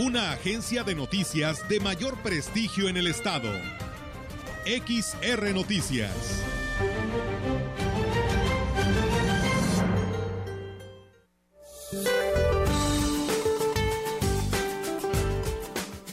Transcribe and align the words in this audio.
Una 0.00 0.32
agencia 0.32 0.82
de 0.82 0.94
noticias 0.94 1.68
de 1.68 1.78
mayor 1.78 2.16
prestigio 2.22 2.88
en 2.88 2.96
el 2.96 3.06
estado. 3.06 3.50
XR 4.64 5.52
Noticias. 5.52 6.42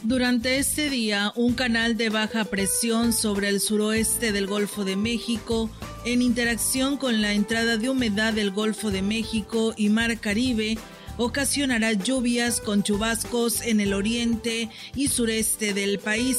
Durante 0.04 0.58
este 0.58 0.90
día, 0.90 1.32
un 1.38 1.54
canal 1.54 1.96
de 1.96 2.10
baja 2.10 2.44
presión 2.44 3.14
sobre 3.14 3.48
el 3.48 3.62
suroeste 3.62 4.34
del 4.34 4.48
Golfo 4.48 4.84
de 4.84 4.98
México, 4.98 5.70
en 6.04 6.22
interacción 6.22 6.98
con 6.98 7.22
la 7.22 7.32
entrada 7.32 7.78
de 7.78 7.90
humedad 7.90 8.34
del 8.34 8.52
Golfo 8.52 8.92
de 8.92 9.02
México 9.02 9.74
y 9.78 9.88
Mar 9.88 10.20
Caribe, 10.20 10.78
ocasionará 11.18 11.94
lluvias 11.94 12.62
con 12.62 12.84
chubascos 12.84 13.62
en 13.62 13.80
el 13.80 13.94
oriente 13.94 14.70
y 14.96 15.08
sureste 15.08 15.74
del 15.74 16.00
país. 16.00 16.38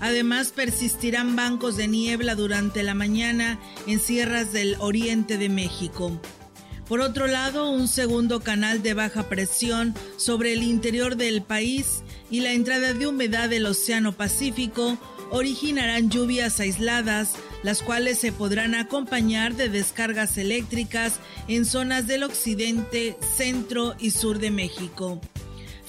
Además, 0.00 0.52
persistirán 0.52 1.36
bancos 1.36 1.76
de 1.76 1.88
niebla 1.88 2.34
durante 2.34 2.82
la 2.82 2.94
mañana 2.94 3.60
en 3.86 4.00
sierras 4.00 4.52
del 4.52 4.76
oriente 4.78 5.36
de 5.36 5.48
México. 5.48 6.18
Por 6.88 7.00
otro 7.00 7.26
lado, 7.26 7.70
un 7.70 7.86
segundo 7.86 8.40
canal 8.40 8.82
de 8.82 8.94
baja 8.94 9.28
presión 9.28 9.94
sobre 10.16 10.54
el 10.54 10.62
interior 10.62 11.16
del 11.16 11.42
país 11.42 12.02
y 12.30 12.40
la 12.40 12.52
entrada 12.52 12.94
de 12.94 13.06
humedad 13.06 13.48
del 13.48 13.66
Océano 13.66 14.12
Pacífico 14.12 14.98
originarán 15.30 16.10
lluvias 16.10 16.60
aisladas, 16.60 17.34
las 17.62 17.82
cuales 17.82 18.18
se 18.18 18.32
podrán 18.32 18.74
acompañar 18.74 19.54
de 19.54 19.68
descargas 19.68 20.38
eléctricas 20.38 21.20
en 21.48 21.64
zonas 21.64 22.06
del 22.06 22.24
occidente, 22.24 23.16
centro 23.36 23.94
y 23.98 24.10
sur 24.10 24.38
de 24.38 24.50
México. 24.50 25.20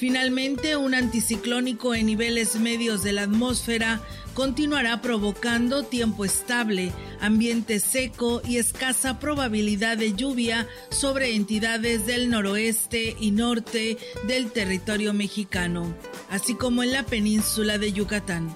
Finalmente, 0.01 0.77
un 0.77 0.95
anticiclónico 0.95 1.93
en 1.93 2.07
niveles 2.07 2.55
medios 2.55 3.03
de 3.03 3.13
la 3.13 3.21
atmósfera 3.21 4.01
continuará 4.33 4.99
provocando 4.99 5.83
tiempo 5.83 6.25
estable, 6.25 6.91
ambiente 7.19 7.79
seco 7.79 8.41
y 8.43 8.57
escasa 8.57 9.19
probabilidad 9.19 9.97
de 9.97 10.13
lluvia 10.13 10.67
sobre 10.89 11.35
entidades 11.35 12.07
del 12.07 12.31
noroeste 12.31 13.15
y 13.19 13.29
norte 13.29 13.99
del 14.27 14.51
territorio 14.51 15.13
mexicano, 15.13 15.95
así 16.31 16.55
como 16.55 16.81
en 16.81 16.93
la 16.93 17.03
península 17.03 17.77
de 17.77 17.91
Yucatán. 17.91 18.55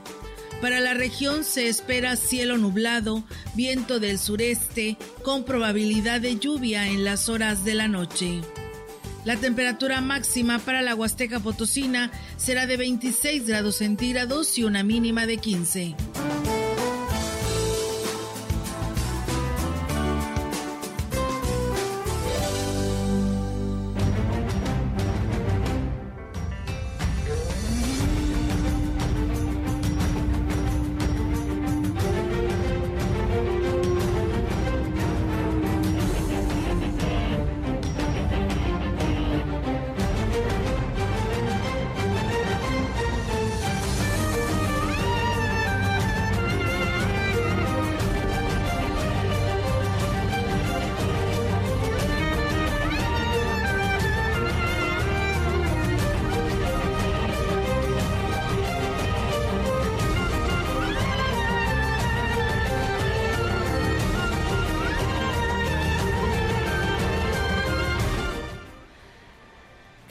Para 0.66 0.80
la 0.80 0.96
región 0.96 1.44
se 1.44 1.68
espera 1.68 2.16
cielo 2.16 2.58
nublado, 2.58 3.24
viento 3.54 4.00
del 4.00 4.18
sureste, 4.18 4.98
con 5.24 5.44
probabilidad 5.44 6.22
de 6.22 6.40
lluvia 6.40 6.88
en 6.88 7.04
las 7.04 7.30
horas 7.30 7.64
de 7.64 7.76
la 7.76 7.88
noche. 7.88 8.42
La 9.26 9.36
temperatura 9.36 10.02
máxima 10.02 10.58
para 10.58 10.82
la 10.82 10.96
Huasteca 10.96 11.40
Potosina 11.40 12.10
será 12.38 12.66
de 12.66 12.78
26 12.78 13.46
grados 13.46 13.76
centígrados 13.76 14.58
y 14.58 14.64
una 14.64 14.82
mínima 14.82 15.28
de 15.28 15.38
15. 15.38 15.96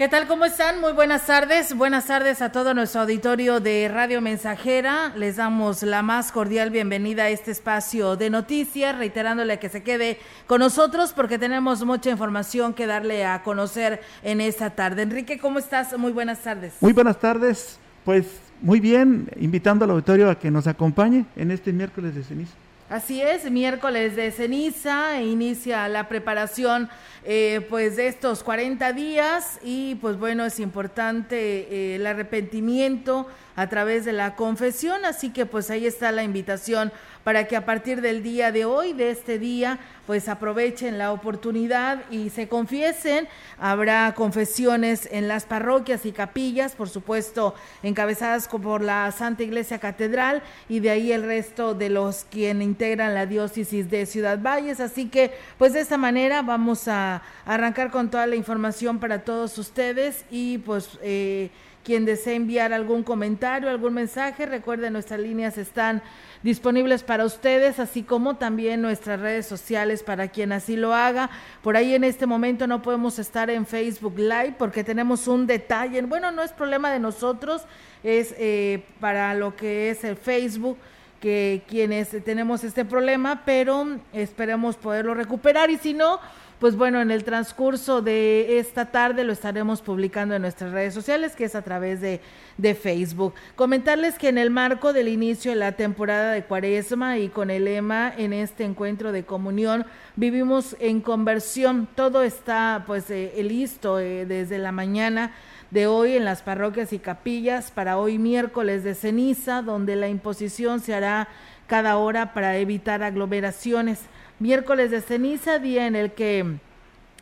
¿Qué 0.04 0.10
tal? 0.10 0.26
¿Cómo 0.28 0.44
están? 0.44 0.82
Muy 0.82 0.92
buenas 0.92 1.25
tardes. 1.25 1.75
Buenas 1.75 2.09
tardes 2.09 2.42
a 2.42 2.53
todo 2.53 2.75
nuestro 2.75 3.00
auditorio 3.00 3.59
de 3.59 3.88
Radio 3.88 4.20
Mensajera. 4.20 5.15
Les 5.16 5.37
damos 5.37 5.82
la 5.82 6.03
más 6.03 6.31
cordial 6.31 6.69
bienvenida 6.69 7.22
a 7.22 7.28
este 7.31 7.53
espacio 7.53 8.15
de 8.15 8.28
noticias, 8.28 8.98
reiterándole 8.98 9.59
que 9.59 9.70
se 9.70 9.82
quede 9.82 10.19
con 10.47 10.59
nosotros 10.59 11.15
porque 11.15 11.38
tenemos 11.38 11.87
mucha 11.87 12.10
información 12.10 12.75
que 12.75 12.87
darle 12.87 13.25
a 13.25 13.42
conocer 13.42 14.03
en 14.22 14.42
esta 14.42 14.69
tarde. 14.69 15.00
Enrique, 15.00 15.38
¿cómo 15.38 15.59
estás? 15.59 15.97
Muy 15.97 16.12
buenas 16.12 16.41
tardes. 16.41 16.75
Muy 16.82 16.92
buenas 16.92 17.19
tardes. 17.19 17.78
Pues 18.04 18.26
muy 18.60 18.81
bien, 18.81 19.31
invitando 19.41 19.86
al 19.86 19.92
auditorio 19.92 20.28
a 20.28 20.38
que 20.38 20.50
nos 20.50 20.66
acompañe 20.66 21.25
en 21.34 21.50
este 21.50 21.72
miércoles 21.72 22.15
de 22.15 22.25
ceniza. 22.25 22.53
Así 22.94 23.21
es, 23.21 23.50
miércoles 23.50 24.15
de 24.15 24.31
ceniza, 24.31 25.19
e 25.19 25.25
inicia 25.25 25.88
la 25.88 26.06
preparación 26.06 26.88
eh, 27.25 27.66
pues 27.69 27.97
de 27.97 28.06
estos 28.06 28.44
40 28.44 28.93
días 28.93 29.59
y 29.65 29.97
pues 29.97 30.16
bueno, 30.16 30.44
es 30.44 30.60
importante 30.60 31.37
eh, 31.37 31.97
el 31.97 32.06
arrepentimiento 32.06 33.27
a 33.56 33.69
través 33.69 34.04
de 34.04 34.12
la 34.12 34.37
confesión, 34.37 35.04
así 35.04 35.31
que 35.31 35.44
pues 35.44 35.71
ahí 35.71 35.87
está 35.87 36.12
la 36.12 36.22
invitación 36.22 36.93
para 37.25 37.49
que 37.49 37.57
a 37.57 37.65
partir 37.65 38.01
del 38.03 38.23
día 38.23 38.53
de 38.53 38.67
hoy, 38.67 38.93
de 38.93 39.11
este 39.11 39.39
día, 39.39 39.79
pues 40.07 40.29
aprovechen 40.29 40.99
la 40.99 41.11
oportunidad 41.12 42.03
y 42.11 42.31
se 42.31 42.49
confiesen. 42.49 43.27
Habrá 43.59 44.12
confesiones 44.15 45.09
en 45.11 45.27
las 45.27 45.47
parroquias 45.47 46.05
y 46.05 46.13
capillas, 46.13 46.75
por 46.75 46.91
supuesto, 46.91 47.55
encabezadas 47.83 48.47
por 48.47 48.83
la 48.83 49.11
Santa 49.11 49.43
Iglesia 49.43 49.79
Catedral 49.79 50.43
y 50.69 50.81
de 50.81 50.91
ahí 50.91 51.13
el 51.13 51.25
resto 51.25 51.75
de 51.75 51.89
los 51.89 52.27
quienes 52.31 52.67
integran 52.67 53.15
la 53.15 53.27
diócesis 53.27 53.91
de 53.91 54.05
Ciudad 54.05 54.39
Valles. 54.41 54.81
Así 54.81 55.09
que, 55.09 55.33
pues 55.57 55.73
de 55.73 55.81
esta 55.81 55.97
manera 55.97 56.43
vamos 56.43 56.87
a 56.89 57.23
arrancar 57.47 57.91
con 57.91 58.11
toda 58.11 58.27
la 58.27 58.37
información 58.37 58.99
para 58.99 59.25
todos 59.25 59.57
ustedes 59.59 60.25
y 60.31 60.59
pues... 60.59 60.99
Eh, 61.03 61.51
quien 61.84 62.05
desee 62.05 62.34
enviar 62.34 62.72
algún 62.72 63.03
comentario, 63.03 63.69
algún 63.69 63.95
mensaje, 63.95 64.47
recuerden 64.47 64.95
nuestras 64.95 65.21
líneas 65.21 65.59
están 65.59 66.03
disponibles 66.43 67.03
para 67.03 67.25
ustedes, 67.25 67.78
así 67.78 68.03
como 68.03 68.37
también 68.37 68.83
nuestras 68.83 69.21
redes 69.21 69.47
sociales 69.47 70.03
para 70.03 70.28
quien 70.28 70.53
así 70.53 70.77
lo 70.77 70.95
haga. 70.95 71.31
Por 71.62 71.77
ahí 71.77 71.95
en 71.95 72.03
este 72.03 72.27
momento 72.27 72.67
no 72.67 72.83
podemos 72.83 73.19
estar 73.19 73.50
en 73.50 73.67
Facebook 73.67 74.19
Live 74.19 74.55
porque 74.59 74.83
tenemos 74.83 75.28
un 75.28 75.47
detalle. 75.47 76.01
Bueno, 76.03 76.33
no 76.33 76.42
es 76.42 76.53
problema 76.53 76.91
de 76.91 76.98
nosotros, 76.98 77.63
es 78.03 78.34
eh, 78.39 78.84
para 78.98 79.34
lo 79.34 79.54
que 79.54 79.91
es 79.91 80.03
el 80.04 80.16
Facebook 80.16 80.78
que 81.21 81.63
quienes 81.66 82.10
tenemos 82.22 82.65
este 82.65 82.84
problema, 82.84 83.42
pero 83.47 83.86
esperemos 84.13 84.77
poderlo 84.77 85.15
recuperar 85.15 85.71
y 85.71 85.78
si 85.78 85.95
no, 85.95 86.21
pues 86.59 86.77
bueno, 86.77 87.01
en 87.01 87.10
el 87.10 87.24
transcurso 87.24 88.01
de 88.01 88.59
esta 88.59 88.86
tarde 88.86 89.24
lo 89.24 89.33
estaremos 89.33 89.83
publicando 89.83 90.34
en 90.34 90.42
nuestras 90.42 90.72
redes 90.72 90.95
sociales, 90.95 91.34
que 91.34 91.45
es 91.45 91.54
a 91.54 91.62
través 91.62 92.01
de, 92.01 92.21
de 92.59 92.74
Facebook. 92.74 93.34
Comentarles 93.56 94.18
que 94.18 94.28
en 94.28 94.39
el 94.39 94.51
marco 94.51 94.92
del 94.92 95.09
inicio 95.09 95.51
de 95.51 95.56
la 95.56 95.72
temporada 95.72 96.33
de 96.33 96.45
Cuaresma 96.45 97.18
y 97.18 97.28
con 97.28 97.51
el 97.51 97.65
lema 97.65 98.12
en 98.16 98.33
este 98.33 98.65
encuentro 98.65 99.12
de 99.12 99.24
comunión, 99.24 99.84
vivimos 100.16 100.77
en 100.78 101.01
conversión. 101.01 101.89
Todo 101.95 102.22
está 102.22 102.84
pues 102.86 103.10
eh, 103.10 103.33
listo 103.42 103.98
eh, 103.98 104.27
desde 104.27 104.59
la 104.59 104.72
mañana 104.72 105.33
de 105.71 105.86
hoy 105.89 106.16
en 106.16 106.24
las 106.24 106.42
parroquias 106.42 106.92
y 106.92 106.98
capillas 106.98 107.72
para 107.72 107.98
hoy 107.98 108.18
miércoles 108.18 108.84
de 108.84 108.95
ceniza, 108.95 109.60
donde 109.60 109.97
la 109.97 110.09
imposición 110.09 110.80
se 110.80 110.95
hará 110.95 111.28
cada 111.66 111.97
hora 111.97 112.33
para 112.33 112.57
evitar 112.59 113.03
aglomeraciones 113.03 114.00
miércoles 114.45 114.91
de 114.91 115.01
ceniza, 115.01 115.59
día 115.59 115.87
en 115.87 115.97
el 115.97 116.13
que 116.13 116.57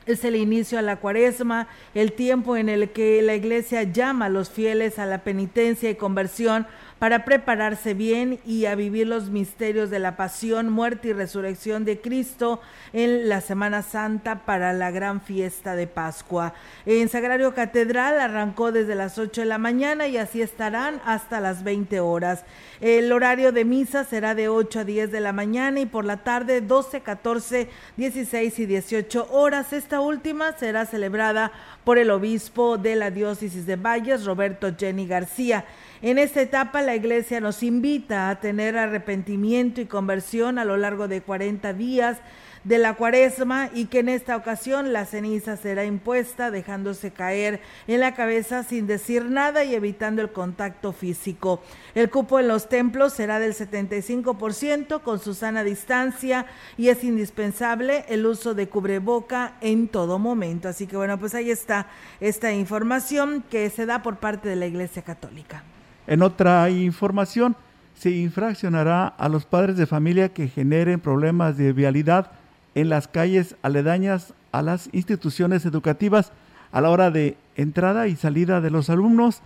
es 0.06 0.24
el 0.24 0.34
inicio 0.34 0.76
a 0.76 0.82
la 0.82 0.96
cuaresma, 0.96 1.68
el 1.94 2.14
tiempo 2.14 2.56
en 2.56 2.68
el 2.68 2.90
que 2.90 3.22
la 3.22 3.36
iglesia 3.36 3.84
llama 3.84 4.24
a 4.24 4.28
los 4.28 4.50
fieles 4.50 4.98
a 4.98 5.06
la 5.06 5.18
penitencia 5.18 5.88
y 5.88 5.94
conversión 5.94 6.66
para 7.02 7.24
prepararse 7.24 7.94
bien 7.94 8.38
y 8.46 8.66
a 8.66 8.76
vivir 8.76 9.08
los 9.08 9.28
misterios 9.28 9.90
de 9.90 9.98
la 9.98 10.16
pasión, 10.16 10.68
muerte 10.68 11.08
y 11.08 11.12
resurrección 11.12 11.84
de 11.84 12.00
Cristo 12.00 12.60
en 12.92 13.28
la 13.28 13.40
Semana 13.40 13.82
Santa 13.82 14.44
para 14.44 14.72
la 14.72 14.92
gran 14.92 15.20
fiesta 15.20 15.74
de 15.74 15.88
Pascua. 15.88 16.54
En 16.86 17.08
Sagrario 17.08 17.54
Catedral 17.54 18.20
arrancó 18.20 18.70
desde 18.70 18.94
las 18.94 19.18
8 19.18 19.40
de 19.40 19.46
la 19.48 19.58
mañana 19.58 20.06
y 20.06 20.16
así 20.16 20.42
estarán 20.42 21.00
hasta 21.04 21.40
las 21.40 21.64
20 21.64 21.98
horas. 21.98 22.44
El 22.80 23.10
horario 23.10 23.50
de 23.50 23.64
misa 23.64 24.04
será 24.04 24.36
de 24.36 24.48
8 24.48 24.78
a 24.78 24.84
10 24.84 25.10
de 25.10 25.20
la 25.20 25.32
mañana 25.32 25.80
y 25.80 25.86
por 25.86 26.04
la 26.04 26.18
tarde 26.18 26.60
12, 26.60 27.00
14, 27.00 27.68
16 27.96 28.58
y 28.60 28.66
18 28.66 29.26
horas. 29.32 29.72
Esta 29.72 30.00
última 30.00 30.52
será 30.52 30.86
celebrada 30.86 31.50
por 31.82 31.98
el 31.98 32.12
obispo 32.12 32.78
de 32.78 32.94
la 32.94 33.10
diócesis 33.10 33.66
de 33.66 33.74
Valles, 33.74 34.24
Roberto 34.24 34.72
Jenny 34.78 35.08
García. 35.08 35.64
En 36.00 36.18
esta 36.18 36.42
etapa 36.42 36.82
la 36.82 36.91
iglesia 36.94 37.40
nos 37.40 37.62
invita 37.62 38.30
a 38.30 38.40
tener 38.40 38.76
arrepentimiento 38.76 39.80
y 39.80 39.86
conversión 39.86 40.58
a 40.58 40.64
lo 40.64 40.76
largo 40.76 41.08
de 41.08 41.22
40 41.22 41.72
días 41.72 42.18
de 42.64 42.78
la 42.78 42.94
cuaresma 42.94 43.70
y 43.74 43.86
que 43.86 44.00
en 44.00 44.08
esta 44.08 44.36
ocasión 44.36 44.92
la 44.92 45.04
ceniza 45.04 45.56
será 45.56 45.84
impuesta 45.84 46.50
dejándose 46.50 47.10
caer 47.10 47.60
en 47.86 48.00
la 48.00 48.14
cabeza 48.14 48.62
sin 48.62 48.86
decir 48.86 49.24
nada 49.24 49.64
y 49.64 49.74
evitando 49.74 50.22
el 50.22 50.32
contacto 50.32 50.92
físico. 50.92 51.62
El 51.94 52.10
cupo 52.10 52.38
en 52.38 52.48
los 52.48 52.68
templos 52.68 53.12
será 53.12 53.38
del 53.40 53.54
75% 53.54 55.02
con 55.02 55.18
su 55.18 55.34
sana 55.34 55.64
distancia 55.64 56.46
y 56.76 56.88
es 56.88 57.02
indispensable 57.02 58.04
el 58.08 58.26
uso 58.26 58.54
de 58.54 58.68
cubreboca 58.68 59.56
en 59.60 59.88
todo 59.88 60.18
momento. 60.18 60.68
Así 60.68 60.86
que 60.86 60.96
bueno, 60.96 61.18
pues 61.18 61.34
ahí 61.34 61.50
está 61.50 61.88
esta 62.20 62.52
información 62.52 63.42
que 63.50 63.68
se 63.70 63.86
da 63.86 64.02
por 64.02 64.18
parte 64.18 64.48
de 64.48 64.56
la 64.56 64.66
Iglesia 64.66 65.02
Católica. 65.02 65.64
En 66.06 66.22
otra 66.22 66.68
información, 66.70 67.56
se 67.94 68.10
infraccionará 68.10 69.06
a 69.06 69.28
los 69.28 69.44
padres 69.44 69.76
de 69.76 69.86
familia 69.86 70.30
que 70.30 70.48
generen 70.48 71.00
problemas 71.00 71.56
de 71.56 71.72
vialidad 71.72 72.32
en 72.74 72.88
las 72.88 73.06
calles 73.06 73.54
aledañas 73.62 74.34
a 74.50 74.62
las 74.62 74.88
instituciones 74.92 75.64
educativas 75.64 76.32
a 76.72 76.80
la 76.80 76.90
hora 76.90 77.10
de 77.10 77.36
entrada 77.54 78.08
y 78.08 78.16
salida 78.16 78.60
de 78.60 78.70
los 78.70 78.90
alumnos 78.90 79.42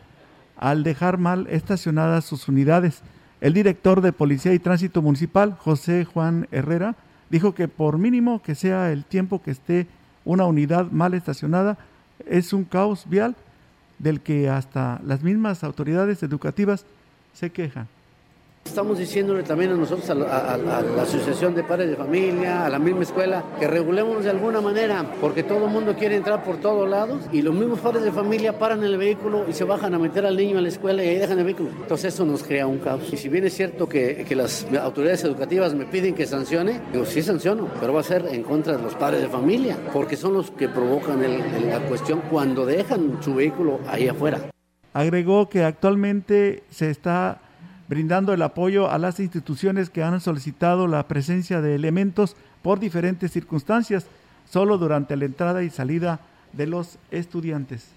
al 0.56 0.84
dejar 0.84 1.18
mal 1.18 1.46
estacionadas 1.50 2.24
sus 2.24 2.48
unidades. 2.48 3.02
El 3.40 3.52
director 3.52 4.00
de 4.00 4.12
Policía 4.12 4.54
y 4.54 4.58
Tránsito 4.58 5.02
Municipal, 5.02 5.56
José 5.58 6.04
Juan 6.04 6.48
Herrera, 6.50 6.94
dijo 7.28 7.54
que 7.54 7.68
por 7.68 7.98
mínimo 7.98 8.40
que 8.40 8.54
sea 8.54 8.90
el 8.92 9.04
tiempo 9.04 9.42
que 9.42 9.50
esté 9.50 9.86
una 10.24 10.46
unidad 10.46 10.90
mal 10.90 11.14
estacionada, 11.14 11.76
es 12.26 12.52
un 12.52 12.64
caos 12.64 13.04
vial 13.08 13.36
del 13.98 14.20
que 14.20 14.48
hasta 14.48 15.00
las 15.04 15.22
mismas 15.22 15.64
autoridades 15.64 16.22
educativas 16.22 16.84
se 17.34 17.50
quejan. 17.50 17.88
Estamos 18.66 18.98
diciéndole 18.98 19.42
también 19.42 19.70
a 19.70 19.74
nosotros, 19.74 20.10
a 20.10 20.14
la, 20.14 20.78
Asociación 21.00 21.54
de 21.54 21.62
Padres 21.62 21.88
de 21.88 21.96
Familia, 21.96 22.66
a 22.66 22.68
la 22.68 22.78
misma 22.78 23.04
escuela, 23.04 23.42
que 23.58 23.66
regulemos 23.66 24.24
de 24.24 24.30
alguna 24.30 24.60
manera, 24.60 25.06
porque 25.20 25.42
todo 25.42 25.66
el 25.66 25.70
mundo 25.70 25.94
quiere 25.94 26.16
entrar 26.16 26.44
por 26.44 26.56
todos 26.58 26.86
lados 26.88 27.22
y 27.32 27.42
los 27.42 27.54
mismos 27.54 27.78
padres 27.78 28.02
de 28.02 28.12
familia 28.12 28.58
paran 28.58 28.82
el 28.82 28.98
vehículo 28.98 29.46
y 29.48 29.52
se 29.52 29.64
bajan 29.64 29.94
a 29.94 29.98
meter 29.98 30.26
al 30.26 30.36
niño 30.36 30.58
a 30.58 30.60
la 30.60 30.68
escuela 30.68 31.02
y 31.02 31.08
ahí 31.08 31.16
dejan 31.16 31.38
el 31.38 31.44
vehículo. 31.44 31.70
Entonces 31.80 32.12
eso 32.12 32.26
nos 32.26 32.42
crea 32.42 32.66
un 32.66 32.78
caos. 32.78 33.10
Y 33.12 33.16
si 33.16 33.28
bien 33.28 33.46
es 33.46 33.54
cierto 33.54 33.88
que, 33.88 34.26
que 34.28 34.36
las 34.36 34.66
autoridades 34.82 35.24
educativas 35.24 35.72
me 35.72 35.86
piden 35.86 36.14
que 36.14 36.26
sancione, 36.26 36.80
digo, 36.92 37.06
sí 37.06 37.22
sanciono, 37.22 37.68
pero 37.80 37.94
va 37.94 38.00
a 38.00 38.04
ser 38.04 38.26
en 38.30 38.42
contra 38.42 38.76
de 38.76 38.82
los 38.82 38.94
padres 38.94 39.22
de 39.22 39.28
familia, 39.28 39.78
porque 39.92 40.16
son 40.16 40.34
los 40.34 40.50
que 40.50 40.68
provocan 40.68 41.22
la 41.22 41.80
cuestión 41.88 42.20
cuando 42.30 42.66
dejan 42.66 43.22
su 43.22 43.34
vehículo 43.34 43.80
ahí 43.86 44.08
afuera. 44.08 44.40
Agregó 44.92 45.48
que 45.48 45.62
actualmente 45.62 46.64
se 46.70 46.90
está 46.90 47.40
brindando 47.88 48.32
el 48.32 48.42
apoyo 48.42 48.90
a 48.90 48.98
las 48.98 49.20
instituciones 49.20 49.90
que 49.90 50.02
han 50.02 50.20
solicitado 50.20 50.86
la 50.86 51.06
presencia 51.08 51.60
de 51.60 51.74
elementos 51.74 52.36
por 52.62 52.80
diferentes 52.80 53.30
circunstancias, 53.32 54.06
solo 54.48 54.78
durante 54.78 55.16
la 55.16 55.24
entrada 55.24 55.62
y 55.62 55.70
salida 55.70 56.20
de 56.52 56.66
los 56.66 56.98
estudiantes. 57.10 57.95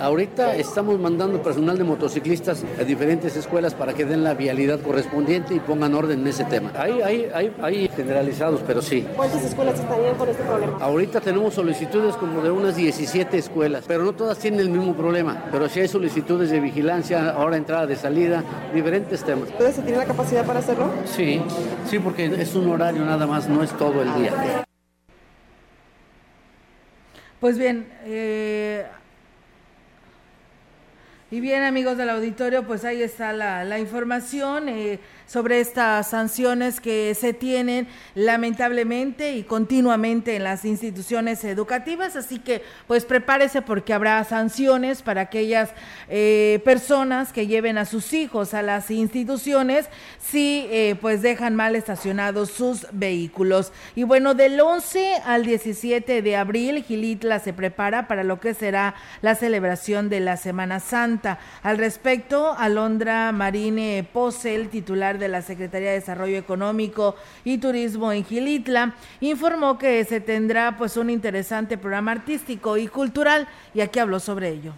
Ahorita 0.00 0.56
estamos 0.56 0.98
mandando 0.98 1.42
personal 1.42 1.76
de 1.76 1.84
motociclistas 1.84 2.64
a 2.80 2.84
diferentes 2.84 3.36
escuelas 3.36 3.74
para 3.74 3.92
que 3.92 4.06
den 4.06 4.24
la 4.24 4.32
vialidad 4.32 4.80
correspondiente 4.80 5.54
y 5.54 5.60
pongan 5.60 5.94
orden 5.94 6.20
en 6.20 6.26
ese 6.26 6.44
tema. 6.44 6.72
Hay, 6.74 7.02
hay, 7.02 7.30
hay, 7.34 7.52
hay 7.60 7.88
generalizados, 7.88 8.62
pero 8.66 8.80
sí. 8.80 9.06
¿Cuántas 9.14 9.44
escuelas 9.44 9.78
estarían 9.78 10.16
con 10.16 10.28
este 10.28 10.42
problema? 10.42 10.78
Ahorita 10.80 11.20
tenemos 11.20 11.52
solicitudes 11.52 12.16
como 12.16 12.40
de 12.40 12.50
unas 12.50 12.76
17 12.76 13.36
escuelas, 13.36 13.84
pero 13.86 14.02
no 14.02 14.14
todas 14.14 14.38
tienen 14.38 14.60
el 14.60 14.70
mismo 14.70 14.94
problema. 14.94 15.44
Pero 15.52 15.68
sí 15.68 15.80
hay 15.80 15.88
solicitudes 15.88 16.50
de 16.50 16.60
vigilancia, 16.60 17.30
ahora 17.30 17.58
entrada 17.58 17.86
de 17.86 17.96
salida, 17.96 18.42
diferentes 18.72 19.22
temas. 19.22 19.50
¿Ustedes 19.50 19.74
tienen 19.76 19.98
la 19.98 20.06
capacidad 20.06 20.46
para 20.46 20.60
hacerlo? 20.60 20.90
Sí, 21.04 21.42
sí, 21.86 21.98
porque 21.98 22.24
es 22.24 22.54
un 22.54 22.70
horario 22.70 23.04
nada 23.04 23.26
más, 23.26 23.50
no 23.50 23.62
es 23.62 23.70
todo 23.76 24.00
el 24.00 24.14
día. 24.14 24.64
Pues 27.38 27.56
bien, 27.56 27.86
eh, 28.04 28.86
y 31.32 31.40
bien, 31.40 31.62
amigos 31.62 31.96
del 31.96 32.10
auditorio, 32.10 32.66
pues 32.66 32.84
ahí 32.84 33.02
está 33.02 33.32
la, 33.32 33.64
la 33.64 33.78
información. 33.78 34.68
Eh, 34.68 34.98
sobre 35.30 35.60
estas 35.60 36.10
sanciones 36.10 36.80
que 36.80 37.14
se 37.14 37.32
tienen 37.32 37.86
lamentablemente 38.16 39.34
y 39.34 39.44
continuamente 39.44 40.34
en 40.34 40.42
las 40.42 40.64
instituciones 40.64 41.44
educativas. 41.44 42.16
Así 42.16 42.40
que 42.40 42.64
pues 42.88 43.04
prepárese 43.04 43.62
porque 43.62 43.94
habrá 43.94 44.24
sanciones 44.24 45.02
para 45.02 45.20
aquellas 45.20 45.70
eh, 46.08 46.60
personas 46.64 47.32
que 47.32 47.46
lleven 47.46 47.78
a 47.78 47.84
sus 47.84 48.12
hijos 48.12 48.54
a 48.54 48.62
las 48.62 48.90
instituciones 48.90 49.86
si 50.18 50.66
eh, 50.68 50.96
pues 51.00 51.22
dejan 51.22 51.54
mal 51.54 51.76
estacionados 51.76 52.50
sus 52.50 52.88
vehículos. 52.90 53.72
Y 53.94 54.02
bueno, 54.02 54.34
del 54.34 54.60
11 54.60 55.22
al 55.24 55.44
17 55.44 56.22
de 56.22 56.36
abril, 56.36 56.82
Gilitla 56.82 57.38
se 57.38 57.52
prepara 57.52 58.08
para 58.08 58.24
lo 58.24 58.40
que 58.40 58.52
será 58.52 58.96
la 59.22 59.36
celebración 59.36 60.08
de 60.08 60.18
la 60.18 60.36
Semana 60.36 60.80
Santa. 60.80 61.38
Al 61.62 61.78
respecto, 61.78 62.52
Alondra 62.58 63.30
Marine 63.30 64.04
Pose, 64.12 64.56
el 64.56 64.70
titular 64.70 65.19
de 65.20 65.28
la 65.28 65.42
Secretaría 65.42 65.90
de 65.90 66.00
Desarrollo 66.00 66.36
Económico 66.36 67.14
y 67.44 67.58
Turismo 67.58 68.12
en 68.12 68.24
Gilitla, 68.24 68.94
informó 69.20 69.78
que 69.78 70.04
se 70.04 70.20
tendrá 70.20 70.76
pues 70.76 70.96
un 70.96 71.10
interesante 71.10 71.78
programa 71.78 72.12
artístico 72.12 72.76
y 72.76 72.88
cultural 72.88 73.46
y 73.74 73.80
aquí 73.80 73.98
habló 73.98 74.18
sobre 74.18 74.48
ello. 74.48 74.72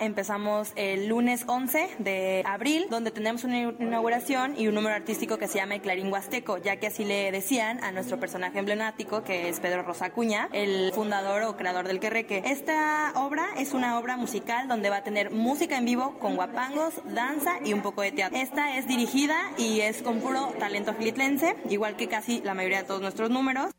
Empezamos 0.00 0.72
el 0.76 1.08
lunes 1.08 1.44
11 1.46 1.90
de 1.98 2.42
abril, 2.46 2.86
donde 2.88 3.10
tenemos 3.10 3.44
una 3.44 3.58
inauguración 3.58 4.58
y 4.58 4.66
un 4.66 4.74
número 4.74 4.94
artístico 4.94 5.36
que 5.36 5.46
se 5.46 5.58
llama 5.58 5.74
el 5.74 5.82
Clarín 5.82 6.10
Huasteco, 6.10 6.56
ya 6.56 6.76
que 6.76 6.86
así 6.86 7.04
le 7.04 7.30
decían 7.30 7.84
a 7.84 7.92
nuestro 7.92 8.18
personaje 8.18 8.58
emblemático, 8.58 9.22
que 9.22 9.50
es 9.50 9.60
Pedro 9.60 9.82
Rosa 9.82 10.08
Cuña, 10.08 10.48
el 10.52 10.90
fundador 10.94 11.42
o 11.42 11.58
creador 11.58 11.86
del 11.86 12.00
Querreque. 12.00 12.42
Esta 12.46 13.12
obra 13.14 13.46
es 13.58 13.74
una 13.74 13.98
obra 13.98 14.16
musical 14.16 14.68
donde 14.68 14.88
va 14.88 14.96
a 14.96 15.04
tener 15.04 15.32
música 15.32 15.76
en 15.76 15.84
vivo 15.84 16.18
con 16.18 16.34
guapangos, 16.34 16.94
danza 17.04 17.58
y 17.62 17.74
un 17.74 17.82
poco 17.82 18.00
de 18.00 18.12
teatro. 18.12 18.38
Esta 18.38 18.78
es 18.78 18.88
dirigida 18.88 19.36
y 19.58 19.80
es 19.80 20.02
con 20.02 20.20
puro 20.20 20.54
talento 20.58 20.94
filitlense, 20.94 21.56
igual 21.68 21.96
que 21.96 22.08
casi 22.08 22.40
la 22.40 22.54
mayoría 22.54 22.78
de 22.78 22.84
todos 22.84 23.02
nuestros 23.02 23.28
números. 23.28 23.70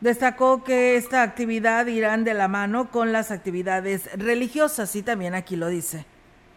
Destacó 0.00 0.64
que 0.64 0.96
esta 0.96 1.22
actividad 1.22 1.86
irán 1.86 2.24
de 2.24 2.32
la 2.32 2.48
mano 2.48 2.90
con 2.90 3.12
las 3.12 3.30
actividades 3.30 4.10
religiosas 4.16 4.96
y 4.96 5.02
también 5.02 5.34
aquí 5.34 5.56
lo 5.56 5.68
dice. 5.68 6.06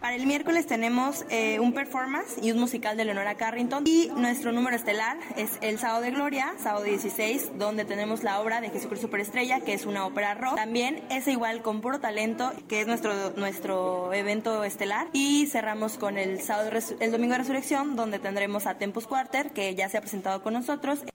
Para 0.04 0.18
el 0.18 0.26
miércoles 0.28 0.68
tenemos 0.68 1.26
eh, 1.30 1.62
un 1.62 1.74
performance 1.74 2.36
y 2.42 2.52
un 2.52 2.60
musical 2.60 2.98
de 2.98 3.06
Leonora 3.06 3.36
Carrington 3.36 3.84
y 3.88 4.10
nuestro 4.16 4.52
número 4.52 4.76
estelar 4.76 5.18
es 5.38 5.52
el 5.62 5.80
Sábado 5.80 6.02
de 6.02 6.12
Gloria, 6.12 6.54
sábado 6.58 6.84
16, 6.84 7.58
donde 7.58 7.86
tenemos 7.86 8.22
la 8.22 8.42
obra 8.42 8.60
de 8.60 8.70
Jesucristo 8.70 9.08
Superestrella, 9.08 9.62
que 9.62 9.74
es 9.74 9.86
una 9.86 10.06
ópera 10.06 10.34
rock. 10.34 10.56
También 10.56 11.02
es 11.10 11.28
igual 11.30 11.62
con 11.62 11.80
puro 11.80 12.02
talento, 12.02 12.52
que 12.68 12.82
es 12.82 12.88
nuestro, 12.88 13.14
nuestro 13.38 14.12
evento 14.14 14.66
estelar. 14.66 15.08
Y 15.14 15.48
cerramos 15.48 15.98
con 15.98 16.18
el, 16.18 16.42
sábado, 16.42 16.70
el 17.00 17.12
Domingo 17.12 17.32
de 17.32 17.38
Resurrección, 17.38 17.96
donde 17.96 18.20
tendremos 18.20 18.68
a 18.68 18.78
Tempus 18.78 19.08
Quarter, 19.08 19.52
que 19.52 19.74
ya 19.74 19.88
se 19.88 19.98
ha 19.98 20.02
presentado 20.02 20.44
con 20.44 20.54
nosotros. 20.54 21.06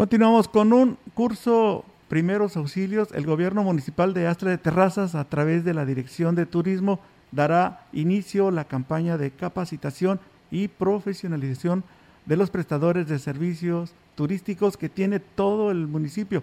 Continuamos 0.00 0.48
con 0.48 0.72
un 0.72 0.96
curso 1.12 1.84
primeros 2.08 2.56
auxilios. 2.56 3.12
El 3.12 3.26
gobierno 3.26 3.62
municipal 3.62 4.14
de 4.14 4.28
Astra 4.28 4.50
de 4.50 4.56
Terrazas, 4.56 5.14
a 5.14 5.26
través 5.26 5.62
de 5.62 5.74
la 5.74 5.84
Dirección 5.84 6.34
de 6.34 6.46
Turismo, 6.46 7.00
dará 7.32 7.84
inicio 7.92 8.50
la 8.50 8.64
campaña 8.64 9.18
de 9.18 9.30
capacitación 9.30 10.18
y 10.50 10.68
profesionalización 10.68 11.84
de 12.24 12.38
los 12.38 12.48
prestadores 12.48 13.08
de 13.08 13.18
servicios 13.18 13.92
turísticos 14.14 14.78
que 14.78 14.88
tiene 14.88 15.20
todo 15.20 15.70
el 15.70 15.86
municipio. 15.86 16.42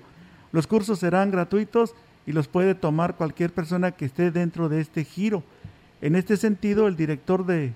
Los 0.52 0.68
cursos 0.68 1.00
serán 1.00 1.32
gratuitos 1.32 1.96
y 2.28 2.34
los 2.34 2.48
puede 2.48 2.76
tomar 2.76 3.16
cualquier 3.16 3.52
persona 3.52 3.90
que 3.90 4.06
esté 4.06 4.30
dentro 4.30 4.70
de 4.70 4.82
este 4.82 5.04
giro. 5.04 5.42
En 6.02 6.16
este 6.16 6.38
sentido, 6.38 6.88
el 6.88 6.96
director 6.96 7.44
del 7.44 7.74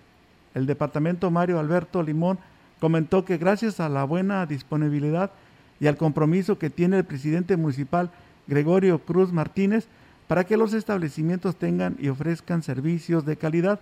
el 0.54 0.68
departamento, 0.68 1.32
Mario 1.32 1.58
Alberto 1.58 2.04
Limón, 2.04 2.38
comentó 2.80 3.26
que 3.26 3.40
gracias 3.40 3.80
a 3.80 3.90
la 3.90 4.04
buena 4.04 4.46
disponibilidad 4.46 5.32
y 5.82 5.88
al 5.88 5.98
compromiso 5.98 6.60
que 6.60 6.70
tiene 6.70 7.00
el 7.00 7.04
presidente 7.04 7.58
municipal 7.58 8.12
Gregorio 8.48 9.00
Cruz 9.00 9.34
Martínez, 9.34 9.88
para 10.28 10.46
que 10.46 10.56
los 10.56 10.74
establecimientos 10.74 11.58
tengan 11.58 11.98
y 12.00 12.08
ofrezcan 12.08 12.64
servicios 12.64 13.26
de 13.26 13.36
calidad. 13.36 13.82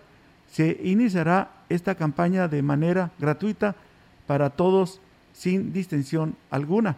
Se 0.50 0.80
iniciará 0.82 1.52
esta 1.68 1.94
campaña 1.94 2.48
de 2.48 2.64
manera 2.64 3.12
gratuita 3.20 3.76
para 4.26 4.50
todos 4.50 5.02
sin 5.34 5.74
distinción 5.74 6.36
alguna. 6.50 6.96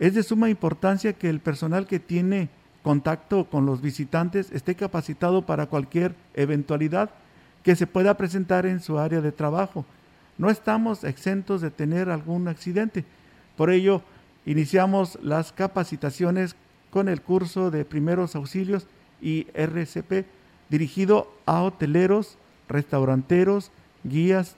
Es 0.00 0.14
de 0.14 0.22
suma 0.22 0.50
importancia 0.50 1.12
que 1.12 1.30
el 1.30 1.40
personal 1.40 1.86
que 1.86 2.00
tiene 2.00 2.50
contacto 2.82 3.44
con 3.44 3.66
los 3.66 3.80
visitantes 3.80 4.50
esté 4.50 4.74
capacitado 4.74 5.46
para 5.46 5.66
cualquier 5.66 6.14
eventualidad 6.34 7.10
que 7.62 7.76
se 7.76 7.86
pueda 7.86 8.16
presentar 8.16 8.66
en 8.66 8.80
su 8.80 8.98
área 8.98 9.20
de 9.20 9.32
trabajo. 9.32 9.86
No 10.36 10.50
estamos 10.50 11.04
exentos 11.04 11.60
de 11.60 11.70
tener 11.70 12.10
algún 12.10 12.48
accidente. 12.48 13.04
Por 13.58 13.70
ello, 13.70 14.02
iniciamos 14.46 15.18
las 15.20 15.50
capacitaciones 15.50 16.54
con 16.90 17.08
el 17.08 17.20
curso 17.20 17.72
de 17.72 17.84
primeros 17.84 18.36
auxilios 18.36 18.86
y 19.20 19.48
RCP 19.52 20.26
dirigido 20.68 21.28
a 21.44 21.62
hoteleros, 21.62 22.38
restauranteros, 22.68 23.72
guías, 24.04 24.54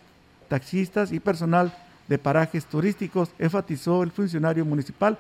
taxistas 0.49 1.13
y 1.13 1.19
personal 1.19 1.75
de 2.09 2.19
parajes 2.19 2.67
turísticos, 2.67 3.31
enfatizó 3.39 4.03
el 4.03 4.11
funcionario 4.11 4.67
municipal. 4.67 5.17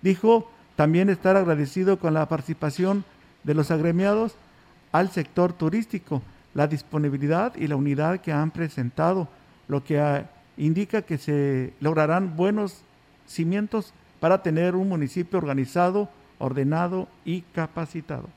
Dijo 0.00 0.50
también 0.74 1.10
estar 1.10 1.36
agradecido 1.36 1.98
con 1.98 2.14
la 2.14 2.26
participación 2.26 3.04
de 3.44 3.52
los 3.52 3.70
agremiados 3.70 4.34
al 4.92 5.10
sector 5.10 5.52
turístico, 5.52 6.22
la 6.54 6.66
disponibilidad 6.66 7.54
y 7.54 7.66
la 7.66 7.76
unidad 7.76 8.22
que 8.22 8.32
han 8.32 8.50
presentado, 8.50 9.28
lo 9.68 9.84
que 9.84 10.00
ah, 10.00 10.30
indica 10.56 11.02
que 11.02 11.18
se 11.18 11.74
lograrán 11.80 12.34
buenos 12.34 12.82
cimientos 13.30 13.92
para 14.18 14.42
tener 14.42 14.74
un 14.74 14.88
municipio 14.88 15.38
organizado, 15.38 16.08
ordenado 16.38 17.08
y 17.24 17.42
capacitado. 17.54 18.28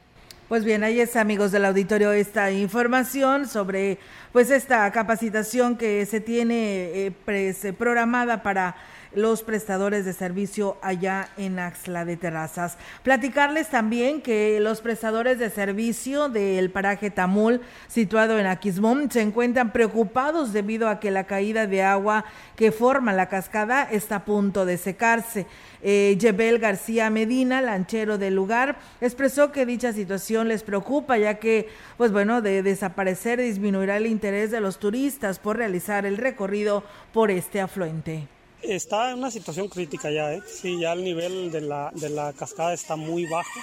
Pues 0.47 0.63
bien, 0.65 0.83
ahí 0.83 0.99
es 0.99 1.15
amigos 1.15 1.51
del 1.51 1.65
auditorio 1.65 2.11
esta 2.11 2.51
información 2.51 3.47
sobre 3.47 3.97
pues 4.31 4.51
esta 4.51 4.91
capacitación 4.91 5.77
que 5.77 6.05
se 6.05 6.19
tiene 6.19 7.07
eh, 7.07 7.13
eh, 7.27 7.73
programada 7.73 8.43
para 8.43 8.75
los 9.15 9.43
prestadores 9.43 10.05
de 10.05 10.13
servicio 10.13 10.77
allá 10.81 11.29
en 11.37 11.59
Axla 11.59 12.05
de 12.05 12.17
Terrazas. 12.17 12.77
Platicarles 13.03 13.69
también 13.69 14.21
que 14.21 14.59
los 14.59 14.81
prestadores 14.81 15.39
de 15.39 15.49
servicio 15.49 16.29
del 16.29 16.69
paraje 16.71 17.11
Tamul, 17.11 17.61
situado 17.87 18.39
en 18.39 18.45
Aquismón, 18.45 19.09
se 19.11 19.21
encuentran 19.21 19.71
preocupados 19.71 20.53
debido 20.53 20.89
a 20.89 20.99
que 20.99 21.11
la 21.11 21.25
caída 21.25 21.67
de 21.67 21.83
agua 21.83 22.25
que 22.55 22.71
forma 22.71 23.13
la 23.13 23.29
cascada 23.29 23.83
está 23.83 24.17
a 24.17 24.25
punto 24.25 24.65
de 24.65 24.77
secarse. 24.77 25.45
Eh, 25.81 26.15
Yebel 26.19 26.59
García 26.59 27.09
Medina, 27.09 27.61
lanchero 27.61 28.17
del 28.17 28.35
lugar, 28.35 28.77
expresó 29.01 29.51
que 29.51 29.65
dicha 29.65 29.91
situación 29.91 30.47
les 30.47 30.63
preocupa, 30.63 31.17
ya 31.17 31.35
que, 31.35 31.67
pues 31.97 32.11
bueno, 32.11 32.41
de 32.41 32.63
desaparecer 32.63 33.41
disminuirá 33.41 33.97
el 33.97 34.07
interés 34.07 34.49
de 34.51 34.61
los 34.61 34.79
turistas 34.79 35.39
por 35.39 35.57
realizar 35.57 36.05
el 36.05 36.17
recorrido 36.17 36.83
por 37.11 37.31
este 37.31 37.59
afluente. 37.59 38.27
Está 38.63 39.11
en 39.11 39.19
una 39.19 39.29
situación 39.29 39.67
crítica 39.67 40.09
ya, 40.09 40.33
¿eh? 40.33 40.41
Sí, 40.47 40.79
ya 40.79 40.93
el 40.93 41.03
nivel 41.03 41.51
de 41.51 41.59
la, 41.59 41.91
de 41.93 42.09
la 42.09 42.31
cascada 42.31 42.73
está 42.73 42.95
muy 42.95 43.25
bajo, 43.25 43.59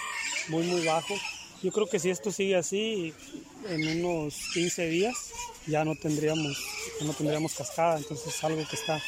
muy, 0.49 0.63
muy 0.65 0.85
bajo. 0.85 1.15
Yo 1.63 1.73
creo 1.73 1.87
que 1.89 1.99
si 1.99 2.11
esto 2.11 2.31
sigue 2.31 2.57
así, 2.57 3.15
en 3.69 4.05
unos 4.05 4.35
15 4.53 4.89
días 4.89 5.15
ya 5.67 5.85
no 5.85 5.95
tendríamos, 5.95 6.63
no 7.01 7.15
tendríamos 7.15 7.55
cascada. 7.55 7.97
Entonces 7.97 8.35
es 8.35 8.45
algo 8.45 8.63
que 8.69 8.77
está, 8.77 9.01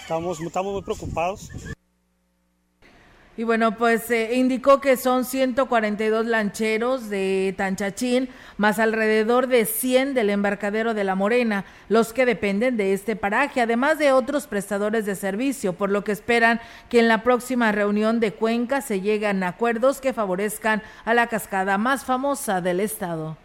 estamos, 0.00 0.40
estamos 0.40 0.72
muy 0.72 0.82
preocupados. 0.82 1.50
Y 3.38 3.44
bueno, 3.44 3.76
pues 3.76 4.10
eh, 4.10 4.34
indicó 4.34 4.80
que 4.80 4.96
son 4.96 5.24
142 5.24 6.26
lancheros 6.26 7.08
de 7.08 7.54
Tanchachín, 7.56 8.28
más 8.56 8.80
alrededor 8.80 9.46
de 9.46 9.64
100 9.64 10.14
del 10.14 10.30
embarcadero 10.30 10.92
de 10.92 11.04
La 11.04 11.14
Morena, 11.14 11.64
los 11.88 12.12
que 12.12 12.26
dependen 12.26 12.76
de 12.76 12.92
este 12.92 13.14
paraje, 13.14 13.60
además 13.60 13.96
de 14.00 14.10
otros 14.10 14.48
prestadores 14.48 15.06
de 15.06 15.14
servicio, 15.14 15.74
por 15.74 15.88
lo 15.88 16.02
que 16.02 16.10
esperan 16.10 16.60
que 16.88 16.98
en 16.98 17.06
la 17.06 17.22
próxima 17.22 17.70
reunión 17.70 18.18
de 18.18 18.32
Cuenca 18.32 18.80
se 18.80 19.00
lleguen 19.00 19.44
acuerdos 19.44 20.00
que 20.00 20.12
favorezcan 20.12 20.82
a 21.04 21.14
la 21.14 21.28
cascada 21.28 21.78
más 21.78 22.04
famosa 22.04 22.60
del 22.60 22.80
estado 22.80 23.36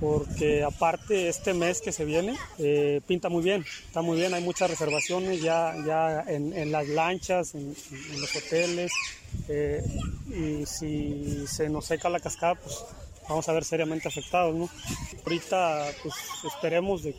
porque 0.00 0.62
aparte 0.62 1.28
este 1.28 1.54
mes 1.54 1.80
que 1.80 1.92
se 1.92 2.04
viene 2.04 2.36
eh, 2.58 3.00
pinta 3.06 3.28
muy 3.28 3.42
bien, 3.42 3.64
está 3.86 4.02
muy 4.02 4.16
bien, 4.16 4.34
hay 4.34 4.42
muchas 4.42 4.70
reservaciones 4.70 5.40
ya, 5.40 5.74
ya 5.86 6.24
en, 6.26 6.72
las 6.72 6.88
lanchas, 6.88 7.54
en 7.54 7.74
los 8.20 8.36
hoteles, 8.36 8.92
eh, 9.48 9.82
y 10.28 10.66
si 10.66 11.46
se 11.46 11.68
nos 11.68 11.86
seca 11.86 12.08
la 12.08 12.20
cascada, 12.20 12.54
pues 12.56 12.84
vamos 13.28 13.48
a 13.48 13.52
ver 13.52 13.64
seriamente 13.64 14.08
afectados, 14.08 14.54
¿no? 14.54 14.68
Ahorita, 15.24 15.86
pues 16.02 16.14
esperemos 16.44 17.02
de 17.02 17.14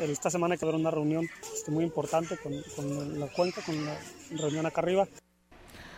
esta 0.00 0.30
semana 0.30 0.56
que 0.56 0.64
habrá 0.64 0.76
una 0.76 0.90
reunión 0.90 1.28
este, 1.54 1.70
muy 1.70 1.84
importante 1.84 2.36
con, 2.36 2.52
con 2.74 3.20
la 3.20 3.28
cuenca, 3.28 3.62
con 3.62 3.84
la 3.84 3.96
reunión 4.30 4.66
acá 4.66 4.80
arriba. 4.80 5.06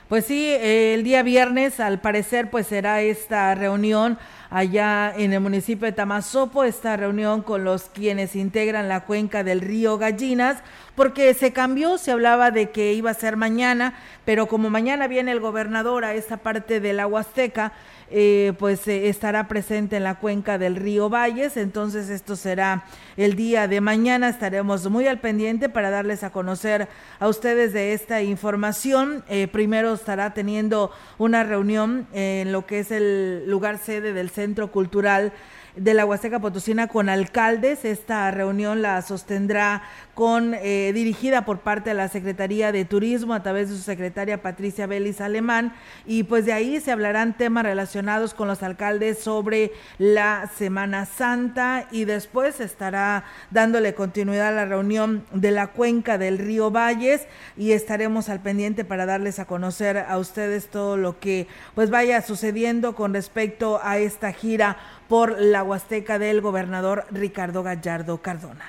Pues 0.09 0.25
sí, 0.27 0.55
el 0.61 1.03
día 1.03 1.25
viernes 1.25 1.81
al 1.81 2.01
parecer 2.01 2.49
pues 2.49 2.69
será 2.69 3.03
esta 3.03 3.53
reunión 3.57 4.19
allá 4.51 5.13
en 5.17 5.33
el 5.33 5.41
municipio 5.41 5.87
de 5.87 5.93
Tamazopo, 5.93 6.65
esta 6.65 6.97
reunión 6.97 7.43
con 7.43 7.65
los 7.65 7.85
quienes 7.85 8.37
integran 8.37 8.89
la 8.89 9.05
cuenca 9.05 9.45
del 9.45 9.61
río 9.61 9.99
Gallinas, 9.99 10.59
porque 10.95 11.35
se 11.35 11.53
cambió, 11.53 11.99
se 11.99 12.13
hablaba 12.13 12.51
de 12.51 12.71
que 12.71 12.95
iba 12.95 13.11
a 13.11 13.15
ser 13.15 13.37
mañana, 13.37 13.95
pero 14.25 14.47
como 14.47 14.71
mañana 14.71 15.09
viene 15.09 15.33
el 15.33 15.41
gobernador 15.41 16.05
a 16.05 16.15
esta 16.15 16.39
parte 16.39 16.81
de 16.81 16.93
la 16.93 17.07
Huasteca, 17.07 17.73
eh, 18.09 18.53
pues 18.61 18.87
eh, 18.87 19.09
estará 19.09 19.49
presente 19.49 19.97
en 19.97 20.05
la 20.05 20.21
cuenca 20.21 20.59
del 20.59 20.77
río 20.77 21.11
Valles, 21.11 21.57
entonces 21.57 22.09
esto 22.09 22.37
será 22.37 22.85
el 23.17 23.35
día 23.35 23.67
de 23.67 23.81
mañana, 23.81 24.29
estaremos 24.29 24.89
muy 24.89 25.09
al 25.09 25.19
pendiente 25.19 25.69
para 25.69 25.91
darles 25.91 26.23
a 26.23 26.31
conocer 26.31 26.89
a 27.19 27.27
ustedes 27.27 27.73
de 27.73 27.95
esta 27.95 28.23
información. 28.23 29.25
Eh, 29.29 29.49
primero 29.49 29.93
estará 29.93 30.35
teniendo 30.35 30.93
una 31.19 31.43
reunión 31.43 32.07
en 32.13 32.53
lo 32.53 32.65
que 32.65 32.79
es 32.79 32.93
el 32.93 33.51
lugar 33.51 33.79
sede 33.79 34.13
del 34.13 34.31
Centro 34.37 34.71
Cultural 34.71 35.33
de 35.77 35.95
la 35.95 36.07
Huasteca 36.07 36.41
Potosina 36.41 36.89
con 36.89 37.09
alcaldes. 37.09 37.85
Esta 37.85 38.31
reunión 38.31 38.83
la 38.83 39.03
sostendrá 39.03 39.83
con 40.15 40.55
eh, 40.55 40.93
dirigida 40.95 41.45
por 41.45 41.59
parte 41.59 41.91
de 41.91 41.95
la 41.95 42.09
Secretaría 42.09 42.73
de 42.73 42.87
Turismo 42.87 43.35
a 43.35 43.43
través 43.43 43.69
de 43.69 43.77
su 43.77 43.83
secretaria 43.83 44.41
Patricia 44.41 44.87
Vélez 44.87 45.21
Alemán. 45.21 45.75
Y 46.07 46.23
pues 46.23 46.47
de 46.47 46.55
ahí 46.55 46.81
se 46.81 46.91
hablarán 46.91 47.37
temas 47.37 47.65
relacionados 47.65 48.33
con 48.33 48.49
los 48.49 48.63
alcaldes 48.63 49.19
sobre 49.19 49.73
la 49.99 50.51
Semana 50.57 51.05
Santa. 51.05 51.87
Y 51.91 52.07
después 52.07 52.61
estará 52.61 53.25
dándole 53.51 53.95
continuidad 53.95 54.49
a 54.49 54.53
la 54.53 54.65
reunión 54.65 55.27
de 55.33 55.51
la 55.51 55.67
cuenca 55.69 56.17
del 56.17 56.39
río 56.39 56.71
Valles. 56.71 57.27
Y 57.59 57.73
estaremos 57.73 58.31
al 58.31 58.41
pendiente 58.41 58.87
para 58.87 59.05
darles 59.05 59.39
a 59.39 59.45
conocer 59.45 59.99
a 59.99 60.17
ustedes 60.17 60.69
todo 60.69 60.97
lo 60.97 61.21
que 61.21 61.47
pues 61.75 61.91
vaya 61.91 62.23
sucediendo 62.23 62.95
con 62.95 63.13
respecto 63.13 63.81
a 63.83 63.99
esta 63.99 64.33
gira 64.33 64.79
por 65.09 65.41
la 65.41 65.63
Huasteca 65.63 66.19
del 66.19 66.41
gobernador 66.41 67.05
Ricardo 67.11 67.63
Gallardo 67.63 68.19
Cardona. 68.19 68.65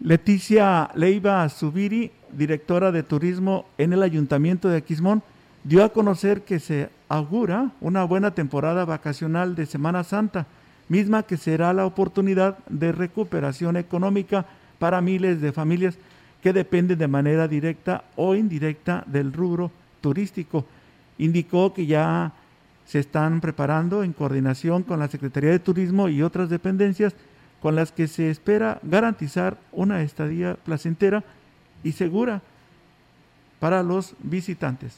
Leticia 0.00 0.90
Leiva 0.94 1.48
Subiri, 1.48 2.12
directora 2.32 2.92
de 2.92 3.02
turismo 3.02 3.66
en 3.78 3.92
el 3.92 4.02
Ayuntamiento 4.02 4.68
de 4.68 4.78
Aquismón, 4.78 5.22
dio 5.64 5.84
a 5.84 5.92
conocer 5.92 6.42
que 6.42 6.60
se 6.60 6.88
augura 7.08 7.72
una 7.80 8.04
buena 8.04 8.32
temporada 8.32 8.84
vacacional 8.84 9.54
de 9.54 9.66
Semana 9.66 10.04
Santa, 10.04 10.46
misma 10.88 11.24
que 11.24 11.36
será 11.36 11.72
la 11.72 11.84
oportunidad 11.84 12.58
de 12.68 12.92
recuperación 12.92 13.76
económica 13.76 14.46
para 14.78 15.00
miles 15.00 15.40
de 15.40 15.52
familias 15.52 15.98
que 16.42 16.52
dependen 16.52 16.98
de 16.98 17.08
manera 17.08 17.48
directa 17.48 18.04
o 18.16 18.34
indirecta 18.34 19.02
del 19.06 19.32
rubro 19.32 19.70
turístico. 20.00 20.64
Indicó 21.18 21.74
que 21.74 21.86
ya 21.86 22.32
se 22.88 22.98
están 22.98 23.42
preparando 23.42 24.02
en 24.02 24.14
coordinación 24.14 24.82
con 24.82 24.98
la 24.98 25.08
Secretaría 25.08 25.50
de 25.50 25.58
Turismo 25.58 26.08
y 26.08 26.22
otras 26.22 26.48
dependencias 26.48 27.14
con 27.60 27.76
las 27.76 27.92
que 27.92 28.08
se 28.08 28.30
espera 28.30 28.80
garantizar 28.82 29.58
una 29.72 30.00
estadía 30.02 30.54
placentera 30.54 31.22
y 31.84 31.92
segura 31.92 32.40
para 33.60 33.82
los 33.82 34.14
visitantes. 34.20 34.96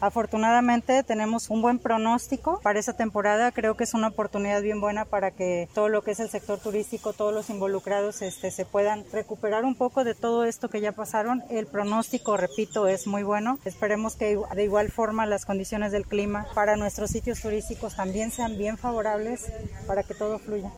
Afortunadamente 0.00 1.02
tenemos 1.02 1.50
un 1.50 1.60
buen 1.60 1.78
pronóstico 1.78 2.58
para 2.62 2.78
esta 2.78 2.94
temporada. 2.94 3.52
Creo 3.52 3.76
que 3.76 3.84
es 3.84 3.92
una 3.92 4.08
oportunidad 4.08 4.62
bien 4.62 4.80
buena 4.80 5.04
para 5.04 5.30
que 5.30 5.68
todo 5.74 5.90
lo 5.90 6.00
que 6.00 6.12
es 6.12 6.20
el 6.20 6.30
sector 6.30 6.58
turístico, 6.58 7.12
todos 7.12 7.34
los 7.34 7.50
involucrados 7.50 8.22
este, 8.22 8.50
se 8.50 8.64
puedan 8.64 9.04
recuperar 9.12 9.66
un 9.66 9.74
poco 9.74 10.02
de 10.02 10.14
todo 10.14 10.44
esto 10.44 10.70
que 10.70 10.80
ya 10.80 10.92
pasaron. 10.92 11.42
El 11.50 11.66
pronóstico, 11.66 12.38
repito, 12.38 12.88
es 12.88 13.06
muy 13.06 13.22
bueno. 13.24 13.58
Esperemos 13.66 14.16
que 14.16 14.38
de 14.54 14.64
igual 14.64 14.90
forma 14.90 15.26
las 15.26 15.44
condiciones 15.44 15.92
del 15.92 16.06
clima 16.06 16.46
para 16.54 16.76
nuestros 16.76 17.10
sitios 17.10 17.42
turísticos 17.42 17.94
también 17.94 18.30
sean 18.30 18.56
bien 18.56 18.78
favorables 18.78 19.52
para 19.86 20.02
que 20.02 20.14
todo 20.14 20.38
fluya. 20.38 20.72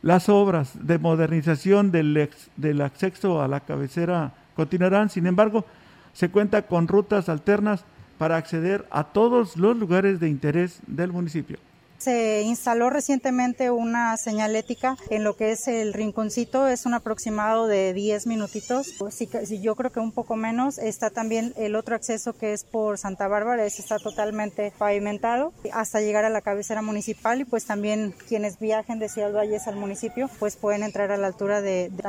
Las 0.00 0.28
obras 0.28 0.70
de 0.74 0.98
modernización 0.98 1.90
del, 1.90 2.30
del 2.56 2.80
acceso 2.82 3.42
a 3.42 3.48
la 3.48 3.60
cabecera 3.60 4.32
continuarán, 4.54 5.10
sin 5.10 5.26
embargo, 5.26 5.64
se 6.12 6.30
cuenta 6.30 6.62
con 6.62 6.86
rutas 6.86 7.28
alternas 7.28 7.84
para 8.22 8.36
acceder 8.36 8.86
a 8.92 9.02
todos 9.02 9.56
los 9.56 9.76
lugares 9.76 10.20
de 10.20 10.28
interés 10.28 10.78
del 10.86 11.10
municipio. 11.10 11.58
Se 11.98 12.42
instaló 12.42 12.88
recientemente 12.88 13.72
una 13.72 14.16
señalética 14.16 14.96
en 15.10 15.24
lo 15.24 15.34
que 15.34 15.50
es 15.50 15.66
el 15.66 15.92
rinconcito, 15.92 16.68
es 16.68 16.86
un 16.86 16.94
aproximado 16.94 17.66
de 17.66 17.92
10 17.92 18.28
minutitos, 18.28 18.94
si 19.10 19.60
yo 19.60 19.74
creo 19.74 19.90
que 19.90 19.98
un 19.98 20.12
poco 20.12 20.36
menos. 20.36 20.78
Está 20.78 21.10
también 21.10 21.52
el 21.56 21.74
otro 21.74 21.96
acceso 21.96 22.32
que 22.32 22.52
es 22.52 22.62
por 22.62 22.96
Santa 22.96 23.26
Bárbara, 23.26 23.64
ese 23.64 23.82
está 23.82 23.98
totalmente 23.98 24.72
pavimentado 24.78 25.52
hasta 25.72 26.00
llegar 26.00 26.24
a 26.24 26.30
la 26.30 26.42
cabecera 26.42 26.80
municipal 26.80 27.40
y 27.40 27.44
pues 27.44 27.64
también 27.64 28.14
quienes 28.28 28.60
viajen 28.60 29.00
de 29.00 29.08
Ciudad 29.08 29.32
Valles 29.32 29.66
al 29.66 29.74
municipio 29.74 30.30
pues 30.38 30.54
pueden 30.54 30.84
entrar 30.84 31.10
a 31.10 31.16
la 31.16 31.26
altura 31.26 31.60
de, 31.60 31.90
de. 31.90 32.02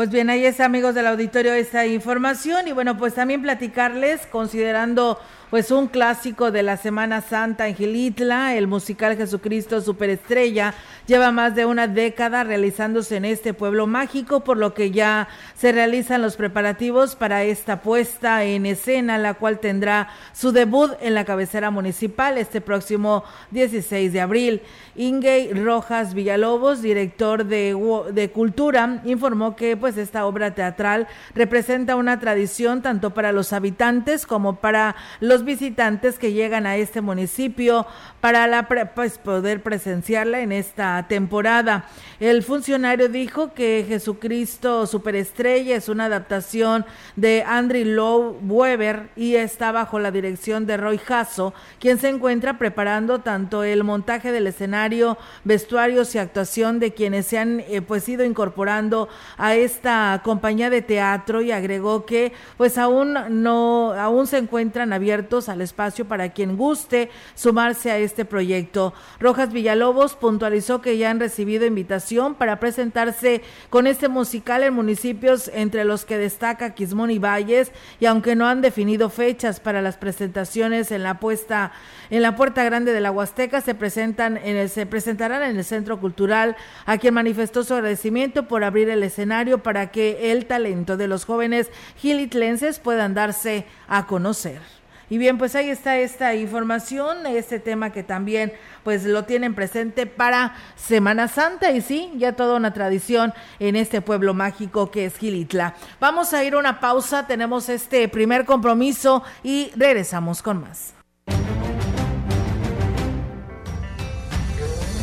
Pues 0.00 0.08
bien, 0.10 0.30
ahí 0.30 0.46
está, 0.46 0.64
amigos 0.64 0.94
del 0.94 1.06
auditorio, 1.06 1.52
esta 1.52 1.86
información. 1.86 2.66
Y 2.66 2.72
bueno, 2.72 2.96
pues 2.96 3.12
también 3.12 3.42
platicarles, 3.42 4.26
considerando 4.28 5.18
pues 5.50 5.72
un 5.72 5.88
clásico 5.88 6.52
de 6.52 6.62
la 6.62 6.76
Semana 6.76 7.20
Santa 7.20 7.68
en 7.68 7.76
el 7.80 8.66
musical 8.68 9.16
Jesucristo 9.16 9.80
Superestrella, 9.80 10.74
lleva 11.06 11.32
más 11.32 11.56
de 11.56 11.66
una 11.66 11.88
década 11.88 12.44
realizándose 12.44 13.16
en 13.16 13.24
este 13.24 13.52
pueblo 13.52 13.88
mágico, 13.88 14.40
por 14.40 14.56
lo 14.56 14.74
que 14.74 14.92
ya 14.92 15.28
se 15.56 15.72
realizan 15.72 16.22
los 16.22 16.36
preparativos 16.36 17.16
para 17.16 17.42
esta 17.42 17.82
puesta 17.82 18.44
en 18.44 18.64
escena, 18.64 19.18
la 19.18 19.34
cual 19.34 19.58
tendrá 19.58 20.08
su 20.32 20.52
debut 20.52 20.92
en 21.00 21.14
la 21.14 21.24
cabecera 21.24 21.70
municipal 21.70 22.38
este 22.38 22.60
próximo 22.60 23.24
16 23.50 24.12
de 24.12 24.20
abril. 24.20 24.62
Ingey 24.94 25.52
Rojas 25.52 26.14
Villalobos, 26.14 26.82
director 26.82 27.44
de, 27.44 27.76
de 28.12 28.30
Cultura, 28.30 29.00
informó 29.04 29.56
que 29.56 29.76
pues 29.76 29.96
esta 29.96 30.26
obra 30.26 30.54
teatral 30.54 31.08
representa 31.34 31.96
una 31.96 32.20
tradición 32.20 32.82
tanto 32.82 33.10
para 33.10 33.32
los 33.32 33.52
habitantes 33.52 34.26
como 34.26 34.56
para 34.56 34.94
los 35.20 35.39
visitantes 35.44 36.18
que 36.18 36.32
llegan 36.32 36.66
a 36.66 36.76
este 36.76 37.00
municipio 37.00 37.86
para 38.20 38.68
pues, 38.94 39.18
poder 39.18 39.62
presenciarla 39.62 40.40
en 40.40 40.52
esta 40.52 41.06
temporada. 41.08 41.86
El 42.18 42.42
funcionario 42.42 43.08
dijo 43.08 43.54
que 43.54 43.84
Jesucristo 43.88 44.86
Superestrella 44.86 45.76
es 45.76 45.88
una 45.88 46.06
adaptación 46.06 46.84
de 47.16 47.42
Andrew 47.46 47.84
Lowe 47.84 48.38
Weber 48.42 49.08
y 49.16 49.36
está 49.36 49.72
bajo 49.72 49.98
la 49.98 50.10
dirección 50.10 50.66
de 50.66 50.76
Roy 50.76 51.00
Hasso, 51.08 51.54
quien 51.78 51.98
se 51.98 52.08
encuentra 52.08 52.58
preparando 52.58 53.20
tanto 53.20 53.64
el 53.64 53.84
montaje 53.84 54.32
del 54.32 54.46
escenario, 54.46 55.16
vestuarios 55.44 56.14
y 56.14 56.18
actuación 56.18 56.78
de 56.78 56.92
quienes 56.92 57.26
se 57.26 57.38
han 57.38 57.60
eh, 57.60 57.82
pues 57.82 58.08
ido 58.08 58.24
incorporando 58.24 59.08
a 59.38 59.54
esta 59.54 60.20
compañía 60.24 60.70
de 60.70 60.82
teatro 60.82 61.42
y 61.42 61.52
agregó 61.52 62.04
que 62.04 62.32
pues 62.56 62.78
aún 62.78 63.16
no 63.42 63.92
aún 63.92 64.26
se 64.26 64.38
encuentran 64.38 64.92
al 65.30 65.60
espacio 65.60 66.06
para 66.06 66.30
quien 66.30 66.56
guste 66.56 67.08
sumarse 67.34 67.90
a 67.92 67.98
este 67.98 68.24
proyecto. 68.24 68.92
Rojas 69.20 69.52
Villalobos 69.52 70.14
puntualizó 70.14 70.80
que 70.80 70.98
ya 70.98 71.10
han 71.10 71.20
recibido 71.20 71.66
invitación 71.66 72.34
para 72.34 72.58
presentarse 72.58 73.42
con 73.70 73.86
este 73.86 74.08
musical 74.08 74.64
en 74.64 74.74
municipios 74.74 75.48
entre 75.54 75.84
los 75.84 76.04
que 76.04 76.18
destaca 76.18 76.74
Quismón 76.74 77.12
y 77.12 77.18
Valles 77.18 77.70
y 78.00 78.06
aunque 78.06 78.34
no 78.34 78.48
han 78.48 78.60
definido 78.60 79.08
fechas 79.08 79.60
para 79.60 79.82
las 79.82 79.96
presentaciones 79.96 80.90
en 80.90 81.04
la 81.04 81.20
puesta 81.20 81.72
en 82.10 82.22
la 82.22 82.34
Puerta 82.34 82.64
Grande 82.64 82.92
de 82.92 83.00
la 83.00 83.12
Huasteca 83.12 83.60
se 83.60 83.76
presentan 83.76 84.36
en 84.36 84.56
el, 84.56 84.68
se 84.68 84.84
presentarán 84.84 85.44
en 85.44 85.56
el 85.56 85.64
Centro 85.64 86.00
Cultural 86.00 86.56
a 86.86 86.98
quien 86.98 87.14
manifestó 87.14 87.62
su 87.62 87.74
agradecimiento 87.74 88.48
por 88.48 88.64
abrir 88.64 88.88
el 88.88 89.04
escenario 89.04 89.62
para 89.62 89.92
que 89.92 90.32
el 90.32 90.46
talento 90.46 90.96
de 90.96 91.06
los 91.06 91.24
jóvenes 91.24 91.70
gilitlenses 91.96 92.80
puedan 92.80 93.14
darse 93.14 93.66
a 93.86 94.06
conocer. 94.06 94.79
Y 95.10 95.18
bien, 95.18 95.38
pues 95.38 95.56
ahí 95.56 95.68
está 95.68 95.98
esta 95.98 96.36
información, 96.36 97.26
este 97.26 97.58
tema 97.58 97.90
que 97.90 98.04
también 98.04 98.52
pues 98.84 99.04
lo 99.04 99.24
tienen 99.24 99.56
presente 99.56 100.06
para 100.06 100.54
Semana 100.76 101.26
Santa 101.26 101.72
y 101.72 101.80
sí, 101.80 102.12
ya 102.16 102.36
toda 102.36 102.56
una 102.56 102.72
tradición 102.72 103.34
en 103.58 103.74
este 103.74 104.00
pueblo 104.00 104.34
mágico 104.34 104.92
que 104.92 105.06
es 105.06 105.18
Gilitla. 105.18 105.74
Vamos 105.98 106.32
a 106.32 106.44
ir 106.44 106.54
a 106.54 106.58
una 106.58 106.78
pausa, 106.78 107.26
tenemos 107.26 107.68
este 107.68 108.08
primer 108.08 108.44
compromiso 108.44 109.24
y 109.42 109.72
regresamos 109.74 110.42
con 110.42 110.60
más. 110.60 110.99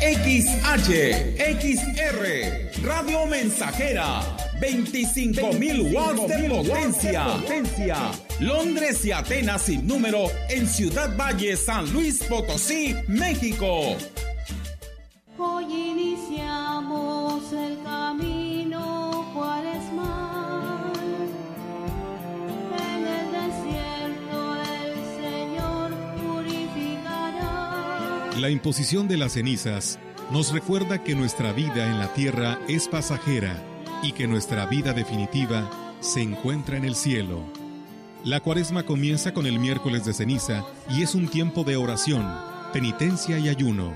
XH, 0.00 1.36
XR, 1.60 2.82
Radio 2.82 3.26
Mensajera, 3.26 4.22
25.000 4.58 5.92
watts 5.92 6.26
de 6.26 6.48
potencia. 6.48 7.24
potencia. 7.24 7.96
Londres 8.40 9.04
y 9.04 9.12
Atenas 9.12 9.60
sin 9.60 9.86
número 9.86 10.30
en 10.48 10.66
Ciudad 10.66 11.14
Valle, 11.18 11.54
San 11.54 11.92
Luis 11.92 12.22
Potosí, 12.22 12.96
México. 13.08 13.96
Hoy 15.36 15.64
iniciamos 15.64 17.52
el 17.52 17.82
camino 17.82 18.39
La 28.40 28.48
imposición 28.48 29.06
de 29.06 29.18
las 29.18 29.32
cenizas 29.32 29.98
nos 30.32 30.50
recuerda 30.50 31.04
que 31.04 31.14
nuestra 31.14 31.52
vida 31.52 31.90
en 31.90 31.98
la 31.98 32.14
tierra 32.14 32.58
es 32.68 32.88
pasajera 32.88 33.62
y 34.02 34.12
que 34.12 34.26
nuestra 34.26 34.64
vida 34.64 34.94
definitiva 34.94 35.70
se 36.00 36.22
encuentra 36.22 36.78
en 36.78 36.86
el 36.86 36.94
cielo. 36.94 37.42
La 38.24 38.40
cuaresma 38.40 38.84
comienza 38.84 39.34
con 39.34 39.44
el 39.44 39.58
miércoles 39.58 40.06
de 40.06 40.14
ceniza 40.14 40.64
y 40.88 41.02
es 41.02 41.14
un 41.14 41.28
tiempo 41.28 41.64
de 41.64 41.76
oración, 41.76 42.26
penitencia 42.72 43.38
y 43.38 43.50
ayuno. 43.50 43.92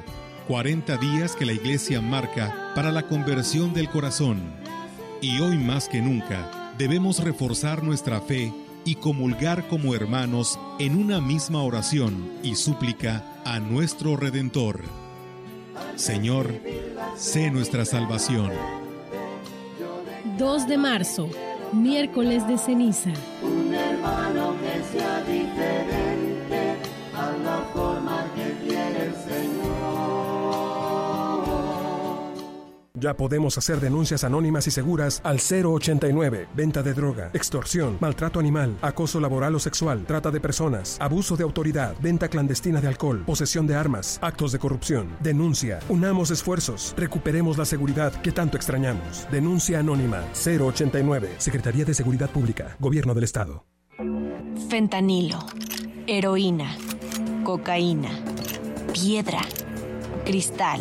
40 0.47 0.99
días 0.99 1.37
que 1.37 1.47
la 1.47 1.55
iglesia 1.55 2.03
marca 2.03 2.73
para 2.75 2.93
la 2.93 3.09
conversión 3.09 3.73
del 3.73 3.89
corazón. 3.89 4.43
Y 5.23 5.41
hoy 5.41 5.57
más 5.57 5.89
que 5.89 6.03
nunca 6.03 6.71
debemos 6.77 7.25
reforzar 7.25 7.83
nuestra 7.83 8.21
fe 8.21 8.53
y 8.85 8.97
comulgar 8.97 9.69
como 9.69 9.95
hermanos 9.95 10.61
en 10.79 10.99
una 10.99 11.23
misma 11.23 11.63
oración 11.63 12.31
y 12.43 12.57
súplica 12.57 13.25
a 13.45 13.61
nuestro 13.61 14.17
Redentor. 14.17 14.81
Señor, 15.97 16.53
sé 17.17 17.51
nuestra 17.51 17.85
salvación. 17.85 18.51
2 20.39 20.67
de 20.67 20.79
marzo, 20.79 21.29
miércoles 21.73 22.47
de 22.49 22.59
ceniza. 22.59 23.11
Un 23.43 23.75
hermano 23.75 24.54
Ya 33.05 33.15
podemos 33.15 33.59
hacer 33.59 33.81
denuncias 33.81 34.25
anónimas 34.25 34.67
y 34.67 34.71
seguras 34.71 35.21
al 35.25 35.37
089. 35.39 36.49
Venta 36.55 36.83
de 36.83 36.95
droga, 36.95 37.29
extorsión, 37.35 37.99
maltrato 38.01 38.41
animal, 38.41 38.79
acoso 38.81 39.21
laboral 39.21 39.55
o 39.55 39.59
sexual, 39.59 40.07
trata 40.07 40.31
de 40.31 40.41
personas, 40.41 40.97
abuso 41.03 41.37
de 41.37 41.43
autoridad, 41.43 41.95
venta 42.01 42.29
clandestina 42.29 42.81
de 42.81 42.89
alcohol, 42.89 43.23
posesión 43.27 43.67
de 43.67 43.75
armas, 43.75 44.19
actos 44.23 44.53
de 44.53 44.59
corrupción. 44.59 45.19
Denuncia. 45.21 45.81
Unamos 45.91 46.31
esfuerzos. 46.31 46.95
Recuperemos 46.97 47.59
la 47.59 47.67
seguridad 47.67 48.11
que 48.23 48.33
tanto 48.33 48.57
extrañamos. 48.57 49.29
Denuncia 49.31 49.81
anónima 49.81 50.25
089. 50.33 51.35
Secretaría 51.37 51.85
de 51.85 51.93
Seguridad 51.93 52.31
Pública. 52.31 52.75
Gobierno 52.81 53.13
del 53.13 53.25
Estado. 53.25 53.67
Fentanilo, 54.71 55.41
heroína, 56.07 56.75
cocaína, 57.45 58.09
piedra, 58.95 59.43
cristal. 60.25 60.81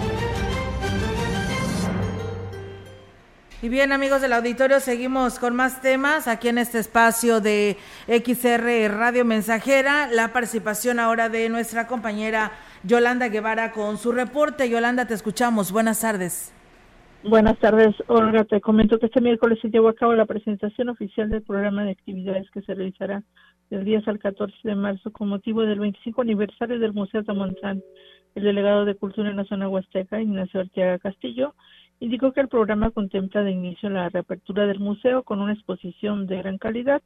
Y 3.63 3.69
bien, 3.69 3.91
amigos 3.91 4.23
del 4.23 4.33
auditorio, 4.33 4.79
seguimos 4.79 5.37
con 5.37 5.55
más 5.55 5.83
temas 5.83 6.27
aquí 6.27 6.47
en 6.47 6.57
este 6.57 6.79
espacio 6.79 7.41
de 7.41 7.77
XR 8.07 8.89
Radio 8.89 9.23
Mensajera. 9.23 10.07
La 10.11 10.33
participación 10.33 10.99
ahora 10.99 11.29
de 11.29 11.47
nuestra 11.47 11.85
compañera 11.85 12.53
Yolanda 12.83 13.29
Guevara 13.29 13.71
con 13.71 13.97
su 13.99 14.13
reporte. 14.13 14.67
Yolanda, 14.67 15.05
te 15.05 15.13
escuchamos. 15.13 15.71
Buenas 15.71 16.01
tardes. 16.01 16.51
Buenas 17.23 17.59
tardes, 17.59 17.93
Olga. 18.07 18.45
Te 18.45 18.61
comento 18.61 18.97
que 18.97 19.05
este 19.05 19.21
miércoles 19.21 19.59
se 19.61 19.69
llevó 19.69 19.89
a 19.89 19.95
cabo 19.95 20.15
la 20.15 20.25
presentación 20.25 20.89
oficial 20.89 21.29
del 21.29 21.43
programa 21.43 21.83
de 21.83 21.91
actividades 21.91 22.49
que 22.49 22.63
se 22.63 22.73
realizará 22.73 23.21
del 23.69 23.85
10 23.85 24.07
al 24.07 24.17
14 24.17 24.55
de 24.63 24.73
marzo 24.73 25.11
con 25.11 25.29
motivo 25.29 25.61
del 25.61 25.79
25 25.79 26.19
aniversario 26.23 26.79
del 26.79 26.93
Museo 26.93 27.23
Tamonzán. 27.23 27.83
El 28.33 28.43
delegado 28.43 28.85
de 28.85 28.95
Cultura 28.95 29.29
en 29.29 29.35
la 29.35 29.45
zona 29.45 29.69
Huasteca, 29.69 30.19
Ignacio 30.19 30.61
Arteaga 30.61 30.97
Castillo, 30.97 31.53
Indicó 32.01 32.33
que 32.33 32.41
el 32.41 32.47
programa 32.47 32.89
contempla 32.89 33.43
de 33.43 33.51
inicio 33.51 33.87
la 33.87 34.09
reapertura 34.09 34.65
del 34.65 34.79
museo 34.79 35.21
con 35.21 35.39
una 35.39 35.53
exposición 35.53 36.25
de 36.25 36.37
gran 36.37 36.57
calidad, 36.57 36.99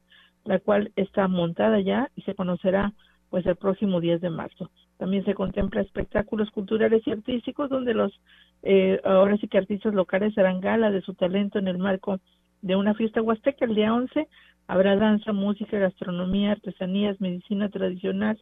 la 0.46 0.58
cual 0.58 0.90
está 0.96 1.28
montada 1.28 1.78
ya 1.80 2.10
y 2.16 2.22
se 2.22 2.34
conocerá 2.34 2.94
pues 3.28 3.44
el 3.44 3.56
próximo 3.56 4.00
10 4.00 4.22
de 4.22 4.30
marzo. 4.30 4.70
También 4.96 5.22
se 5.26 5.34
contempla 5.34 5.82
espectáculos 5.82 6.50
culturales 6.50 7.02
y 7.06 7.10
artísticos 7.10 7.68
donde 7.68 7.92
los 7.92 8.18
eh, 8.62 8.98
ahora 9.04 9.36
sí 9.36 9.48
que 9.48 9.58
artistas 9.58 9.92
locales 9.92 10.36
harán 10.38 10.62
gala 10.62 10.90
de 10.90 11.02
su 11.02 11.12
talento 11.12 11.58
en 11.58 11.68
el 11.68 11.76
marco 11.76 12.18
de 12.62 12.74
una 12.74 12.94
fiesta 12.94 13.20
huasteca. 13.20 13.66
El 13.66 13.74
día 13.74 13.92
11 13.92 14.26
habrá 14.66 14.96
danza, 14.96 15.34
música, 15.34 15.78
gastronomía, 15.78 16.52
artesanías, 16.52 17.20
medicina 17.20 17.68
tradicional 17.68 18.40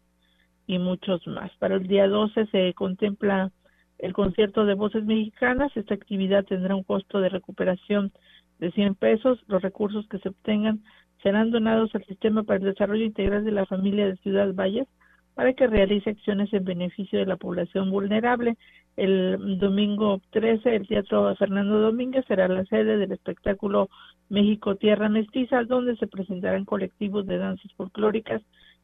y 0.69 0.79
muchos 0.79 1.27
más. 1.27 1.51
Para 1.59 1.75
el 1.75 1.89
día 1.89 2.07
12 2.07 2.47
se 2.47 2.75
contempla 2.75 3.51
el 3.99 4.13
concierto 4.13 4.65
de 4.65 4.75
voces 4.75 5.05
mexicanas. 5.05 5.77
Esta 5.77 5.95
actividad 5.95 6.45
tendrá 6.45 6.75
un 6.75 6.83
costo 6.83 7.21
de 7.21 7.29
recuperación 7.29 8.13
de 8.59 8.71
100 8.73 8.95
pesos. 8.97 9.39
Los 9.47 9.63
recursos 9.63 10.07
que 10.09 10.19
se 10.19 10.29
obtengan 10.29 10.81
serán 11.23 11.51
donados 11.51 11.95
al 11.95 12.05
Sistema 12.05 12.43
para 12.43 12.59
el 12.59 12.65
Desarrollo 12.65 13.05
Integral 13.05 13.45
de 13.45 13.53
la 13.53 13.67
Familia 13.67 14.07
de 14.07 14.17
Ciudad 14.17 14.53
Valles 14.55 14.87
para 15.35 15.53
que 15.53 15.67
realice 15.67 16.11
acciones 16.11 16.53
en 16.53 16.65
beneficio 16.65 17.19
de 17.19 17.27
la 17.27 17.37
población 17.37 17.91
vulnerable. 17.91 18.57
El 18.97 19.59
domingo 19.59 20.21
13, 20.31 20.77
el 20.77 20.87
Teatro 20.87 21.35
Fernando 21.37 21.81
Domínguez 21.81 22.25
será 22.27 22.47
la 22.47 22.65
sede 22.67 22.97
del 22.97 23.11
espectáculo 23.11 23.89
México 24.29 24.77
Tierra 24.77 25.09
Mestiza, 25.09 25.65
donde 25.65 25.97
se 25.97 26.07
presentarán 26.07 26.65
colectivos 26.65 27.27
de 27.27 27.39
danzas 27.39 27.73
folclóricas 27.73 28.43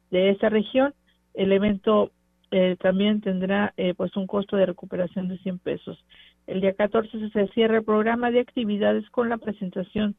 de 0.09 0.31
esa 0.31 0.49
región. 0.49 0.93
El 1.33 1.53
evento 1.53 2.11
eh, 2.51 2.75
también 2.79 3.21
tendrá 3.21 3.73
eh, 3.77 3.93
pues 3.95 4.15
un 4.17 4.27
costo 4.27 4.57
de 4.57 4.65
recuperación 4.65 5.29
de 5.29 5.37
100 5.37 5.59
pesos. 5.59 6.03
El 6.47 6.59
día 6.59 6.73
14 6.73 7.29
se 7.29 7.47
cierra 7.49 7.77
el 7.77 7.85
programa 7.85 8.29
de 8.29 8.41
actividades 8.41 9.09
con 9.09 9.29
la 9.29 9.37
presentación 9.37 10.15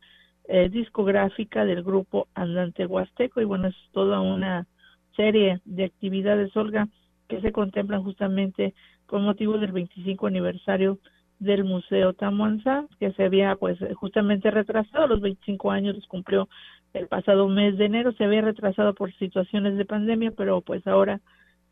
eh, 0.49 0.71
discográfica 0.71 1.64
del 1.66 1.83
grupo 1.83 2.29
Andante 2.35 2.87
Huasteco 2.87 3.40
y 3.40 3.45
bueno, 3.45 3.68
es 3.68 3.77
toda 3.92 4.21
una 4.21 4.66
serie 5.14 5.61
de 5.66 5.85
actividades, 5.85 6.57
Olga, 6.57 6.88
que 7.29 7.40
se 7.42 7.53
contemplan 7.53 8.03
justamente 8.03 8.75
con 9.07 9.25
motivo 9.25 9.59
del 9.59 9.73
25 9.73 10.27
aniversario 10.27 10.99
del 11.38 11.64
Museo 11.64 12.14
Tamuanzá, 12.14 12.87
que 12.99 13.12
se 13.12 13.25
había 13.25 13.57
pues 13.57 13.79
justamente 13.95 14.51
retrasado, 14.51 15.07
los 15.07 15.21
25 15.21 15.71
años 15.71 15.97
los 15.97 16.07
cumplió 16.07 16.49
el 16.95 17.09
pasado 17.09 17.49
mes 17.49 17.77
de 17.77 17.87
enero, 17.87 18.12
se 18.12 18.25
había 18.25 18.40
retrasado 18.40 18.95
por 18.95 19.12
situaciones 19.14 19.77
de 19.77 19.85
pandemia, 19.85 20.33
pero 20.37 20.61
pues 20.61 20.87
ahora 20.87 21.21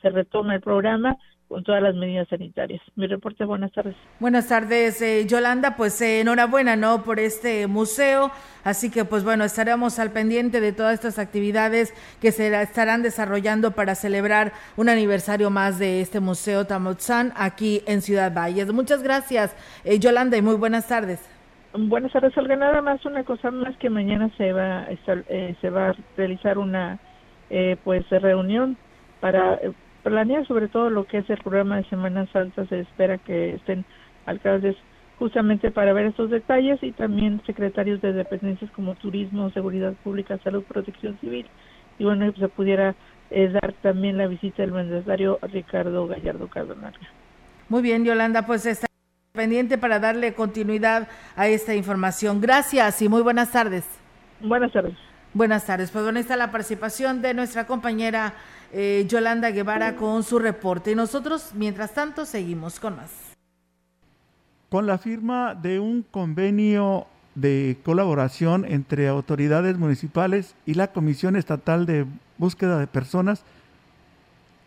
se 0.01 0.11
retoma 0.11 0.55
el 0.55 0.61
programa 0.61 1.17
con 1.51 1.65
todas 1.65 1.83
las 1.83 1.97
medidas 1.97 2.29
sanitarias. 2.29 2.81
Mi 2.95 3.09
reporte, 3.09 3.45
buenas 3.45 3.73
tardes. 3.73 3.97
Buenas 4.21 4.47
tardes, 4.47 5.03
eh, 5.03 5.27
Yolanda, 5.27 5.75
pues 5.77 6.01
eh, 6.01 6.21
enhorabuena, 6.21 6.77
¿no? 6.77 7.03
Por 7.03 7.19
este 7.19 7.67
museo, 7.67 8.31
así 8.63 8.89
que 8.89 9.05
pues 9.05 9.25
bueno, 9.25 9.43
estaremos 9.43 9.99
al 9.99 10.13
pendiente 10.13 10.61
de 10.61 10.73
todas 10.73 10.95
estas 10.95 11.19
actividades 11.19 11.93
que 12.21 12.31
se 12.31 12.55
estarán 12.63 13.03
desarrollando 13.03 13.73
para 13.73 13.97
celebrar 13.97 14.53
un 14.77 14.89
aniversario 14.89 15.51
más 15.51 15.81
de 15.81 16.01
este 16.01 16.21
Museo 16.21 16.69
Tamotzán 16.69 17.33
aquí 17.35 17.83
en 17.89 18.01
Ciudad 18.01 18.33
Valles. 18.33 18.73
Muchas 18.73 19.03
gracias, 19.03 19.57
eh, 19.85 19.99
Yolanda, 19.99 20.37
y 20.37 20.43
muy 20.43 20.55
buenas 20.55 20.87
tardes. 20.87 21.29
Buenas 21.77 22.13
tardes, 22.13 22.39
Olga. 22.39 22.55
Nada 22.55 22.81
más 22.81 23.05
una 23.05 23.25
cosa 23.25 23.51
más 23.51 23.77
que 23.79 23.91
mañana 23.91 24.31
se 24.37 24.53
va 24.53 24.83
a, 24.83 24.89
se 25.61 25.71
va 25.71 25.89
a 25.89 25.97
realizar 26.17 26.59
una 26.59 27.01
pues 27.83 28.09
reunión 28.11 28.77
para 29.19 29.59
planear 30.03 30.47
sobre 30.47 30.69
todo 30.69 30.91
lo 30.91 31.05
que 31.05 31.19
es 31.19 31.31
el 31.31 31.39
programa 31.39 31.77
de 31.77 31.85
Semana 31.85 32.27
Santa. 32.33 32.67
Se 32.67 32.81
espera 32.81 33.19
que 33.19 33.55
estén 33.55 33.85
alcaldes 34.27 34.77
justamente 35.19 35.71
para 35.71 35.93
ver 35.93 36.07
estos 36.07 36.31
detalles 36.31 36.83
y 36.83 36.93
también 36.93 37.43
secretarios 37.45 38.01
de 38.01 38.13
dependencias 38.13 38.71
como 38.71 38.95
Turismo, 38.95 39.51
Seguridad 39.51 39.93
Pública, 40.03 40.39
Salud, 40.43 40.65
Protección 40.65 41.19
Civil. 41.21 41.47
Y 41.99 42.05
bueno, 42.05 42.33
se 42.33 42.49
pudiera 42.49 42.95
eh, 43.31 43.49
dar 43.49 43.75
también 43.83 44.17
la 44.17 44.27
visita 44.27 44.63
del 44.63 44.73
mandatario 44.73 45.39
Ricardo 45.43 46.07
Gallardo 46.07 46.49
Cardonal. 46.49 46.95
Muy 47.69 47.83
bien, 47.83 48.05
Yolanda, 48.05 48.47
pues 48.47 48.65
está 48.65 48.87
pendiente 49.33 49.79
para 49.79 50.01
darle 50.01 50.35
continuidad 50.35 51.09
a 51.37 51.47
esta 51.49 51.75
información. 51.75 52.41
Gracias 52.41 53.03
y 53.03 53.09
muy 53.09 53.23
buenas 53.23 53.53
tardes. 53.53 53.85
Buenas 54.41 54.73
tardes. 54.73 54.95
Buenas 55.33 55.65
tardes. 55.65 55.91
Pues 55.91 56.03
bueno, 56.03 56.19
está 56.19 56.37
la 56.37 56.51
participación 56.51 57.23
de 57.23 57.35
nuestra 57.35 57.67
compañera 57.67 58.35
eh, 58.73 59.05
Yolanda 59.09 59.51
Guevara 59.51 59.97
con 59.97 60.23
su 60.23 60.39
reporte. 60.39 60.93
Y 60.93 60.95
nosotros, 60.95 61.51
mientras 61.55 61.93
tanto, 61.93 62.25
seguimos 62.25 62.81
con 62.81 62.97
más. 62.97 63.11
Con 64.69 64.87
la 64.87 64.99
firma 64.99 65.55
de 65.55 65.81
un 65.81 66.03
convenio 66.03 67.07
de 67.35 67.79
colaboración 67.85 68.65
entre 68.65 69.09
autoridades 69.09 69.79
municipales 69.79 70.55
y 70.67 70.75
la 70.75 70.93
Comisión 70.93 71.37
Estatal 71.37 71.87
de 71.87 72.07
Búsqueda 72.39 72.79
de 72.79 72.87
Personas, 72.87 73.45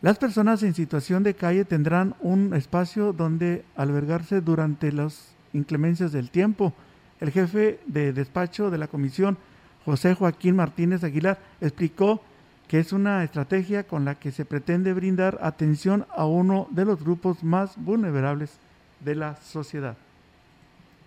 las 0.02 0.18
personas 0.18 0.62
en 0.64 0.74
situación 0.74 1.24
de 1.24 1.34
calle 1.34 1.64
tendrán 1.64 2.16
un 2.20 2.54
espacio 2.54 3.14
donde 3.14 3.64
albergarse 3.78 4.42
durante 4.42 4.92
las 4.92 5.34
inclemencias 5.54 6.12
del 6.12 6.30
tiempo. 6.30 6.74
El 7.22 7.32
jefe 7.32 7.80
de 7.86 8.12
despacho 8.12 8.70
de 8.70 8.78
la 8.78 8.90
comisión, 8.90 9.38
José 9.86 10.14
Joaquín 10.14 10.58
Martínez 10.58 11.06
Aguilar, 11.06 11.40
explicó 11.62 12.22
que 12.68 12.80
es 12.80 12.94
una 12.94 13.24
estrategia 13.24 13.84
con 13.84 14.06
la 14.06 14.16
que 14.16 14.32
se 14.32 14.46
pretende 14.46 14.94
brindar 14.94 15.38
atención 15.42 16.06
a 16.16 16.26
uno 16.26 16.68
de 16.72 16.86
los 16.86 17.04
grupos 17.04 17.44
más 17.44 17.76
vulnerables 17.78 18.58
de 19.00 19.16
la 19.16 19.36
sociedad. 19.36 19.98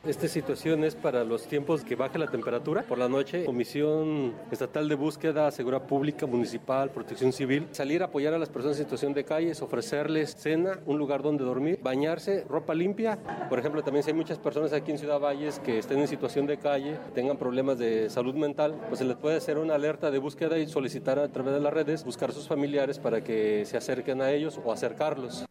Esta 0.06 0.28
situación 0.28 0.84
es 0.84 0.94
para 0.94 1.24
los 1.24 1.48
tiempos 1.48 1.82
que 1.82 1.96
baje 1.96 2.16
la 2.16 2.28
temperatura. 2.28 2.82
Por 2.82 2.96
la 2.96 3.08
noche, 3.08 3.44
Comisión 3.44 4.34
Estatal 4.52 4.88
de 4.88 4.94
Búsqueda, 4.94 5.50
Seguridad 5.50 5.82
Pública, 5.82 6.26
Municipal, 6.26 6.90
Protección 6.90 7.32
Civil, 7.32 7.66
salir 7.72 8.02
a 8.02 8.04
apoyar 8.04 8.32
a 8.32 8.38
las 8.38 8.48
personas 8.48 8.76
en 8.76 8.84
situación 8.84 9.12
de 9.14 9.24
calles, 9.24 9.60
ofrecerles 9.62 10.36
cena, 10.36 10.78
un 10.86 10.96
lugar 10.96 11.22
donde 11.22 11.42
dormir, 11.42 11.80
bañarse, 11.82 12.44
ropa 12.48 12.72
limpia. 12.72 13.18
Por 13.48 13.58
ejemplo, 13.58 13.82
también 13.82 14.04
si 14.04 14.10
hay 14.10 14.16
muchas 14.16 14.38
personas 14.38 14.72
aquí 14.72 14.92
en 14.92 14.98
Ciudad 14.98 15.18
Valles 15.18 15.58
que 15.58 15.78
estén 15.78 15.98
en 15.98 16.06
situación 16.06 16.46
de 16.46 16.58
calle, 16.58 16.98
tengan 17.12 17.36
problemas 17.36 17.76
de 17.76 18.08
salud 18.08 18.36
mental, 18.36 18.76
pues 18.86 19.00
se 19.00 19.04
les 19.04 19.16
puede 19.16 19.38
hacer 19.38 19.58
una 19.58 19.74
alerta 19.74 20.12
de 20.12 20.18
búsqueda 20.18 20.56
y 20.56 20.68
solicitar 20.68 21.18
a 21.18 21.32
través 21.32 21.52
de 21.52 21.60
las 21.60 21.72
redes 21.72 22.04
buscar 22.04 22.30
a 22.30 22.32
sus 22.32 22.46
familiares 22.46 23.00
para 23.00 23.24
que 23.24 23.64
se 23.64 23.76
acerquen 23.76 24.22
a 24.22 24.30
ellos 24.30 24.60
o 24.64 24.70
acercarlos. 24.70 25.46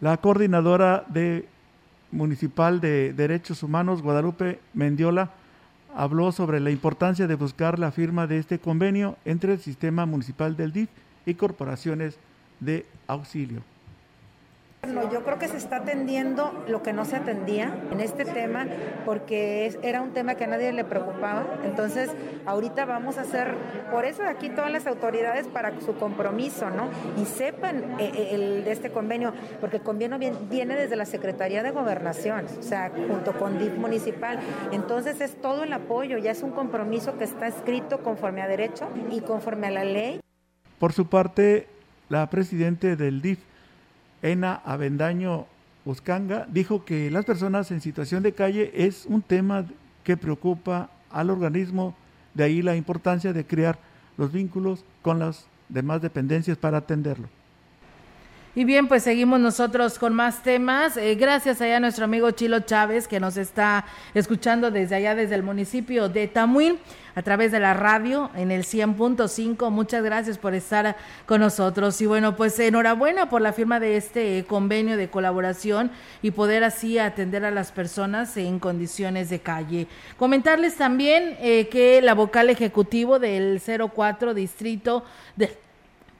La 0.00 0.16
coordinadora 0.16 1.04
de 1.08 1.44
Municipal 2.12 2.80
de 2.80 3.12
Derechos 3.12 3.62
Humanos, 3.62 4.02
Guadalupe 4.02 4.60
Mendiola, 4.74 5.30
habló 5.94 6.32
sobre 6.32 6.60
la 6.60 6.70
importancia 6.70 7.26
de 7.26 7.34
buscar 7.34 7.78
la 7.78 7.90
firma 7.90 8.26
de 8.26 8.38
este 8.38 8.58
convenio 8.58 9.16
entre 9.24 9.54
el 9.54 9.60
sistema 9.60 10.06
municipal 10.06 10.56
del 10.56 10.72
DIF 10.72 10.88
y 11.26 11.34
corporaciones 11.34 12.18
de 12.60 12.86
auxilio. 13.06 13.62
Yo 15.12 15.22
creo 15.24 15.38
que 15.38 15.46
se 15.46 15.58
está 15.58 15.76
atendiendo 15.76 16.64
lo 16.66 16.82
que 16.82 16.94
no 16.94 17.04
se 17.04 17.16
atendía 17.16 17.74
en 17.90 18.00
este 18.00 18.24
tema 18.24 18.66
porque 19.04 19.78
era 19.82 20.00
un 20.00 20.12
tema 20.12 20.36
que 20.36 20.44
a 20.44 20.46
nadie 20.46 20.72
le 20.72 20.84
preocupaba. 20.84 21.46
Entonces, 21.64 22.10
ahorita 22.46 22.86
vamos 22.86 23.18
a 23.18 23.22
hacer, 23.22 23.54
por 23.90 24.06
eso 24.06 24.22
aquí 24.24 24.48
todas 24.48 24.72
las 24.72 24.86
autoridades 24.86 25.48
para 25.48 25.78
su 25.80 25.94
compromiso, 25.96 26.70
¿no? 26.70 26.88
Y 27.20 27.26
sepan 27.26 28.00
eh, 28.00 28.10
eh, 28.14 28.28
el, 28.32 28.64
de 28.64 28.72
este 28.72 28.90
convenio, 28.90 29.34
porque 29.60 29.76
el 29.76 29.82
convenio 29.82 30.18
viene 30.48 30.74
desde 30.74 30.96
la 30.96 31.04
Secretaría 31.04 31.62
de 31.62 31.70
Gobernación, 31.72 32.46
o 32.58 32.62
sea, 32.62 32.90
junto 32.90 33.32
con 33.34 33.58
DIF 33.58 33.76
municipal. 33.76 34.40
Entonces, 34.72 35.20
es 35.20 35.40
todo 35.40 35.62
el 35.62 35.72
apoyo, 35.74 36.16
ya 36.16 36.30
es 36.30 36.42
un 36.42 36.52
compromiso 36.52 37.18
que 37.18 37.24
está 37.24 37.46
escrito 37.46 38.02
conforme 38.02 38.40
a 38.40 38.48
derecho 38.48 38.88
y 39.10 39.20
conforme 39.20 39.66
a 39.66 39.70
la 39.70 39.84
ley. 39.84 40.20
Por 40.78 40.94
su 40.94 41.06
parte, 41.06 41.68
la 42.08 42.28
presidente 42.30 42.96
del 42.96 43.20
DIF, 43.20 43.49
Ena 44.22 44.60
Avendaño 44.64 45.46
Uscanga, 45.84 46.46
dijo 46.50 46.84
que 46.84 47.10
las 47.10 47.24
personas 47.24 47.70
en 47.70 47.80
situación 47.80 48.22
de 48.22 48.32
calle 48.32 48.70
es 48.74 49.06
un 49.06 49.22
tema 49.22 49.66
que 50.04 50.16
preocupa 50.16 50.90
al 51.10 51.30
organismo, 51.30 51.94
de 52.34 52.44
ahí 52.44 52.62
la 52.62 52.76
importancia 52.76 53.32
de 53.32 53.46
crear 53.46 53.78
los 54.16 54.30
vínculos 54.30 54.84
con 55.02 55.18
las 55.18 55.46
demás 55.68 56.02
dependencias 56.02 56.58
para 56.58 56.78
atenderlo. 56.78 57.28
Y 58.56 58.64
bien, 58.64 58.88
pues 58.88 59.04
seguimos 59.04 59.38
nosotros 59.38 59.96
con 59.96 60.12
más 60.12 60.42
temas. 60.42 60.96
Eh, 60.96 61.14
gracias 61.14 61.60
allá 61.60 61.76
a 61.76 61.80
nuestro 61.80 62.04
amigo 62.04 62.32
Chilo 62.32 62.58
Chávez 62.58 63.06
que 63.06 63.20
nos 63.20 63.36
está 63.36 63.84
escuchando 64.12 64.72
desde 64.72 64.96
allá, 64.96 65.14
desde 65.14 65.36
el 65.36 65.44
municipio 65.44 66.08
de 66.08 66.26
Tamuín, 66.26 66.76
a 67.14 67.22
través 67.22 67.52
de 67.52 67.60
la 67.60 67.74
radio 67.74 68.28
en 68.34 68.50
el 68.50 68.64
100.5. 68.64 69.70
Muchas 69.70 70.02
gracias 70.02 70.36
por 70.36 70.54
estar 70.54 70.96
con 71.26 71.40
nosotros. 71.40 72.00
Y 72.00 72.06
bueno, 72.06 72.34
pues 72.34 72.58
enhorabuena 72.58 73.28
por 73.28 73.40
la 73.40 73.52
firma 73.52 73.78
de 73.78 73.96
este 73.96 74.44
convenio 74.48 74.96
de 74.96 75.08
colaboración 75.08 75.92
y 76.20 76.32
poder 76.32 76.64
así 76.64 76.98
atender 76.98 77.44
a 77.44 77.52
las 77.52 77.70
personas 77.70 78.36
en 78.36 78.58
condiciones 78.58 79.30
de 79.30 79.38
calle. 79.38 79.86
Comentarles 80.16 80.74
también 80.74 81.36
eh, 81.40 81.68
que 81.68 82.02
la 82.02 82.14
vocal 82.14 82.50
ejecutivo 82.50 83.20
del 83.20 83.62
04 83.94 84.34
Distrito 84.34 85.04
de 85.36 85.69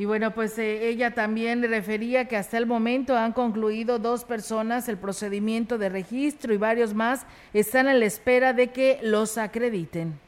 y 0.00 0.06
bueno, 0.06 0.32
pues 0.32 0.58
eh, 0.58 0.88
ella 0.88 1.10
también 1.10 1.62
refería 1.62 2.24
que 2.24 2.38
hasta 2.38 2.56
el 2.56 2.64
momento 2.64 3.18
han 3.18 3.34
concluido 3.34 3.98
dos 3.98 4.24
personas 4.24 4.88
el 4.88 4.96
procedimiento 4.96 5.76
de 5.76 5.90
registro 5.90 6.54
y 6.54 6.56
varios 6.56 6.94
más 6.94 7.26
están 7.52 7.86
a 7.86 7.92
la 7.92 8.06
espera 8.06 8.54
de 8.54 8.68
que 8.68 8.98
los 9.02 9.36
acrediten. 9.36 10.18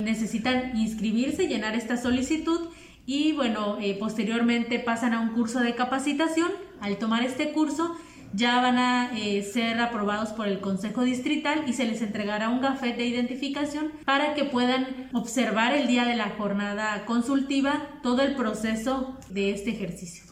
Necesitan 0.00 0.76
inscribirse, 0.76 1.46
llenar 1.46 1.76
esta 1.76 1.96
solicitud 1.98 2.70
y 3.06 3.30
bueno, 3.34 3.78
eh, 3.80 3.96
posteriormente 3.96 4.80
pasan 4.80 5.12
a 5.12 5.20
un 5.20 5.28
curso 5.34 5.60
de 5.60 5.76
capacitación. 5.76 6.50
Al 6.80 6.96
tomar 6.96 7.22
este 7.22 7.52
curso 7.52 7.96
ya 8.32 8.60
van 8.60 8.78
a 8.78 9.10
eh, 9.16 9.42
ser 9.42 9.80
aprobados 9.80 10.30
por 10.30 10.48
el 10.48 10.60
Consejo 10.60 11.02
Distrital 11.02 11.64
y 11.66 11.72
se 11.72 11.84
les 11.84 12.02
entregará 12.02 12.48
un 12.48 12.60
gafet 12.60 12.96
de 12.96 13.06
identificación 13.06 13.92
para 14.04 14.34
que 14.34 14.44
puedan 14.44 15.08
observar 15.12 15.74
el 15.74 15.86
día 15.86 16.04
de 16.04 16.16
la 16.16 16.30
jornada 16.30 17.04
consultiva 17.04 17.88
todo 18.02 18.22
el 18.22 18.34
proceso 18.34 19.18
de 19.28 19.50
este 19.50 19.70
ejercicio. 19.70 20.24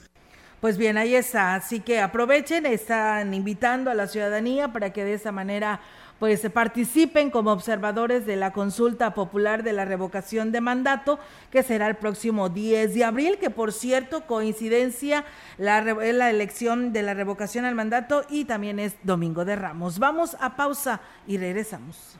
Pues 0.61 0.77
bien, 0.77 0.99
ahí 0.99 1.15
está. 1.15 1.55
Así 1.55 1.81
que 1.81 2.01
aprovechen, 2.01 2.67
están 2.67 3.33
invitando 3.33 3.91
a 3.91 3.95
la 3.95 4.07
ciudadanía 4.07 4.73
para 4.73 4.93
que 4.93 5.05
de 5.05 5.15
esa 5.15 5.33
manera 5.33 5.81
pues 6.21 6.47
participen 6.51 7.31
como 7.31 7.51
observadores 7.51 8.27
de 8.27 8.37
la 8.37 8.53
consulta 8.53 9.15
popular 9.15 9.65
de 9.65 9.73
la 9.73 9.87
revocación 9.87 10.53
de 10.53 10.61
mandato, 10.61 11.19
que 11.51 11.63
será 11.63 11.89
el 11.89 11.97
próximo 11.97 12.51
10 12.51 12.95
de 12.95 13.05
abril, 13.05 13.39
que 13.39 13.49
por 13.49 13.73
cierto, 13.73 14.27
coincidencia, 14.27 15.25
la, 15.57 15.81
la 15.83 16.31
elección 16.31 16.93
de 16.93 17.03
la 17.03 17.15
revocación 17.15 17.65
al 17.65 17.75
mandato 17.75 18.25
y 18.29 18.45
también 18.45 18.79
es 18.79 18.97
Domingo 19.03 19.47
de 19.47 19.57
Ramos. 19.57 19.99
Vamos 19.99 20.37
a 20.41 20.57
pausa 20.57 21.01
y 21.27 21.39
regresamos. 21.39 22.20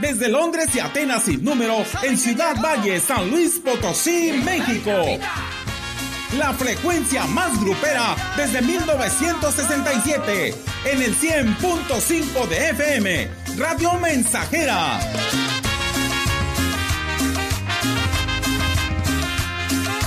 desde 0.00 0.28
Londres 0.28 0.68
y 0.74 0.80
Atenas 0.80 1.22
sin 1.24 1.44
número, 1.44 1.84
en 2.02 2.18
Ciudad 2.18 2.56
Valle, 2.60 3.00
San 3.00 3.30
Luis 3.30 3.58
Potosí, 3.58 4.32
México. 4.44 4.92
La 6.36 6.52
frecuencia 6.52 7.24
más 7.26 7.58
grupera 7.60 8.14
desde 8.36 8.60
1967, 8.62 10.54
en 10.84 11.02
el 11.02 11.16
100.5 11.16 12.48
de 12.48 12.70
FM, 12.70 13.28
Radio 13.56 13.94
Mensajera. 13.94 15.00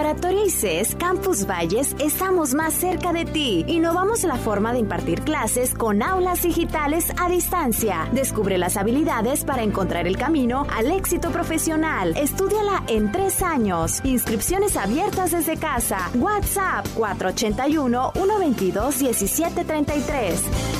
Preparatoria 0.00 0.46
ICES 0.46 0.94
Campus 0.94 1.46
Valles 1.46 1.94
estamos 1.98 2.54
más 2.54 2.72
cerca 2.72 3.12
de 3.12 3.26
ti. 3.26 3.66
Innovamos 3.68 4.22
la 4.22 4.36
forma 4.36 4.72
de 4.72 4.78
impartir 4.78 5.20
clases 5.20 5.74
con 5.74 6.02
aulas 6.02 6.40
digitales 6.40 7.12
a 7.20 7.28
distancia. 7.28 8.08
Descubre 8.10 8.56
las 8.56 8.78
habilidades 8.78 9.44
para 9.44 9.62
encontrar 9.62 10.06
el 10.06 10.16
camino 10.16 10.66
al 10.74 10.90
éxito 10.90 11.30
profesional. 11.30 12.16
Estudiala 12.16 12.82
en 12.88 13.12
tres 13.12 13.42
años. 13.42 14.00
Inscripciones 14.02 14.78
abiertas 14.78 15.32
desde 15.32 15.58
casa. 15.58 16.10
WhatsApp 16.14 16.88
481 16.96 18.12
122 18.14 19.02
1733. 19.02 20.79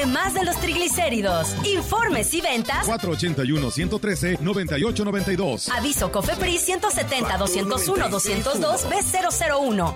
de 0.01 0.43
los 0.43 0.59
triglicéridos. 0.59 1.55
Informes 1.63 2.33
y 2.33 2.41
ventas 2.41 2.87
481-113-9892. 2.87 5.69
Aviso 5.77 6.11
COFEPRIS 6.11 6.69
170-201-202 6.69 8.89
B001. 8.89 9.95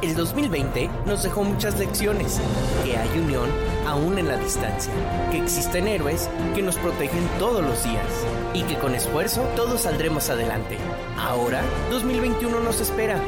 El 0.00 0.16
2020 0.16 0.88
nos 1.04 1.22
dejó 1.22 1.44
muchas 1.44 1.78
lecciones, 1.78 2.40
que 2.82 2.96
hay 2.96 3.18
unión 3.18 3.50
aún 3.86 4.18
en 4.18 4.28
la 4.28 4.38
distancia, 4.38 4.90
que 5.30 5.36
existen 5.36 5.86
héroes 5.86 6.30
que 6.54 6.62
nos 6.62 6.76
protegen 6.76 7.28
todos 7.38 7.62
los 7.62 7.84
días 7.84 8.06
y 8.54 8.62
que 8.62 8.78
con 8.78 8.94
esfuerzo 8.94 9.42
todos 9.54 9.82
saldremos 9.82 10.30
adelante. 10.30 10.78
Ahora, 11.18 11.60
2021 11.90 12.60
nos 12.60 12.80
espera. 12.80 13.22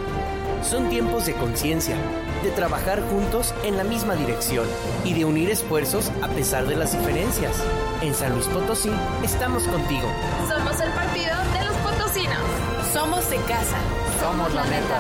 Son 0.63 0.89
tiempos 0.89 1.27
de 1.27 1.35
conciencia, 1.35 1.97
de 2.43 2.51
trabajar 2.51 3.03
juntos 3.11 3.55
en 3.65 3.77
la 3.77 3.85
misma 3.85 4.15
dirección 4.15 4.67
y 5.05 5.13
de 5.13 5.25
unir 5.25 5.51
esfuerzos 5.51 6.11
a 6.23 6.29
pesar 6.29 6.67
de 6.67 6.77
las 6.77 6.93
diferencias. 6.93 7.57
En 8.01 8.15
San 8.15 8.33
Luis 8.33 8.47
Potosí 8.47 8.91
estamos 9.23 9.65
contigo. 9.65 10.09
Somos 10.49 10.81
el 10.81 10.91
partido 10.93 11.35
de 11.53 11.65
los 11.65 11.77
potosinos. 11.79 12.41
Somos 12.93 13.29
de 13.29 13.37
casa. 13.37 13.77
Somos 14.21 14.55
la 14.55 14.65
neta. 14.65 14.99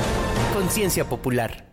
Conciencia 0.53 1.09
popular. 1.09 1.65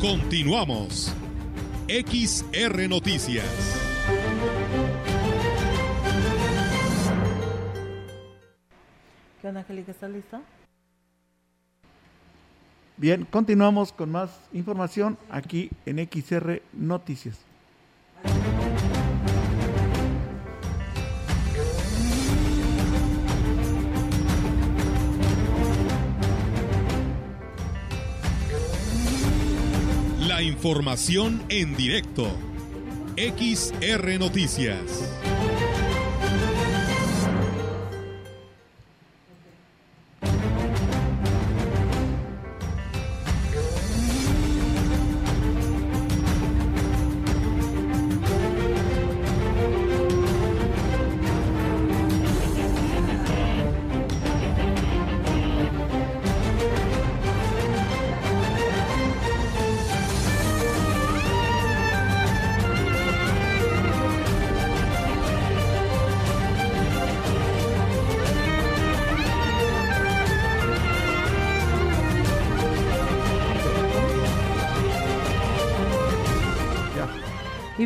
Continuamos. 0.00 1.12
XR 1.88 2.88
Noticias. 2.88 3.44
¿Qué 9.46 9.50
onda, 9.50 9.60
Angélica? 9.60 9.92
¿Estás 9.92 10.10
lista? 10.10 10.42
Bien, 12.96 13.24
continuamos 13.26 13.92
con 13.92 14.10
más 14.10 14.40
información 14.52 15.16
aquí 15.30 15.70
en 15.86 15.98
XR 15.98 16.62
Noticias. 16.72 17.38
La 30.26 30.42
información 30.42 31.40
en 31.50 31.76
directo. 31.76 32.26
XR 33.16 34.18
Noticias. 34.18 35.35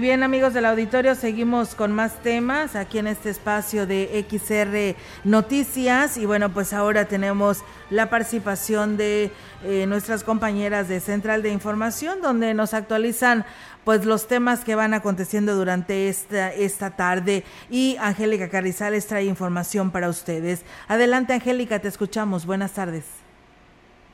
Bien 0.00 0.22
amigos 0.22 0.54
del 0.54 0.64
auditorio, 0.64 1.14
seguimos 1.14 1.74
con 1.74 1.92
más 1.92 2.22
temas 2.22 2.74
aquí 2.74 2.96
en 2.96 3.06
este 3.06 3.28
espacio 3.28 3.86
de 3.86 4.24
XR 4.30 4.96
Noticias 5.24 6.16
y 6.16 6.24
bueno, 6.24 6.54
pues 6.54 6.72
ahora 6.72 7.04
tenemos 7.04 7.58
la 7.90 8.08
participación 8.08 8.96
de 8.96 9.30
eh, 9.62 9.84
nuestras 9.86 10.24
compañeras 10.24 10.88
de 10.88 11.00
Central 11.00 11.42
de 11.42 11.50
Información 11.52 12.22
donde 12.22 12.54
nos 12.54 12.72
actualizan 12.72 13.44
pues 13.84 14.06
los 14.06 14.26
temas 14.26 14.64
que 14.64 14.74
van 14.74 14.94
aconteciendo 14.94 15.54
durante 15.54 16.08
esta, 16.08 16.50
esta 16.50 16.92
tarde 16.96 17.44
y 17.68 17.98
Angélica 18.00 18.48
Carrizales 18.48 19.06
trae 19.06 19.24
información 19.24 19.90
para 19.90 20.08
ustedes. 20.08 20.62
Adelante 20.88 21.34
Angélica, 21.34 21.78
te 21.78 21.88
escuchamos. 21.88 22.46
Buenas 22.46 22.72
tardes. 22.72 23.19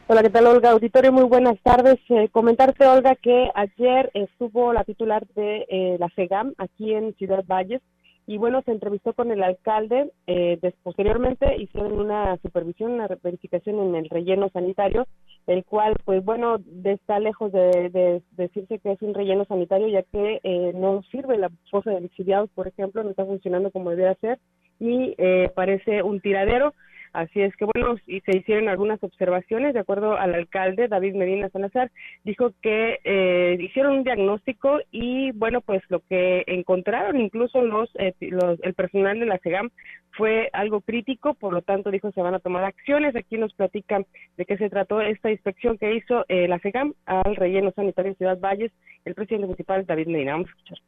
Hola, 0.09 0.23
¿qué 0.23 0.31
tal, 0.31 0.47
Olga? 0.47 0.71
Auditorio, 0.71 1.11
muy 1.11 1.25
buenas 1.25 1.61
tardes. 1.63 1.97
Eh, 2.11 2.29
comentarte, 2.31 2.87
Olga, 2.87 3.17
que 3.17 3.51
ayer 3.57 4.09
estuvo 4.15 4.73
la 4.73 4.85
titular 4.85 5.27
de 5.35 5.67
eh, 5.69 5.97
la 5.99 6.09
FEGAM 6.11 6.55
aquí 6.59 6.95
en 6.95 7.13
Ciudad 7.15 7.45
Valles 7.45 7.83
y, 8.25 8.39
bueno, 8.39 8.63
se 8.63 8.71
entrevistó 8.71 9.15
con 9.15 9.33
el 9.33 9.43
alcalde. 9.43 10.13
Eh, 10.29 10.61
posteriormente 10.85 11.57
hicieron 11.61 11.99
una 11.99 12.37
supervisión, 12.37 12.93
una 12.93 13.09
verificación 13.21 13.81
en 13.81 13.97
el 13.97 14.09
relleno 14.09 14.49
sanitario, 14.51 15.09
el 15.49 15.65
cual, 15.65 15.97
pues, 16.05 16.25
bueno, 16.25 16.59
está 16.85 17.19
lejos 17.19 17.51
de, 17.51 18.23
decirse 18.37 18.79
que 18.79 18.93
es 18.93 19.03
un 19.03 19.13
relleno 19.13 19.45
sanitario, 19.47 19.89
ya 19.89 20.05
que 20.05 20.39
eh, 20.45 20.71
no 20.77 21.03
sirve 21.11 21.37
la 21.37 21.51
fosa 21.69 21.91
de 21.91 22.03
lixiviados, 22.03 22.49
por 22.51 22.69
ejemplo, 22.69 23.03
no 23.03 23.11
está 23.11 23.25
funcionando 23.25 23.73
como 23.73 23.91
debería 23.91 24.15
ser 24.21 24.39
y 24.79 25.17
parece 25.57 26.05
un 26.05 26.21
tiradero. 26.21 26.75
Así 27.13 27.41
es 27.41 27.55
que 27.57 27.65
bueno, 27.65 27.97
y 28.07 28.21
se 28.21 28.37
hicieron 28.37 28.69
algunas 28.69 29.03
observaciones, 29.03 29.75
de 29.75 29.81
acuerdo 29.81 30.17
al 30.17 30.35
alcalde 30.35 30.89
David 30.89 31.15
Medina 31.15 31.49
Salazar, 31.51 31.91
dijo 32.25 32.53
que 32.63 33.01
eh, 33.05 33.57
hicieron 33.61 33.99
un 33.99 34.05
diagnóstico 34.05 34.79
y 34.91 35.33
bueno, 35.33 35.61
pues 35.61 35.83
lo 35.89 36.01
que 36.01 36.45
encontraron 36.47 37.21
incluso 37.21 37.63
los, 37.63 37.91
eh, 37.97 38.15
los 38.21 38.61
el 38.63 38.75
personal 38.75 39.19
de 39.19 39.27
la 39.27 39.39
SEGAM 39.39 39.71
fue 40.13 40.49
algo 40.53 40.81
crítico, 40.81 41.35
por 41.35 41.53
lo 41.53 41.63
tanto 41.63 41.91
dijo 41.91 42.11
se 42.13 42.23
van 42.23 42.35
a 42.35 42.41
tomar 42.41 42.65
acciones. 42.65 43.15
Aquí 43.17 43.37
nos 43.37 43.55
platican 43.55 44.07
de 44.37 44.45
qué 44.45 44.57
se 44.57 44.71
trató 44.71 45.01
esta 45.01 45.31
inspección 45.31 45.79
que 45.79 45.95
hizo 45.95 46.25
eh, 46.29 46.49
la 46.49 46.59
SEGAM 46.59 46.95
al 47.07 47.37
relleno 47.37 47.73
sanitario 47.73 48.13
de 48.13 48.19
Ciudad 48.19 48.39
Valles, 48.39 48.73
el 49.05 49.15
presidente 49.15 49.47
municipal 49.47 49.85
David 49.87 50.09
Medina. 50.09 50.33
Vamos 50.33 50.49
a 50.49 50.51
escuchar 50.51 50.79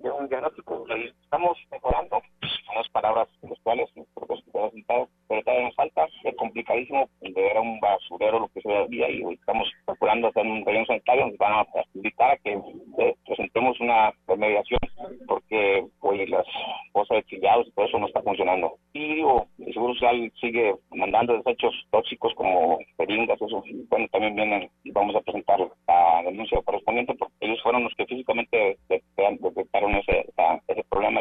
un 0.00 0.28
diagnóstico. 0.28 0.86
Estamos 1.22 1.58
mejorando, 1.70 2.22
son 2.40 2.74
las 2.74 2.88
palabras 2.88 3.28
en 3.42 3.50
las 3.50 3.58
cuales 3.60 3.88
nosotros 3.94 4.42
pero 5.30 5.44
todavía 5.44 5.66
nos 5.66 5.76
falta, 5.76 6.08
es 6.24 6.34
complicadísimo 6.34 7.08
de 7.20 7.30
ver 7.30 7.56
a 7.56 7.60
un 7.60 7.78
basurero 7.78 8.40
lo 8.40 8.48
que 8.48 8.60
se 8.62 8.76
había 8.76 9.08
y 9.08 9.22
estamos 9.32 9.70
procurando 9.86 10.26
hacer 10.26 10.44
un 10.44 10.66
relleno 10.66 10.86
sanitario, 10.86 11.28
nos 11.28 11.38
van 11.38 11.52
a 11.52 11.66
invitar 11.94 12.32
a 12.32 12.36
que 12.38 12.58
eh, 12.98 13.14
presentemos 13.24 13.78
una 13.78 14.12
remediación 14.26 14.80
porque 15.28 15.86
pues 16.00 16.28
las 16.28 16.44
cosas 16.90 17.18
de 17.18 17.24
chillados 17.26 17.68
y 17.68 17.70
todo 17.70 17.86
eso 17.86 17.98
no 18.00 18.08
está 18.08 18.20
funcionando. 18.22 18.74
Y 18.92 19.14
digo, 19.14 19.46
el 19.60 19.72
Seguro 19.72 19.94
Social 19.94 20.32
sigue 20.40 20.74
mandando 20.90 21.36
desechos 21.36 21.74
tóxicos 21.92 22.34
como 22.34 22.80
jeringas, 22.96 23.40
eso, 23.40 23.62
bueno, 23.88 24.08
también 24.10 24.34
vienen 24.34 24.68
y 24.82 24.90
vamos 24.90 25.14
a 25.14 25.20
presentar 25.20 25.60
la 25.86 26.22
denuncia 26.24 26.60
correspondiente 26.62 27.14
porque 27.14 27.34
ellos 27.38 27.62
fueron 27.62 27.84
los 27.84 27.94
que 27.94 28.06
físicamente 28.06 28.78
detectaron 28.88 29.94
ese, 29.94 30.26
ese 30.66 30.84
problema. 30.90 31.20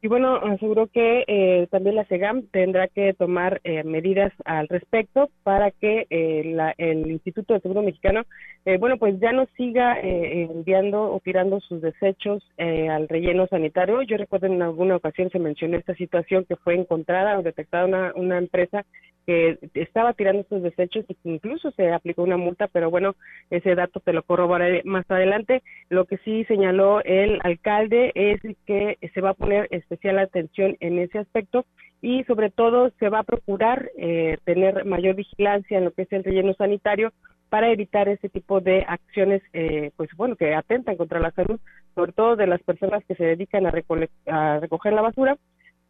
Y 0.00 0.06
bueno, 0.06 0.36
aseguró 0.36 0.86
que 0.86 1.24
eh, 1.26 1.66
también 1.72 1.96
la 1.96 2.04
SEGAM 2.04 2.42
tendrá 2.52 2.86
que 2.86 3.14
tomar 3.14 3.60
eh, 3.64 3.82
medidas 3.82 4.32
al 4.44 4.68
respecto 4.68 5.28
para 5.42 5.72
que 5.72 6.06
eh, 6.08 6.56
el 6.78 7.10
Instituto 7.10 7.54
de 7.54 7.60
Seguro 7.60 7.82
Mexicano, 7.82 8.22
bueno, 8.78 8.98
pues 8.98 9.18
ya 9.18 9.32
no 9.32 9.46
siga 9.56 9.98
enviando 9.98 11.10
o 11.14 11.20
tirando 11.20 11.58
sus 11.60 11.80
desechos 11.80 12.46
al 12.58 13.08
relleno 13.08 13.46
sanitario. 13.46 14.02
Yo 14.02 14.18
recuerdo 14.18 14.46
en 14.46 14.60
alguna 14.60 14.96
ocasión 14.96 15.30
se 15.30 15.38
mencionó 15.38 15.78
esta 15.78 15.94
situación 15.94 16.44
que 16.44 16.56
fue 16.56 16.74
encontrada 16.74 17.38
o 17.38 17.42
detectada 17.42 17.86
una, 17.86 18.12
una 18.14 18.36
empresa 18.36 18.84
que 19.28 19.58
estaba 19.74 20.14
tirando 20.14 20.42
sus 20.48 20.62
desechos 20.62 21.04
y 21.06 21.14
que 21.14 21.28
incluso 21.28 21.70
se 21.72 21.92
aplicó 21.92 22.22
una 22.22 22.38
multa, 22.38 22.66
pero 22.66 22.90
bueno, 22.90 23.14
ese 23.50 23.74
dato 23.74 24.00
te 24.00 24.14
lo 24.14 24.22
corroboraré 24.22 24.80
más 24.86 25.04
adelante. 25.10 25.62
Lo 25.90 26.06
que 26.06 26.16
sí 26.24 26.44
señaló 26.44 27.04
el 27.04 27.38
alcalde 27.42 28.10
es 28.14 28.40
que 28.64 28.96
se 29.12 29.20
va 29.20 29.30
a 29.30 29.34
poner 29.34 29.68
especial 29.70 30.18
atención 30.18 30.78
en 30.80 30.98
ese 30.98 31.18
aspecto 31.18 31.66
y 32.00 32.24
sobre 32.24 32.48
todo 32.48 32.90
se 32.98 33.10
va 33.10 33.18
a 33.18 33.24
procurar 33.24 33.90
eh, 33.98 34.38
tener 34.44 34.86
mayor 34.86 35.14
vigilancia 35.14 35.76
en 35.76 35.84
lo 35.84 35.90
que 35.90 36.02
es 36.02 36.12
el 36.12 36.24
relleno 36.24 36.54
sanitario 36.54 37.12
para 37.50 37.70
evitar 37.70 38.08
ese 38.08 38.30
tipo 38.30 38.62
de 38.62 38.86
acciones, 38.88 39.42
eh, 39.52 39.90
pues 39.98 40.08
bueno, 40.16 40.36
que 40.36 40.54
atentan 40.54 40.96
contra 40.96 41.20
la 41.20 41.32
salud, 41.32 41.60
sobre 41.94 42.12
todo 42.12 42.34
de 42.34 42.46
las 42.46 42.62
personas 42.62 43.04
que 43.04 43.14
se 43.14 43.24
dedican 43.24 43.66
a, 43.66 43.72
a 44.26 44.60
recoger 44.60 44.94
la 44.94 45.02
basura 45.02 45.36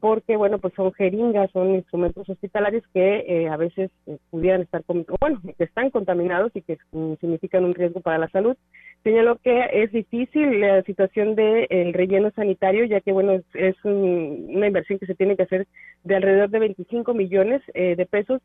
porque 0.00 0.36
bueno 0.36 0.58
pues 0.58 0.74
son 0.74 0.92
jeringas 0.92 1.50
son 1.50 1.74
instrumentos 1.74 2.28
hospitalarios 2.28 2.84
que 2.94 3.24
eh, 3.26 3.48
a 3.48 3.56
veces 3.56 3.90
eh, 4.06 4.18
pudieran 4.30 4.62
estar 4.62 4.82
bueno 5.20 5.40
que 5.56 5.64
están 5.64 5.90
contaminados 5.90 6.52
y 6.54 6.62
que 6.62 6.78
mm, 6.92 7.14
significan 7.20 7.64
un 7.64 7.74
riesgo 7.74 8.00
para 8.00 8.18
la 8.18 8.28
salud. 8.28 8.56
Señaló 9.02 9.36
que 9.36 9.68
es 9.72 9.92
difícil 9.92 10.60
la 10.60 10.82
situación 10.82 11.34
del 11.34 11.66
el 11.70 11.92
relleno 11.92 12.30
sanitario 12.30 12.84
ya 12.84 13.00
que 13.00 13.12
bueno 13.12 13.40
es, 13.54 13.76
una 13.84 14.66
inversión 14.66 14.98
que 14.98 15.06
se 15.06 15.14
tiene 15.14 15.36
que 15.36 15.44
hacer 15.44 15.66
de 16.04 16.16
alrededor 16.16 16.50
de 16.50 16.58
25 16.60 17.14
millones 17.14 17.62
eh, 17.74 17.96
de 17.96 18.06
pesos 18.06 18.40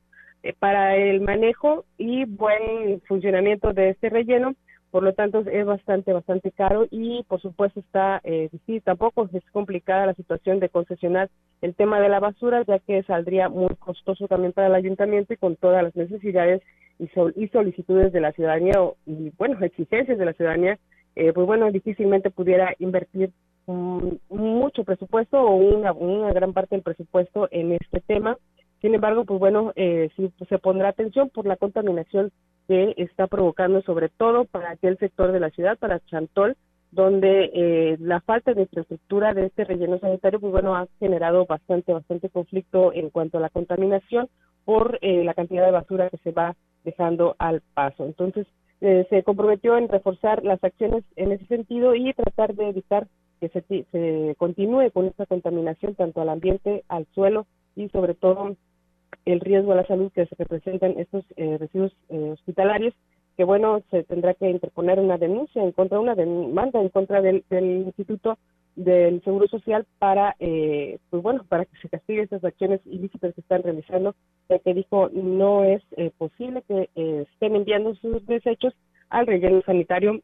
para 0.60 0.98
el 0.98 1.22
manejo 1.22 1.86
y 1.98 2.26
buen 2.26 3.02
funcionamiento 3.08 3.72
de 3.72 3.92
este 3.92 4.10
relleno 4.10 4.56
por 4.94 5.02
lo 5.02 5.12
tanto 5.14 5.40
es 5.40 5.66
bastante, 5.66 6.14
bastante 6.14 6.52
caro 6.52 6.86
y 6.92 7.24
por 7.24 7.42
supuesto 7.42 7.80
está 7.80 8.22
eh, 8.24 8.48
difícil, 8.52 8.84
tampoco 8.84 9.28
es 9.34 9.44
complicada 9.50 10.06
la 10.06 10.14
situación 10.14 10.60
de 10.60 10.70
concesionar 10.70 11.32
el 11.62 11.74
tema 11.74 12.00
de 12.00 12.10
la 12.10 12.20
basura, 12.20 12.64
ya 12.68 12.78
que 12.78 13.02
saldría 13.02 13.50
muy 13.50 13.74
costoso 13.80 14.28
también 14.28 14.54
para 14.54 14.68
el 14.68 14.76
ayuntamiento 14.76 15.34
y 15.34 15.38
con 15.38 15.56
todas 15.56 15.82
las 15.82 15.96
necesidades 15.96 16.62
y, 17.00 17.10
y 17.36 17.48
solicitudes 17.48 18.14
de 18.14 18.22
la 18.22 18.34
ciudadanía 18.34 18.76
y 19.08 19.32
bueno, 19.36 19.58
exigencias 19.66 20.20
de 20.20 20.26
la 20.26 20.34
ciudadanía, 20.34 20.78
eh, 21.16 21.34
pues 21.34 21.48
bueno, 21.48 21.72
difícilmente 21.72 22.30
pudiera 22.30 22.76
invertir 22.78 23.32
mucho 23.66 24.84
presupuesto 24.84 25.42
o 25.42 25.56
una, 25.56 25.92
una 25.92 26.32
gran 26.34 26.54
parte 26.54 26.76
del 26.76 26.84
presupuesto 26.84 27.48
en 27.50 27.72
este 27.72 28.00
tema. 28.02 28.38
Sin 28.80 28.94
embargo, 28.94 29.26
pues 29.26 29.40
bueno, 29.40 29.74
eh, 29.76 30.12
sí, 30.16 30.32
pues 30.38 30.50
se 30.50 30.60
pondrá 30.60 30.90
atención 30.90 31.32
por 31.32 31.48
la 31.48 31.58
contaminación 31.58 32.32
que 32.68 32.94
está 32.98 33.28
provocando 33.28 33.82
sobre 33.82 34.10
todo 34.10 34.46
para 34.46 34.72
aquel 34.72 34.98
sector 34.98 35.32
de 35.32 35.40
la 35.40 35.50
ciudad, 35.50 35.78
para 35.78 36.00
Chantol, 36.06 36.56
donde 36.92 37.50
eh, 37.54 37.98
la 38.00 38.22
falta 38.22 38.54
de 38.54 38.62
infraestructura 38.62 39.34
de 39.34 39.48
este 39.48 39.64
relleno 39.64 39.98
sanitario, 40.00 40.40
pues 40.40 40.52
bueno, 40.52 40.76
ha 40.76 40.88
generado 41.00 41.46
bastante, 41.46 41.92
bastante 41.92 42.30
conflicto 42.30 42.94
en 42.94 43.10
cuanto 43.10 43.38
a 43.38 43.42
la 43.42 43.50
contaminación 43.50 44.30
por 44.64 45.00
eh, 45.02 45.24
la 45.24 45.34
cantidad 45.34 45.66
de 45.66 45.72
basura 45.72 46.10
que 46.10 46.18
se 46.18 46.32
va 46.32 46.56
dejando 46.84 47.36
al 47.40 47.62
paso. 47.74 48.06
Entonces, 48.06 48.46
eh, 48.82 49.08
se 49.10 49.24
comprometió 49.24 49.78
en 49.78 49.90
reforzar 49.90 50.44
las 50.44 50.64
acciones 50.64 51.04
en 51.16 51.32
ese 51.32 51.46
sentido 51.48 51.96
y 51.96 52.14
tratar 52.14 52.54
de 52.54 52.70
evitar 52.70 53.08
que 53.40 53.50
se, 53.50 53.86
se 53.92 54.36
continúe 54.38 54.92
con 54.92 55.06
esta 55.06 55.26
contaminación 55.26 55.96
tanto 55.96 56.22
al 56.22 56.30
ambiente, 56.30 56.84
al 56.90 57.08
suelo 57.14 57.48
y 57.76 57.90
sobre 57.90 58.14
todo 58.14 58.56
el 59.26 59.40
riesgo 59.40 59.72
a 59.72 59.76
la 59.76 59.86
salud 59.86 60.12
que 60.12 60.26
se 60.26 60.36
representan 60.36 61.00
estos 61.00 61.26
eh, 61.36 61.58
residuos 61.58 61.96
eh, 62.10 62.32
hospitalarios, 62.32 62.94
que 63.38 63.44
bueno, 63.44 63.82
se 63.90 64.04
tendrá 64.04 64.34
que 64.34 64.50
interponer 64.50 65.00
una 65.00 65.18
denuncia 65.18 65.64
en 65.64 65.72
contra, 65.72 66.00
una 66.00 66.16
demanda 66.16 66.80
en 66.80 66.90
contra 66.90 67.22
del, 67.22 67.44
Instituto 67.52 68.38
del 68.76 69.24
Seguro 69.24 69.48
Social 69.48 69.86
para, 70.00 70.36
eh, 70.40 71.00
pues 71.10 71.22
bueno, 71.24 71.44
para 71.48 71.66
que 71.66 71.78
se 71.78 71.90
castigue 71.90 72.22
estas 72.22 72.44
acciones 72.44 72.82
ilícitas 72.86 73.34
que 73.34 73.42
están 73.42 73.64
realizando, 73.64 74.16
ya 74.50 74.60
que 74.60 74.74
dijo 74.74 75.10
no 75.14 75.64
es 75.64 75.82
posible 76.18 76.64
que 76.68 76.90
estén 76.96 77.56
enviando 77.56 77.96
sus 77.96 78.26
desechos 78.26 78.74
al 79.10 79.28
relleno 79.28 79.62
sanitario 79.66 80.20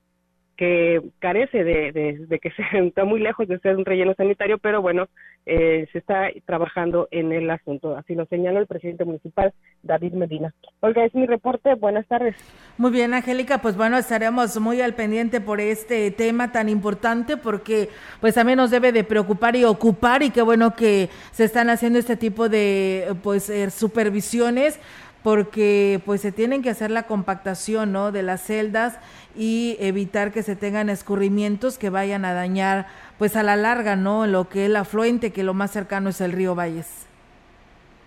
que 0.59 1.01
carece 1.19 1.63
de, 1.63 1.93
de, 2.27 2.39
que 2.39 2.51
se 2.51 2.63
está 2.79 3.05
muy 3.05 3.21
lejos 3.21 3.47
de 3.47 3.59
ser 3.59 3.77
un 3.77 3.85
relleno 3.85 4.13
sanitario, 4.13 4.57
pero 4.57 4.81
bueno, 4.81 5.07
eh, 5.45 5.87
se 5.93 5.99
está 5.99 6.27
trabajando 6.45 7.07
en 7.11 7.31
el 7.31 7.49
asunto. 7.49 7.95
Así 7.95 8.13
lo 8.13 8.25
señaló 8.25 8.59
el 8.59 8.67
presidente 8.67 9.05
municipal, 9.05 9.53
David 9.83 10.11
Medina. 10.15 10.53
Olga, 10.81 11.05
es 11.05 11.15
mi 11.15 11.27
reporte. 11.27 11.75
Buenas 11.75 12.05
tardes. 12.07 12.35
Muy 12.77 12.91
bien, 12.91 13.13
Angélica, 13.13 13.59
pues 13.59 13.77
bueno, 13.77 13.97
estaremos 13.97 14.59
muy 14.59 14.81
al 14.81 14.95
pendiente 14.95 15.39
por 15.39 15.61
este 15.61 16.11
tema 16.11 16.51
tan 16.51 16.67
importante 16.67 17.37
porque 17.37 17.87
pues 18.19 18.35
también 18.35 18.57
nos 18.57 18.69
debe 18.69 18.91
de 18.91 19.05
preocupar 19.05 19.55
y 19.55 19.63
ocupar 19.63 20.23
y 20.23 20.31
qué 20.31 20.41
bueno 20.41 20.75
que 20.75 21.07
se 21.31 21.45
están 21.45 21.69
haciendo 21.69 21.99
este 21.99 22.17
tipo 22.17 22.49
de 22.49 23.15
pues 23.23 23.49
eh, 23.49 23.69
supervisiones 23.71 24.77
porque 25.23 26.01
pues 26.05 26.21
se 26.21 26.31
tienen 26.31 26.61
que 26.61 26.69
hacer 26.69 26.91
la 26.91 27.03
compactación, 27.03 27.91
¿no? 27.91 28.11
de 28.11 28.23
las 28.23 28.41
celdas 28.41 28.99
y 29.35 29.77
evitar 29.79 30.31
que 30.31 30.43
se 30.43 30.55
tengan 30.55 30.89
escurrimientos 30.89 31.77
que 31.77 31.89
vayan 31.89 32.25
a 32.25 32.33
dañar 32.33 32.87
pues 33.17 33.35
a 33.35 33.43
la 33.43 33.55
larga, 33.55 33.95
¿no? 33.95 34.27
lo 34.27 34.49
que 34.49 34.63
es 34.63 34.65
el 34.67 34.75
afluente 34.75 35.31
que 35.31 35.43
lo 35.43 35.53
más 35.53 35.71
cercano 35.71 36.09
es 36.09 36.21
el 36.21 36.31
río 36.31 36.55
Valles. 36.55 37.08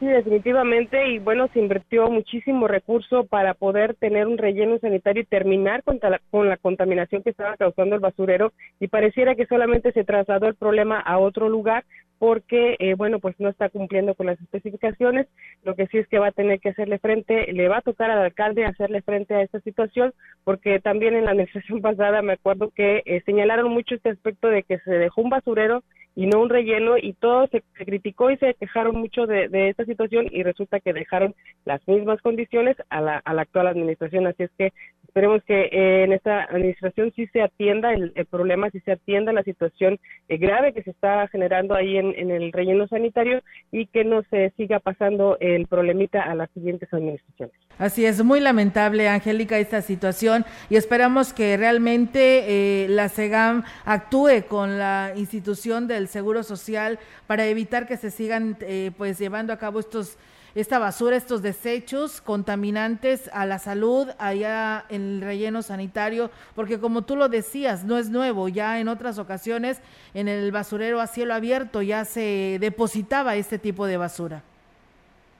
Sí, 0.02 0.08
definitivamente, 0.08 1.12
y 1.12 1.20
bueno, 1.20 1.46
se 1.52 1.60
invirtió 1.60 2.10
muchísimo 2.10 2.66
recurso 2.66 3.24
para 3.24 3.54
poder 3.54 3.94
tener 3.94 4.26
un 4.26 4.36
relleno 4.36 4.76
sanitario 4.80 5.22
y 5.22 5.26
terminar 5.26 5.84
con, 5.84 6.00
con 6.28 6.48
la 6.48 6.56
contaminación 6.56 7.22
que 7.22 7.30
estaba 7.30 7.56
causando 7.56 7.94
el 7.94 8.00
basurero 8.00 8.52
y 8.80 8.88
pareciera 8.88 9.36
que 9.36 9.46
solamente 9.46 9.92
se 9.92 10.02
trasladó 10.02 10.48
el 10.48 10.56
problema 10.56 10.98
a 10.98 11.20
otro 11.20 11.48
lugar 11.48 11.84
porque, 12.18 12.74
eh, 12.80 12.94
bueno, 12.94 13.20
pues 13.20 13.38
no 13.38 13.48
está 13.48 13.68
cumpliendo 13.68 14.16
con 14.16 14.26
las 14.26 14.40
especificaciones. 14.40 15.28
Lo 15.62 15.76
que 15.76 15.86
sí 15.86 15.98
es 15.98 16.08
que 16.08 16.18
va 16.18 16.28
a 16.28 16.32
tener 16.32 16.58
que 16.58 16.70
hacerle 16.70 16.98
frente, 16.98 17.52
le 17.52 17.68
va 17.68 17.78
a 17.78 17.82
tocar 17.82 18.10
al 18.10 18.24
alcalde 18.24 18.64
hacerle 18.64 19.02
frente 19.02 19.34
a 19.34 19.42
esta 19.42 19.60
situación, 19.60 20.12
porque 20.42 20.80
también 20.80 21.14
en 21.14 21.26
la 21.26 21.30
administración 21.30 21.80
pasada 21.82 22.22
me 22.22 22.32
acuerdo 22.32 22.72
que 22.74 23.02
eh, 23.06 23.22
señalaron 23.24 23.70
mucho 23.70 23.94
este 23.94 24.10
aspecto 24.10 24.48
de 24.48 24.64
que 24.64 24.78
se 24.78 24.90
dejó 24.90 25.22
un 25.22 25.30
basurero 25.30 25.84
y 26.14 26.26
no 26.26 26.40
un 26.40 26.50
relleno 26.50 26.98
y 26.98 27.14
todo 27.14 27.46
se, 27.48 27.62
criticó 27.72 28.30
y 28.30 28.36
se 28.36 28.54
quejaron 28.54 28.96
mucho 28.96 29.26
de, 29.26 29.48
esta 29.70 29.84
situación 29.84 30.26
y 30.30 30.42
resulta 30.42 30.80
que 30.80 30.92
dejaron 30.92 31.34
las 31.64 31.86
mismas 31.88 32.20
condiciones 32.20 32.76
a 32.90 33.00
la, 33.00 33.18
a 33.18 33.34
la 33.34 33.42
actual 33.42 33.66
administración. 33.66 34.26
Así 34.26 34.42
es 34.42 34.50
que 34.58 34.72
esperemos 35.12 35.42
que 35.44 35.64
eh, 35.64 36.04
en 36.04 36.12
esta 36.14 36.44
administración 36.44 37.12
sí 37.14 37.26
se 37.34 37.42
atienda 37.42 37.92
el, 37.92 38.12
problema, 38.30 38.70
sí 38.70 38.80
se 38.80 38.92
atienda 38.92 39.30
la 39.34 39.42
situación 39.42 40.00
eh, 40.30 40.38
grave 40.38 40.72
que 40.72 40.82
se 40.82 40.90
está 40.90 41.28
generando 41.28 41.74
ahí 41.74 41.98
en, 41.98 42.30
el 42.30 42.50
relleno 42.50 42.88
sanitario 42.88 43.42
y 43.70 43.88
que 43.88 44.04
no 44.04 44.22
se 44.30 44.54
siga 44.56 44.80
pasando 44.80 45.36
el 45.38 45.66
problemita 45.66 46.22
a 46.22 46.34
las 46.34 46.50
siguientes 46.52 46.90
administraciones. 46.94 47.54
Así 47.76 48.06
es, 48.06 48.24
muy 48.24 48.40
lamentable, 48.40 49.06
Angélica, 49.06 49.58
esta 49.58 49.82
situación 49.82 50.46
y 50.70 50.76
esperamos 50.76 51.34
que 51.34 51.58
realmente 51.58 52.84
eh, 52.84 52.88
la 52.88 53.10
SEGAM 53.10 53.64
actúe 53.84 54.46
con 54.48 54.78
la 54.78 55.12
institución 55.14 55.88
del 55.88 56.08
Seguro 56.08 56.42
Social 56.42 56.98
para 57.26 57.44
evitar 57.46 57.86
que 57.86 57.98
se 57.98 58.10
sigan 58.10 58.56
eh, 58.62 58.92
pues 58.96 59.18
llevando 59.18 59.52
a 59.52 59.58
cabo 59.58 59.78
estos 59.78 60.16
esta 60.54 60.78
basura, 60.78 61.16
estos 61.16 61.42
desechos 61.42 62.20
contaminantes 62.20 63.30
a 63.32 63.46
la 63.46 63.58
salud 63.58 64.08
allá 64.18 64.84
en 64.88 65.02
el 65.02 65.20
relleno 65.20 65.62
sanitario, 65.62 66.30
porque 66.54 66.78
como 66.78 67.02
tú 67.02 67.16
lo 67.16 67.28
decías, 67.28 67.84
no 67.84 67.98
es 67.98 68.10
nuevo, 68.10 68.48
ya 68.48 68.80
en 68.80 68.88
otras 68.88 69.18
ocasiones 69.18 69.82
en 70.14 70.28
el 70.28 70.52
basurero 70.52 71.00
a 71.00 71.06
cielo 71.06 71.34
abierto 71.34 71.82
ya 71.82 72.04
se 72.04 72.58
depositaba 72.60 73.36
este 73.36 73.58
tipo 73.58 73.86
de 73.86 73.96
basura. 73.96 74.42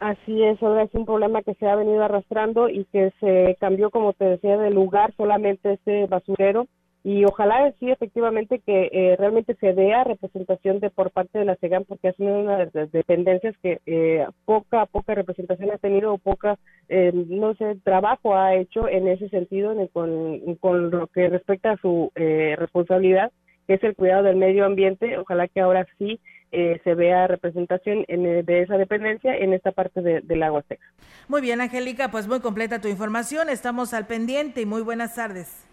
Así 0.00 0.42
es, 0.42 0.60
ahora 0.62 0.82
es 0.82 0.94
un 0.94 1.06
problema 1.06 1.42
que 1.42 1.54
se 1.54 1.68
ha 1.68 1.76
venido 1.76 2.02
arrastrando 2.02 2.68
y 2.68 2.84
que 2.86 3.12
se 3.20 3.56
cambió, 3.60 3.90
como 3.90 4.12
te 4.14 4.24
decía, 4.24 4.56
de 4.56 4.70
lugar 4.70 5.14
solamente 5.16 5.74
este 5.74 6.06
basurero 6.06 6.66
y 7.05 7.24
ojalá 7.24 7.72
sí 7.80 7.90
efectivamente 7.90 8.61
que 8.61 8.88
eh, 8.92 9.16
realmente 9.18 9.57
se 9.57 9.72
vea 9.72 10.05
representación 10.05 10.78
de 10.78 10.90
por 10.90 11.11
parte 11.11 11.38
de 11.38 11.44
la 11.44 11.57
SEGAM 11.57 11.84
porque 11.84 12.09
ha 12.09 12.12
sido 12.12 12.38
una 12.38 12.59
de 12.59 12.70
las 12.72 12.92
dependencias 12.92 13.57
que 13.61 13.80
eh, 13.86 14.24
poca 14.44 14.86
poca 14.86 15.14
representación 15.14 15.72
ha 15.72 15.78
tenido 15.78 16.14
o 16.14 16.18
poca 16.18 16.59
eh, 16.88 17.11
no 17.12 17.55
sé 17.55 17.76
trabajo 17.82 18.36
ha 18.36 18.55
hecho 18.55 18.88
en 18.88 19.09
ese 19.09 19.28
sentido 19.30 19.74
con, 19.92 20.57
con 20.57 20.90
lo 20.90 21.09
que 21.09 21.28
respecta 21.28 21.72
a 21.72 21.76
su 21.78 22.12
responsabilidad 22.14 23.32
que 23.66 23.74
es 23.74 23.82
el 23.82 23.96
cuidado 23.96 24.22
del 24.24 24.36
medio 24.36 24.64
ambiente 24.64 25.18
ojalá 25.18 25.48
que 25.48 25.61
ahora 25.61 25.86
sí 25.98 26.20
se 26.53 26.94
vea 26.94 27.26
representación 27.26 28.05
en, 28.09 28.44
de 28.44 28.61
esa 28.61 28.76
dependencia 28.76 29.34
en 29.34 29.55
esta 29.55 29.72
parte 29.72 30.03
de, 30.03 30.20
del 30.20 30.42
agua 30.42 30.62
seca. 30.68 30.84
Muy 31.26 31.40
bien, 31.40 31.62
Angélica, 31.62 32.11
pues 32.11 32.28
muy 32.28 32.40
completa 32.40 32.78
tu 32.78 32.88
información. 32.88 33.48
Estamos 33.48 33.94
al 33.94 34.07
pendiente 34.07 34.61
y 34.61 34.66
muy 34.66 34.82
buenas 34.82 35.14
tardes. 35.14 35.71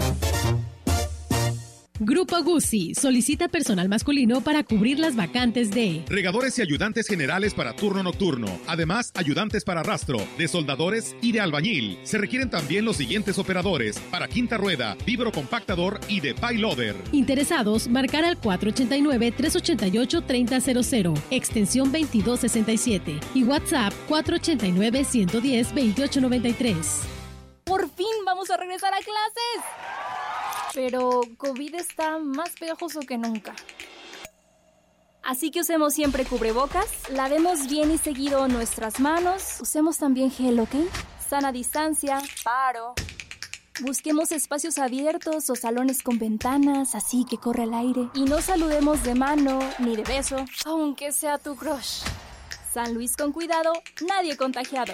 Grupo 2.03 2.41
Guzzi 2.41 2.95
solicita 2.95 3.47
personal 3.47 3.87
masculino 3.87 4.41
para 4.41 4.63
cubrir 4.63 4.97
las 4.97 5.15
vacantes 5.15 5.69
de 5.69 6.03
regadores 6.07 6.57
y 6.57 6.63
ayudantes 6.63 7.05
generales 7.05 7.53
para 7.53 7.75
turno 7.75 8.01
nocturno, 8.01 8.47
además 8.65 9.11
ayudantes 9.13 9.63
para 9.63 9.83
rastro, 9.83 10.17
de 10.35 10.47
soldadores 10.47 11.15
y 11.21 11.31
de 11.31 11.41
albañil. 11.41 11.99
Se 12.01 12.17
requieren 12.17 12.49
también 12.49 12.85
los 12.85 12.97
siguientes 12.97 13.37
operadores 13.37 13.99
para 14.09 14.27
quinta 14.27 14.57
rueda, 14.57 14.97
vibro 15.05 15.31
compactador 15.31 15.99
y 16.07 16.21
de 16.21 16.33
payloader. 16.33 16.95
Interesados, 17.11 17.87
marcar 17.87 18.25
al 18.25 18.41
489-388-3000, 18.41 21.21
extensión 21.29 21.91
2267 21.91 23.19
y 23.35 23.43
WhatsApp 23.43 23.93
489-110-2893. 24.09 26.75
Por 27.63 27.87
fin 27.91 28.07
vamos 28.25 28.49
a 28.49 28.57
regresar 28.57 28.91
a 28.91 28.97
clases 28.97 29.61
pero 30.73 31.21
COVID 31.37 31.75
está 31.75 32.17
más 32.19 32.51
pegajoso 32.59 33.01
que 33.01 33.17
nunca. 33.17 33.55
Así 35.23 35.51
que 35.51 35.61
usemos 35.61 35.93
siempre 35.93 36.25
cubrebocas, 36.25 36.87
lavemos 37.09 37.67
bien 37.67 37.91
y 37.91 37.97
seguido 37.97 38.47
nuestras 38.47 38.99
manos, 38.99 39.59
usemos 39.61 39.97
también 39.97 40.31
gel, 40.31 40.59
¿ok? 40.59 40.73
Sana 41.29 41.51
distancia, 41.51 42.21
paro. 42.43 42.95
Busquemos 43.81 44.31
espacios 44.31 44.77
abiertos 44.77 45.49
o 45.49 45.55
salones 45.55 46.03
con 46.03 46.19
ventanas, 46.19 46.93
así 46.95 47.25
que 47.29 47.37
corre 47.37 47.63
el 47.63 47.73
aire. 47.73 48.09
Y 48.13 48.25
no 48.25 48.41
saludemos 48.41 49.03
de 49.03 49.15
mano 49.15 49.59
ni 49.79 49.95
de 49.95 50.03
beso, 50.03 50.45
aunque 50.65 51.11
sea 51.11 51.37
tu 51.37 51.55
crush. 51.55 52.01
San 52.73 52.93
Luis 52.93 53.15
con 53.15 53.31
cuidado, 53.31 53.73
nadie 54.07 54.37
contagiado. 54.37 54.93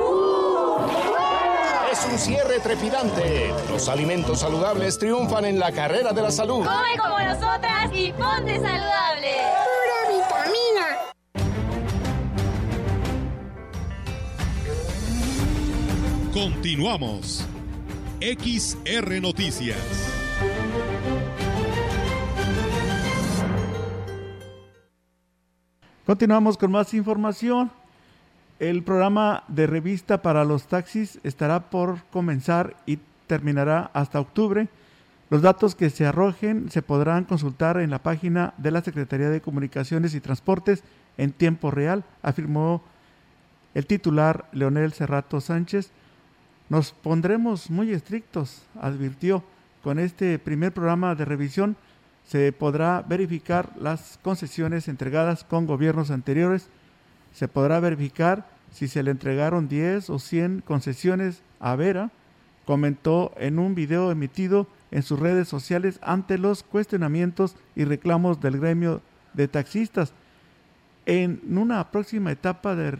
un 2.11 2.19
cierre 2.19 2.59
trepidante. 2.59 3.53
Los 3.69 3.87
alimentos 3.87 4.39
saludables 4.39 4.97
triunfan 4.99 5.45
en 5.45 5.59
la 5.59 5.71
carrera 5.71 6.11
de 6.11 6.21
la 6.21 6.31
salud. 6.31 6.65
Come 6.65 6.97
como 6.97 7.19
nosotras 7.19 7.89
y 7.93 8.11
ponte 8.11 8.55
saludable. 8.55 9.35
Pura 9.65 9.99
vitamina. 10.09 10.97
Continuamos. 16.33 17.45
XR 18.19 19.21
Noticias. 19.21 19.77
Continuamos 26.05 26.57
con 26.57 26.71
más 26.71 26.93
información. 26.93 27.71
El 28.61 28.83
programa 28.83 29.43
de 29.47 29.65
revista 29.65 30.21
para 30.21 30.45
los 30.45 30.67
taxis 30.67 31.19
estará 31.23 31.71
por 31.71 32.03
comenzar 32.11 32.75
y 32.85 32.99
terminará 33.25 33.89
hasta 33.91 34.19
octubre. 34.19 34.67
Los 35.31 35.41
datos 35.41 35.73
que 35.73 35.89
se 35.89 36.05
arrojen 36.05 36.69
se 36.69 36.83
podrán 36.83 37.23
consultar 37.23 37.79
en 37.79 37.89
la 37.89 38.03
página 38.03 38.53
de 38.57 38.69
la 38.69 38.83
Secretaría 38.83 39.31
de 39.31 39.41
Comunicaciones 39.41 40.13
y 40.13 40.21
Transportes 40.21 40.83
en 41.17 41.31
tiempo 41.31 41.71
real, 41.71 42.03
afirmó 42.21 42.83
el 43.73 43.87
titular 43.87 44.45
Leonel 44.51 44.93
Cerrato 44.93 45.41
Sánchez. 45.41 45.89
Nos 46.69 46.91
pondremos 46.91 47.71
muy 47.71 47.91
estrictos, 47.91 48.61
advirtió. 48.79 49.43
Con 49.81 49.97
este 49.97 50.37
primer 50.37 50.71
programa 50.71 51.15
de 51.15 51.25
revisión 51.25 51.77
se 52.27 52.51
podrá 52.51 53.01
verificar 53.01 53.71
las 53.79 54.19
concesiones 54.21 54.87
entregadas 54.87 55.43
con 55.43 55.65
gobiernos 55.65 56.11
anteriores 56.11 56.69
se 57.33 57.47
podrá 57.47 57.79
verificar 57.79 58.47
si 58.71 58.87
se 58.87 59.03
le 59.03 59.11
entregaron 59.11 59.67
10 59.67 60.09
o 60.09 60.19
100 60.19 60.61
concesiones 60.61 61.41
a 61.59 61.75
Vera, 61.75 62.11
comentó 62.65 63.33
en 63.37 63.59
un 63.59 63.75
video 63.75 64.11
emitido 64.11 64.67
en 64.91 65.03
sus 65.03 65.19
redes 65.19 65.47
sociales 65.47 65.99
ante 66.01 66.37
los 66.37 66.63
cuestionamientos 66.63 67.55
y 67.75 67.85
reclamos 67.85 68.41
del 68.41 68.59
gremio 68.59 69.01
de 69.33 69.47
taxistas. 69.47 70.13
En 71.05 71.41
una 71.49 71.91
próxima 71.91 72.31
etapa 72.31 72.75
de 72.75 72.97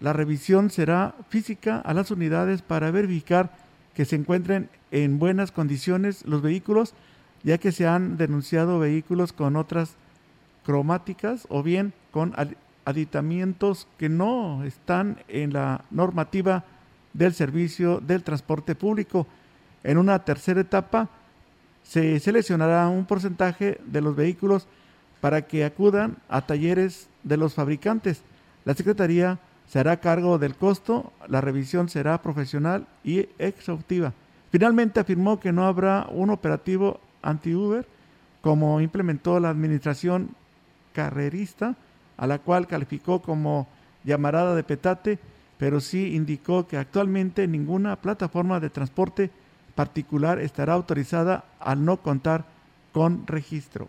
la 0.00 0.12
revisión 0.12 0.70
será 0.70 1.14
física 1.28 1.78
a 1.78 1.94
las 1.94 2.10
unidades 2.10 2.62
para 2.62 2.90
verificar 2.90 3.52
que 3.94 4.04
se 4.04 4.16
encuentren 4.16 4.68
en 4.90 5.18
buenas 5.18 5.52
condiciones 5.52 6.24
los 6.26 6.42
vehículos, 6.42 6.94
ya 7.42 7.58
que 7.58 7.72
se 7.72 7.86
han 7.86 8.16
denunciado 8.16 8.78
vehículos 8.78 9.32
con 9.32 9.56
otras 9.56 9.96
cromáticas 10.64 11.46
o 11.48 11.62
bien 11.62 11.92
con 12.10 12.34
aditamientos 12.84 13.86
que 13.98 14.08
no 14.08 14.64
están 14.64 15.18
en 15.28 15.52
la 15.52 15.84
normativa 15.90 16.64
del 17.12 17.34
servicio 17.34 18.00
del 18.00 18.22
transporte 18.22 18.74
público. 18.74 19.26
En 19.84 19.98
una 19.98 20.24
tercera 20.24 20.60
etapa 20.60 21.08
se 21.82 22.18
seleccionará 22.20 22.88
un 22.88 23.04
porcentaje 23.04 23.80
de 23.84 24.00
los 24.00 24.16
vehículos 24.16 24.66
para 25.20 25.42
que 25.42 25.64
acudan 25.64 26.16
a 26.28 26.46
talleres 26.46 27.08
de 27.22 27.36
los 27.36 27.54
fabricantes. 27.54 28.22
La 28.64 28.74
Secretaría 28.74 29.38
se 29.66 29.78
hará 29.78 29.98
cargo 30.00 30.38
del 30.38 30.56
costo, 30.56 31.12
la 31.28 31.40
revisión 31.40 31.88
será 31.88 32.20
profesional 32.20 32.86
y 33.04 33.28
exhaustiva. 33.38 34.12
Finalmente 34.50 35.00
afirmó 35.00 35.40
que 35.40 35.52
no 35.52 35.64
habrá 35.64 36.06
un 36.10 36.30
operativo 36.30 37.00
anti-Uber 37.22 37.86
como 38.40 38.80
implementó 38.80 39.38
la 39.40 39.48
administración 39.48 40.34
carrerista, 40.92 41.76
a 42.16 42.26
la 42.26 42.38
cual 42.38 42.66
calificó 42.66 43.20
como 43.22 43.66
llamarada 44.04 44.54
de 44.54 44.62
petate, 44.62 45.18
pero 45.58 45.80
sí 45.80 46.14
indicó 46.14 46.66
que 46.66 46.76
actualmente 46.76 47.46
ninguna 47.46 47.96
plataforma 47.96 48.60
de 48.60 48.70
transporte 48.70 49.30
particular 49.74 50.38
estará 50.40 50.74
autorizada 50.74 51.44
al 51.60 51.84
no 51.84 51.98
contar 51.98 52.44
con 52.92 53.26
registro. 53.26 53.88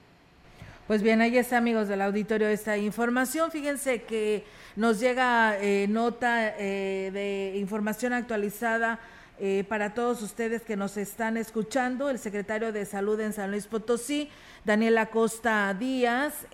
Pues 0.87 1.01
bien, 1.01 1.21
ahí 1.21 1.37
está, 1.37 1.57
amigos 1.57 1.87
del 1.87 2.01
auditorio, 2.01 2.47
esta 2.47 2.77
información. 2.77 3.51
Fíjense 3.51 4.03
que 4.03 4.43
nos 4.75 4.99
llega 4.99 5.57
eh, 5.59 5.87
nota 5.89 6.53
eh, 6.57 7.09
de 7.13 7.57
información 7.57 8.11
actualizada 8.11 8.99
eh, 9.39 9.63
para 9.67 9.93
todos 9.93 10.21
ustedes 10.21 10.61
que 10.61 10.75
nos 10.75 10.97
están 10.97 11.37
escuchando. 11.37 12.09
El 12.09 12.19
secretario 12.19 12.73
de 12.73 12.85
Salud 12.85 13.19
en 13.21 13.31
San 13.31 13.51
Luis 13.51 13.65
Potosí, 13.65 14.29
Daniel 14.65 14.97
Acosta 14.97 15.73
Díaz, 15.73 16.45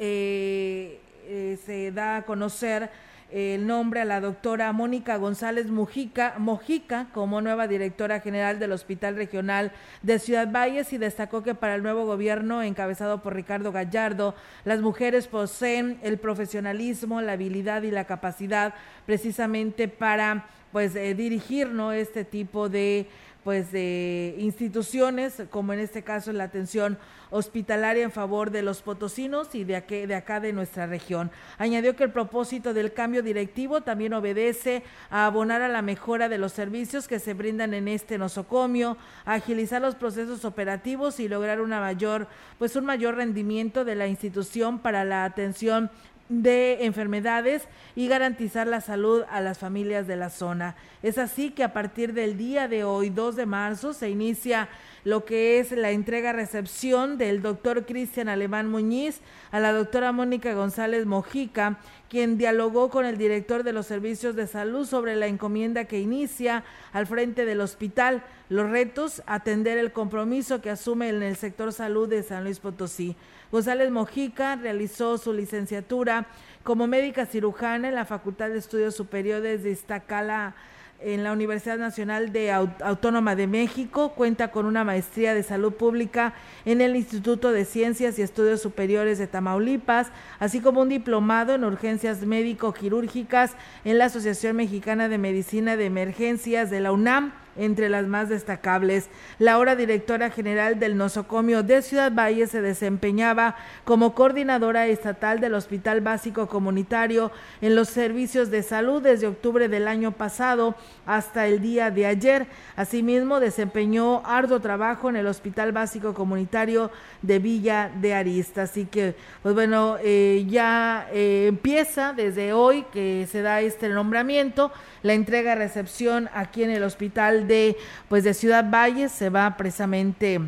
se 1.65 1.91
da 1.91 2.17
a 2.17 2.25
conocer 2.25 2.89
el 3.31 3.67
nombre 3.67 4.01
a 4.01 4.05
la 4.05 4.21
doctora 4.21 4.71
Mónica 4.73 5.17
González 5.17 5.67
Mujica, 5.67 6.35
Mojica 6.39 7.09
como 7.13 7.41
nueva 7.41 7.67
directora 7.67 8.21
general 8.21 8.57
del 8.57 8.71
Hospital 8.71 9.15
Regional 9.15 9.71
de 10.01 10.17
Ciudad 10.17 10.51
Valles 10.51 10.91
y 10.93 10.97
destacó 10.97 11.43
que 11.43 11.53
para 11.53 11.75
el 11.75 11.83
nuevo 11.83 12.05
gobierno 12.05 12.63
encabezado 12.63 13.21
por 13.21 13.35
Ricardo 13.35 13.71
Gallardo, 13.71 14.33
las 14.65 14.81
mujeres 14.81 15.27
poseen 15.27 15.99
el 16.01 16.17
profesionalismo, 16.17 17.21
la 17.21 17.33
habilidad 17.33 17.83
y 17.83 17.91
la 17.91 18.05
capacidad 18.05 18.73
precisamente 19.05 19.87
para 19.87 20.47
pues 20.71 20.95
eh, 20.95 21.13
dirigir 21.13 21.69
¿no? 21.69 21.91
este 21.91 22.25
tipo 22.25 22.69
de 22.69 23.07
pues 23.43 23.71
de 23.71 24.35
instituciones, 24.37 25.43
como 25.49 25.73
en 25.73 25.79
este 25.79 26.03
caso 26.03 26.31
la 26.33 26.45
atención 26.45 26.97
hospitalaria 27.31 28.03
en 28.03 28.11
favor 28.11 28.49
de 28.51 28.63
los 28.63 28.81
potosinos 28.81 29.53
y 29.53 29.63
de, 29.63 29.75
aquí, 29.75 30.05
de 30.05 30.15
acá 30.15 30.39
de 30.39 30.51
nuestra 30.51 30.87
región. 30.87 31.31
Añadió 31.57 31.95
que 31.95 32.03
el 32.03 32.11
propósito 32.11 32.73
del 32.73 32.93
cambio 32.93 33.21
directivo 33.21 33.81
también 33.81 34.13
obedece 34.13 34.83
a 35.09 35.25
abonar 35.27 35.61
a 35.61 35.67
la 35.67 35.81
mejora 35.81 36.27
de 36.27 36.37
los 36.37 36.53
servicios 36.53 37.07
que 37.07 37.19
se 37.19 37.33
brindan 37.33 37.73
en 37.73 37.87
este 37.87 38.17
nosocomio, 38.17 38.97
agilizar 39.25 39.81
los 39.81 39.95
procesos 39.95 40.43
operativos 40.43 41.19
y 41.19 41.27
lograr 41.27 41.61
una 41.61 41.79
mayor, 41.79 42.27
pues 42.57 42.75
un 42.75 42.85
mayor 42.85 43.15
rendimiento 43.15 43.85
de 43.85 43.95
la 43.95 44.07
institución 44.07 44.79
para 44.79 45.05
la 45.05 45.23
atención 45.23 45.91
de 46.29 46.85
enfermedades 46.85 47.67
y 47.95 48.07
garantizar 48.07 48.67
la 48.67 48.81
salud 48.81 49.23
a 49.29 49.41
las 49.41 49.57
familias 49.57 50.07
de 50.07 50.15
la 50.15 50.29
zona. 50.29 50.75
Es 51.01 51.17
así 51.17 51.49
que 51.49 51.63
a 51.63 51.73
partir 51.73 52.13
del 52.13 52.37
día 52.37 52.67
de 52.67 52.83
hoy, 52.83 53.09
2 53.09 53.35
de 53.35 53.45
marzo, 53.45 53.93
se 53.93 54.09
inicia 54.09 54.69
lo 55.03 55.25
que 55.25 55.59
es 55.59 55.71
la 55.71 55.91
entrega-recepción 55.91 57.17
del 57.17 57.41
doctor 57.41 57.85
Cristian 57.85 58.29
Alemán 58.29 58.69
Muñiz 58.69 59.21
a 59.51 59.59
la 59.59 59.71
doctora 59.71 60.11
Mónica 60.11 60.53
González 60.53 61.05
Mojica, 61.05 61.79
quien 62.09 62.37
dialogó 62.37 62.89
con 62.89 63.05
el 63.05 63.17
director 63.17 63.63
de 63.63 63.73
los 63.73 63.85
servicios 63.85 64.35
de 64.35 64.47
salud 64.47 64.85
sobre 64.85 65.15
la 65.15 65.27
encomienda 65.27 65.85
que 65.85 65.99
inicia 65.99 66.63
al 66.91 67.07
frente 67.07 67.45
del 67.45 67.61
hospital, 67.61 68.23
los 68.49 68.69
retos, 68.69 69.21
atender 69.27 69.77
el 69.77 69.91
compromiso 69.91 70.61
que 70.61 70.71
asume 70.71 71.09
en 71.09 71.21
el 71.21 71.35
sector 71.35 71.71
salud 71.71 72.09
de 72.09 72.23
San 72.23 72.43
Luis 72.43 72.59
Potosí. 72.59 73.15
González 73.51 73.91
Mojica 73.91 74.55
realizó 74.55 75.17
su 75.17 75.33
licenciatura 75.33 76.27
como 76.63 76.87
médica 76.87 77.25
cirujana 77.25 77.89
en 77.89 77.95
la 77.95 78.05
Facultad 78.05 78.49
de 78.49 78.57
Estudios 78.57 78.95
Superiores 78.95 79.63
de 79.63 79.71
Iztacala 79.71 80.55
en 81.01 81.23
la 81.23 81.31
Universidad 81.31 81.77
Nacional 81.77 82.33
de 82.33 82.51
Autónoma 82.51 83.35
de 83.35 83.47
México, 83.47 84.13
cuenta 84.15 84.51
con 84.51 84.65
una 84.65 84.83
maestría 84.83 85.33
de 85.33 85.43
salud 85.43 85.73
pública 85.73 86.33
en 86.65 86.81
el 86.81 86.95
Instituto 86.95 87.51
de 87.51 87.65
Ciencias 87.65 88.19
y 88.19 88.21
Estudios 88.21 88.61
Superiores 88.61 89.17
de 89.17 89.27
Tamaulipas, 89.27 90.07
así 90.39 90.59
como 90.59 90.81
un 90.81 90.89
diplomado 90.89 91.55
en 91.55 91.63
urgencias 91.63 92.25
médico-quirúrgicas 92.25 93.55
en 93.85 93.97
la 93.97 94.05
Asociación 94.05 94.57
Mexicana 94.57 95.07
de 95.07 95.17
Medicina 95.17 95.77
de 95.77 95.85
Emergencias 95.85 96.69
de 96.69 96.81
la 96.81 96.91
UNAM 96.91 97.33
entre 97.59 97.89
las 97.89 98.07
más 98.07 98.29
destacables. 98.29 99.09
La 99.37 99.53
ahora 99.53 99.75
directora 99.75 100.31
general 100.31 100.79
del 100.79 100.97
nosocomio 100.97 101.61
de 101.61 101.81
Ciudad 101.81 102.11
Valle 102.11 102.47
se 102.47 102.61
desempeñaba 102.61 103.55
como 103.83 104.15
coordinadora 104.15 104.87
estatal 104.87 105.39
del 105.39 105.53
Hospital 105.53 106.01
Básico 106.01 106.47
Comunitario 106.47 107.31
en 107.61 107.75
los 107.75 107.89
servicios 107.89 108.49
de 108.49 108.63
salud 108.63 109.01
desde 109.01 109.27
octubre 109.27 109.67
del 109.67 109.87
año 109.87 110.13
pasado 110.13 110.75
hasta 111.05 111.47
el 111.47 111.61
día 111.61 111.91
de 111.91 112.05
ayer. 112.05 112.47
Asimismo, 112.75 113.39
desempeñó 113.39 114.21
arduo 114.25 114.59
trabajo 114.59 115.09
en 115.09 115.17
el 115.17 115.27
Hospital 115.27 115.71
Básico 115.71 116.13
Comunitario 116.13 116.91
de 117.21 117.39
Villa 117.39 117.91
de 118.01 118.13
Arista. 118.13 118.63
Así 118.63 118.85
que, 118.85 119.15
pues 119.43 119.53
bueno, 119.53 119.97
eh, 120.01 120.45
ya 120.49 121.07
eh, 121.11 121.47
empieza 121.47 122.13
desde 122.13 122.53
hoy 122.53 122.85
que 122.91 123.27
se 123.29 123.41
da 123.41 123.61
este 123.61 123.89
nombramiento, 123.89 124.71
la 125.03 125.13
entrega-recepción 125.13 126.29
aquí 126.33 126.63
en 126.63 126.71
el 126.71 126.83
Hospital 126.83 127.47
de, 127.47 127.77
pues, 128.07 128.23
de 128.23 128.33
Ciudad 128.33 128.69
Valles. 128.69 129.11
Se 129.11 129.29
va 129.29 129.57
precisamente 129.57 130.39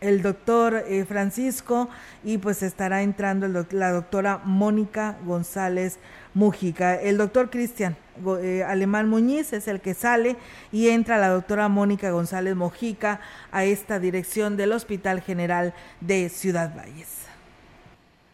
el 0.00 0.20
doctor 0.20 0.84
eh, 0.86 1.04
Francisco 1.06 1.88
y 2.22 2.38
pues 2.38 2.62
estará 2.62 3.02
entrando 3.02 3.48
la 3.70 3.90
doctora 3.90 4.38
Mónica 4.44 5.16
González 5.24 5.98
Mujica. 6.34 6.94
El 6.96 7.16
doctor 7.16 7.48
Cristian 7.48 7.96
eh, 8.42 8.64
Alemán 8.66 9.08
Muñiz 9.08 9.52
es 9.52 9.66
el 9.66 9.80
que 9.80 9.94
sale 9.94 10.36
y 10.72 10.88
entra 10.88 11.18
la 11.18 11.28
doctora 11.28 11.68
Mónica 11.68 12.10
González 12.10 12.54
Mojica 12.54 13.20
a 13.50 13.64
esta 13.64 13.98
dirección 13.98 14.56
del 14.56 14.72
Hospital 14.72 15.22
General 15.22 15.72
de 16.00 16.28
Ciudad 16.28 16.74
Valles. 16.76 17.13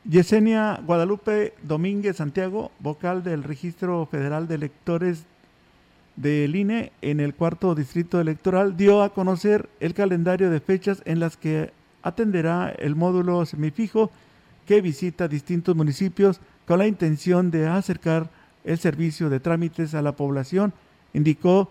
Yesenia 0.08 0.80
Guadalupe 0.86 1.52
Domínguez 1.62 2.16
Santiago, 2.16 2.72
vocal 2.78 3.22
del 3.22 3.42
Registro 3.42 4.06
Federal 4.06 4.48
de 4.48 4.54
Electores 4.54 5.24
del 6.16 6.56
INE 6.56 6.92
en 7.02 7.20
el 7.20 7.34
cuarto 7.34 7.74
distrito 7.74 8.18
electoral, 8.18 8.76
dio 8.76 9.02
a 9.02 9.12
conocer 9.12 9.68
el 9.78 9.92
calendario 9.92 10.50
de 10.50 10.60
fechas 10.60 11.02
en 11.04 11.20
las 11.20 11.36
que 11.36 11.72
atenderá 12.02 12.70
el 12.70 12.96
módulo 12.96 13.44
semifijo 13.44 14.10
que 14.66 14.80
visita 14.80 15.28
distintos 15.28 15.76
municipios 15.76 16.40
con 16.66 16.78
la 16.78 16.86
intención 16.86 17.50
de 17.50 17.66
acercar 17.66 18.30
el 18.64 18.78
servicio 18.78 19.28
de 19.28 19.40
trámites 19.40 19.94
a 19.94 20.00
la 20.02 20.12
población. 20.12 20.72
Indicó 21.12 21.70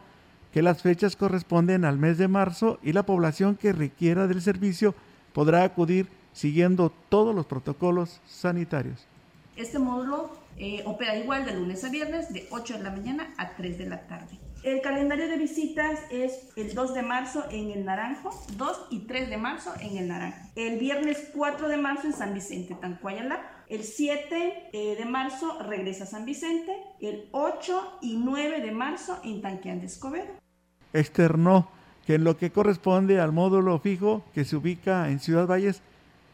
que 0.54 0.62
las 0.62 0.84
fechas 0.84 1.16
corresponden 1.16 1.84
al 1.84 1.98
mes 1.98 2.20
de 2.20 2.28
marzo 2.28 2.80
y 2.84 2.94
la 2.94 3.04
población 3.04 3.56
que 3.56 3.74
requiera 3.74 4.28
del 4.28 4.42
servicio 4.42 4.94
podrá 5.34 5.64
acudir 5.64 6.08
siguiendo 6.40 6.90
todos 7.10 7.36
los 7.36 7.46
protocolos 7.46 8.22
sanitarios. 8.26 9.06
Este 9.58 9.78
módulo 9.78 10.30
eh, 10.58 10.84
opera 10.86 11.18
igual 11.18 11.46
de 11.46 11.54
lunes 11.54 11.84
a 11.84 11.90
viernes 11.90 12.32
de 12.32 12.48
8 12.50 12.78
de 12.78 12.84
la 12.84 12.92
mañana 12.92 13.34
a 13.38 13.58
3 13.58 13.78
de 13.78 13.86
la 13.88 14.08
tarde. 14.08 14.40
El 14.64 14.82
calendario 14.82 15.28
de 15.28 15.38
visitas 15.38 16.00
es 16.10 16.50
el 16.56 16.74
2 16.74 16.94
de 16.94 17.02
marzo 17.02 17.44
en 17.52 17.72
el 17.72 17.84
Naranjo, 17.84 18.30
2 18.56 18.88
y 18.90 19.00
3 19.00 19.30
de 19.30 19.36
marzo 19.36 19.74
en 19.82 19.98
el 19.98 20.08
Naranjo. 20.08 20.40
El 20.56 20.80
viernes 20.80 21.30
4 21.36 21.68
de 21.68 21.76
marzo 21.76 22.08
en 22.08 22.14
San 22.14 22.34
Vicente, 22.34 22.74
Tancuayala. 22.76 23.42
El 23.68 23.84
7 23.84 24.70
eh, 24.72 24.96
de 24.98 25.06
marzo 25.06 25.62
regresa 25.64 26.06
a 26.06 26.08
San 26.08 26.26
Vicente. 26.26 26.72
El 27.02 27.28
8 27.32 28.00
y 28.02 28.16
9 28.16 28.62
de 28.62 28.72
marzo 28.72 29.20
en 29.26 29.42
Tanquián 29.42 29.82
de 29.82 29.88
Escobedo. 29.88 30.40
Externó 30.94 31.70
que 32.06 32.16
en 32.16 32.24
lo 32.24 32.38
que 32.38 32.52
corresponde 32.52 33.20
al 33.20 33.34
módulo 33.34 33.78
fijo 33.80 34.24
que 34.34 34.46
se 34.46 34.56
ubica 34.56 35.10
en 35.10 35.20
Ciudad 35.20 35.46
Valles, 35.46 35.82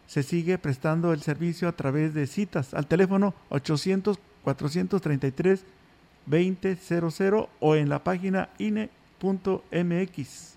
se 0.07 0.23
sigue 0.23 0.57
prestando 0.57 1.13
el 1.13 1.21
servicio 1.21 1.67
a 1.67 1.71
través 1.73 2.13
de 2.13 2.27
citas 2.27 2.73
al 2.73 2.87
teléfono 2.87 3.33
800 3.49 4.19
433 4.45 5.65
2000 6.25 7.47
o 7.59 7.75
en 7.75 7.89
la 7.89 8.03
página 8.03 8.49
ine.mx. 8.57 10.54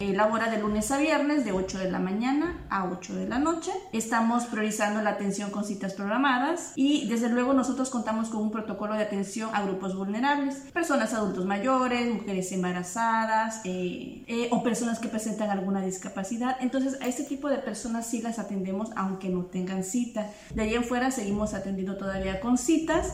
Elabora 0.00 0.50
de 0.50 0.58
lunes 0.58 0.90
a 0.92 0.96
viernes 0.96 1.44
de 1.44 1.52
8 1.52 1.78
de 1.78 1.90
la 1.90 1.98
mañana 1.98 2.64
a 2.70 2.86
8 2.86 3.16
de 3.16 3.28
la 3.28 3.38
noche. 3.38 3.70
Estamos 3.92 4.46
priorizando 4.46 5.02
la 5.02 5.10
atención 5.10 5.50
con 5.50 5.62
citas 5.62 5.92
programadas 5.92 6.72
y 6.74 7.06
desde 7.06 7.28
luego 7.28 7.52
nosotros 7.52 7.90
contamos 7.90 8.30
con 8.30 8.40
un 8.40 8.50
protocolo 8.50 8.94
de 8.94 9.02
atención 9.02 9.50
a 9.52 9.60
grupos 9.60 9.94
vulnerables, 9.94 10.54
personas 10.72 11.12
adultos 11.12 11.44
mayores, 11.44 12.14
mujeres 12.14 12.50
embarazadas 12.50 13.60
eh, 13.64 14.24
eh, 14.26 14.48
o 14.52 14.62
personas 14.62 15.00
que 15.00 15.08
presentan 15.08 15.50
alguna 15.50 15.82
discapacidad. 15.82 16.56
Entonces 16.60 16.98
a 17.02 17.06
este 17.06 17.24
tipo 17.24 17.50
de 17.50 17.58
personas 17.58 18.06
sí 18.06 18.22
las 18.22 18.38
atendemos 18.38 18.88
aunque 18.96 19.28
no 19.28 19.44
tengan 19.44 19.84
cita. 19.84 20.30
De 20.54 20.62
ahí 20.62 20.74
en 20.76 20.84
fuera 20.84 21.10
seguimos 21.10 21.52
atendiendo 21.52 21.98
todavía 21.98 22.40
con 22.40 22.56
citas 22.56 23.12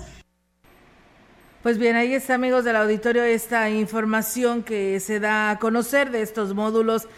pues 1.66 1.78
bien, 1.78 1.96
ahí 1.96 2.14
está, 2.14 2.34
amigos 2.34 2.62
del 2.62 2.76
auditorio, 2.76 3.24
esta 3.24 3.68
información 3.68 4.62
que 4.62 5.00
se 5.00 5.18
da 5.18 5.50
a 5.50 5.58
conocer 5.58 6.12
de 6.12 6.22
estos 6.22 6.54
módulos 6.54 7.08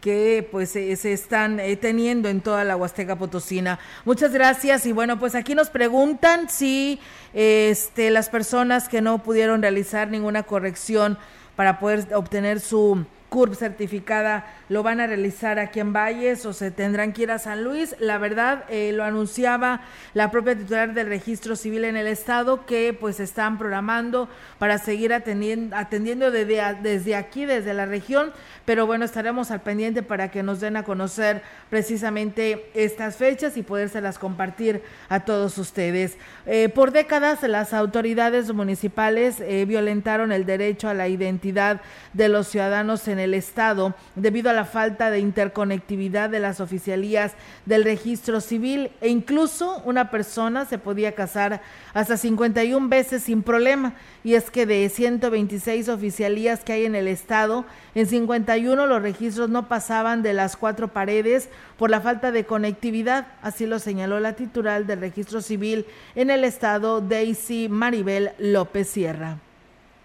que 0.00 0.48
pues 0.50 0.70
se 0.70 1.12
están 1.12 1.60
eh, 1.60 1.76
teniendo 1.76 2.30
en 2.30 2.40
toda 2.40 2.64
la 2.64 2.78
Huasteca 2.78 3.16
Potosina. 3.16 3.78
Muchas 4.06 4.32
gracias 4.32 4.86
y 4.86 4.92
bueno, 4.92 5.18
pues 5.18 5.34
aquí 5.34 5.54
nos 5.54 5.68
preguntan 5.68 6.48
si 6.48 6.98
este 7.34 8.08
las 8.08 8.30
personas 8.30 8.88
que 8.88 9.02
no 9.02 9.22
pudieron 9.22 9.60
realizar 9.60 10.08
ninguna 10.08 10.44
corrección 10.44 11.18
para 11.54 11.78
poder 11.78 12.06
obtener 12.14 12.60
su 12.60 13.04
CURP 13.28 13.52
certificada 13.52 14.46
lo 14.68 14.82
van 14.82 15.00
a 15.00 15.06
realizar 15.06 15.58
aquí 15.58 15.80
en 15.80 15.92
Valles 15.92 16.44
o 16.46 16.52
se 16.52 16.70
tendrán 16.70 17.12
que 17.12 17.22
ir 17.22 17.30
a 17.30 17.38
San 17.38 17.64
Luis. 17.64 17.96
La 18.00 18.18
verdad, 18.18 18.64
eh, 18.68 18.92
lo 18.92 19.04
anunciaba 19.04 19.80
la 20.14 20.30
propia 20.30 20.56
titular 20.56 20.94
del 20.94 21.08
registro 21.08 21.56
civil 21.56 21.84
en 21.84 21.96
el 21.96 22.06
estado 22.06 22.66
que 22.66 22.96
pues 22.98 23.20
están 23.20 23.58
programando 23.58 24.28
para 24.58 24.78
seguir 24.78 25.12
atendiendo, 25.12 26.30
desde, 26.30 26.62
desde 26.82 27.16
aquí, 27.16 27.44
desde 27.44 27.74
la 27.74 27.86
región, 27.86 28.32
pero 28.64 28.86
bueno, 28.86 29.04
estaremos 29.04 29.50
al 29.50 29.62
pendiente 29.62 30.02
para 30.02 30.30
que 30.30 30.42
nos 30.42 30.60
den 30.60 30.76
a 30.76 30.82
conocer 30.82 31.42
precisamente 31.70 32.70
estas 32.74 33.16
fechas 33.16 33.56
y 33.56 33.62
podérselas 33.62 34.18
compartir 34.18 34.82
a 35.08 35.20
todos 35.20 35.56
ustedes. 35.58 36.16
Eh, 36.46 36.68
por 36.68 36.92
décadas 36.92 37.42
las 37.42 37.72
autoridades 37.72 38.52
municipales 38.52 39.40
eh, 39.40 39.64
violentaron 39.66 40.32
el 40.32 40.44
derecho 40.44 40.88
a 40.88 40.94
la 40.94 41.08
identidad 41.08 41.80
de 42.12 42.28
los 42.28 42.48
ciudadanos 42.48 43.08
en 43.08 43.18
el 43.18 43.34
estado 43.34 43.94
debido 44.14 44.50
a 44.50 44.57
la 44.58 44.64
falta 44.64 45.12
de 45.12 45.20
interconectividad 45.20 46.28
de 46.30 46.40
las 46.40 46.58
oficialías 46.58 47.34
del 47.64 47.84
registro 47.84 48.40
civil 48.40 48.90
e 49.00 49.08
incluso 49.08 49.80
una 49.84 50.10
persona 50.10 50.64
se 50.64 50.78
podía 50.78 51.12
casar 51.12 51.62
hasta 51.94 52.16
51 52.16 52.88
veces 52.88 53.22
sin 53.22 53.44
problema. 53.44 53.94
Y 54.24 54.34
es 54.34 54.50
que 54.50 54.66
de 54.66 54.88
126 54.88 55.88
oficialías 55.88 56.64
que 56.64 56.72
hay 56.72 56.86
en 56.86 56.96
el 56.96 57.06
estado, 57.06 57.66
en 57.94 58.08
51 58.08 58.84
los 58.88 59.00
registros 59.00 59.48
no 59.48 59.68
pasaban 59.68 60.24
de 60.24 60.32
las 60.32 60.56
cuatro 60.56 60.88
paredes 60.88 61.50
por 61.76 61.88
la 61.88 62.00
falta 62.00 62.32
de 62.32 62.44
conectividad, 62.44 63.28
así 63.42 63.64
lo 63.64 63.78
señaló 63.78 64.18
la 64.18 64.32
titular 64.32 64.86
del 64.86 64.98
registro 64.98 65.40
civil 65.40 65.86
en 66.16 66.30
el 66.30 66.42
estado, 66.42 67.00
Daisy 67.00 67.68
Maribel 67.68 68.32
López 68.40 68.88
Sierra 68.88 69.38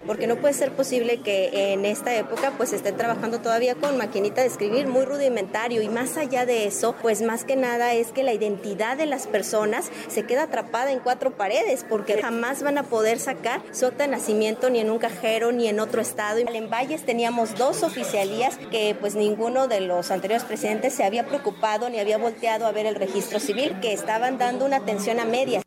porque 0.06 0.28
no 0.28 0.38
puede 0.38 0.54
ser 0.54 0.72
posible 0.72 1.20
que 1.22 1.74
en 1.74 1.86
esta 1.86 2.16
época 2.16 2.54
pues 2.58 2.74
estén 2.74 2.98
trabajando 2.98 3.40
todavía 3.40 3.76
con 3.76 3.98
maquinita 3.98 4.42
de 4.42 4.48
escribir 4.48 4.88
muy 4.88 5.06
rudimentario 5.06 5.82
y 5.82 5.90
más 5.90 6.18
allá 6.18 6.46
de 6.46 6.68
eso, 6.68 6.96
pues 7.02 7.22
más 7.22 7.44
que 7.44 7.56
nada 7.56 7.94
es 7.94 8.12
que 8.12 8.24
la 8.24 8.34
identidad 8.34 8.98
de 8.98 9.06
las 9.06 9.28
personas 9.28 9.90
se 10.08 10.24
queda 10.24 10.44
atrapada 10.44 10.92
en 10.92 11.00
cuatro 11.00 11.32
paredes 11.32 11.86
porque 11.88 12.22
jamás 12.22 12.64
van 12.64 12.78
a 12.78 12.84
poder 12.84 13.20
sacar 13.20 13.62
su 13.72 13.86
acta 13.86 14.04
de 14.04 14.10
nacimiento 14.10 14.70
ni 14.70 14.80
en 14.80 14.90
un 14.90 15.00
cajero 15.00 15.52
ni 15.52 15.68
en 15.68 15.80
otro 15.80 16.02
estado. 16.02 16.40
En 16.40 16.70
Valles 16.70 17.04
teníamos 17.04 17.56
dos 17.56 17.84
oficialías 17.84 18.58
que 18.72 18.96
pues 19.00 19.16
ninguno 19.16 19.68
de 19.68 19.82
los 19.82 20.12
anteriores 20.12 20.46
presidentes 20.46 20.94
se 20.94 21.04
había 21.04 21.26
preocupado 21.26 21.90
ni 21.90 22.00
había 22.00 22.18
volteado 22.18 22.66
a 22.66 22.72
ver 22.72 22.86
el 22.86 22.96
registro 22.96 23.40
civil, 23.40 23.80
que 23.82 23.94
estaban 23.94 24.38
dando 24.38 24.66
una 24.66 24.78
atención 24.78 25.20
a 25.20 25.26
medias. 25.26 25.64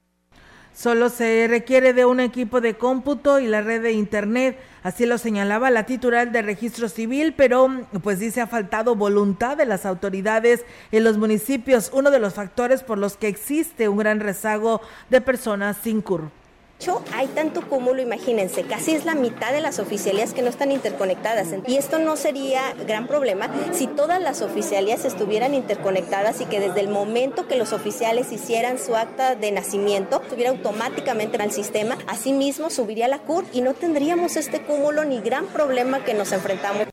Solo 0.77 1.09
se 1.09 1.47
requiere 1.49 1.95
de 1.95 2.05
un 2.05 2.21
equipo 2.21 2.61
de 2.61 2.75
cómputo 2.75 3.41
y 3.41 3.47
la 3.47 3.63
red 3.63 3.81
de 3.81 3.93
Internet. 3.93 4.59
Así 4.83 5.07
lo 5.07 5.17
señalaba 5.17 5.71
la 5.71 5.87
titular 5.87 6.33
de 6.33 6.43
registro 6.43 6.91
civil, 6.91 7.33
pero 7.35 7.87
pues 8.03 8.19
dice 8.19 8.43
ha 8.43 8.47
faltado 8.47 8.95
voluntad 8.95 9.57
de 9.57 9.65
las 9.65 9.87
autoridades 9.87 10.67
en 10.93 11.03
los 11.03 11.17
municipios, 11.17 11.91
uno 11.95 12.11
de 12.11 12.19
los 12.19 12.35
factores 12.35 12.83
por 12.83 12.99
los 12.99 13.17
que 13.17 13.29
existe 13.29 13.89
un 13.89 13.97
gran 13.97 14.21
rezago 14.21 14.83
de 15.09 15.23
personas 15.23 15.79
sin 15.83 16.03
CUR 16.03 16.31
hecho, 16.79 17.03
hay 17.13 17.27
tanto 17.29 17.63
cúmulo, 17.63 18.03
imagínense, 18.03 18.63
casi 18.65 18.95
es 18.95 19.05
la 19.05 19.15
mitad 19.15 19.53
de 19.53 19.61
las 19.61 19.79
oficialías 19.79 20.33
que 20.33 20.43
no 20.43 20.49
están 20.49 20.73
interconectadas. 20.73 21.49
Y 21.67 21.77
esto 21.77 21.99
no 21.99 22.17
sería 22.17 22.75
gran 22.87 23.07
problema 23.07 23.51
si 23.73 23.87
todas 23.87 24.21
las 24.21 24.43
oficialías 24.43 25.05
estuvieran 25.05 25.55
interconectadas 25.55 26.41
y 26.41 26.47
que 26.47 26.61
desde 26.61 26.81
el 26.81 26.89
momento 26.89 27.49
que 27.49 27.57
los 27.57 27.73
oficiales 27.73 28.33
hicieran 28.33 28.79
su 28.79 28.95
acta 28.97 29.35
de 29.35 29.53
nacimiento, 29.53 30.21
estuviera 30.23 30.51
automáticamente 30.51 31.37
en 31.37 31.43
el 31.43 31.53
sistema, 31.53 31.97
asimismo 32.07 32.71
subiría 32.71 33.09
la 33.09 33.19
CUR 33.19 33.45
y 33.53 33.63
no 33.63 33.75
tendríamos 33.75 34.37
este 34.37 34.63
cúmulo 34.63 35.05
ni 35.05 35.21
gran 35.21 35.47
problema 35.47 36.05
que 36.05 36.15
nos 36.15 36.33
enfrentamos. 36.33 36.87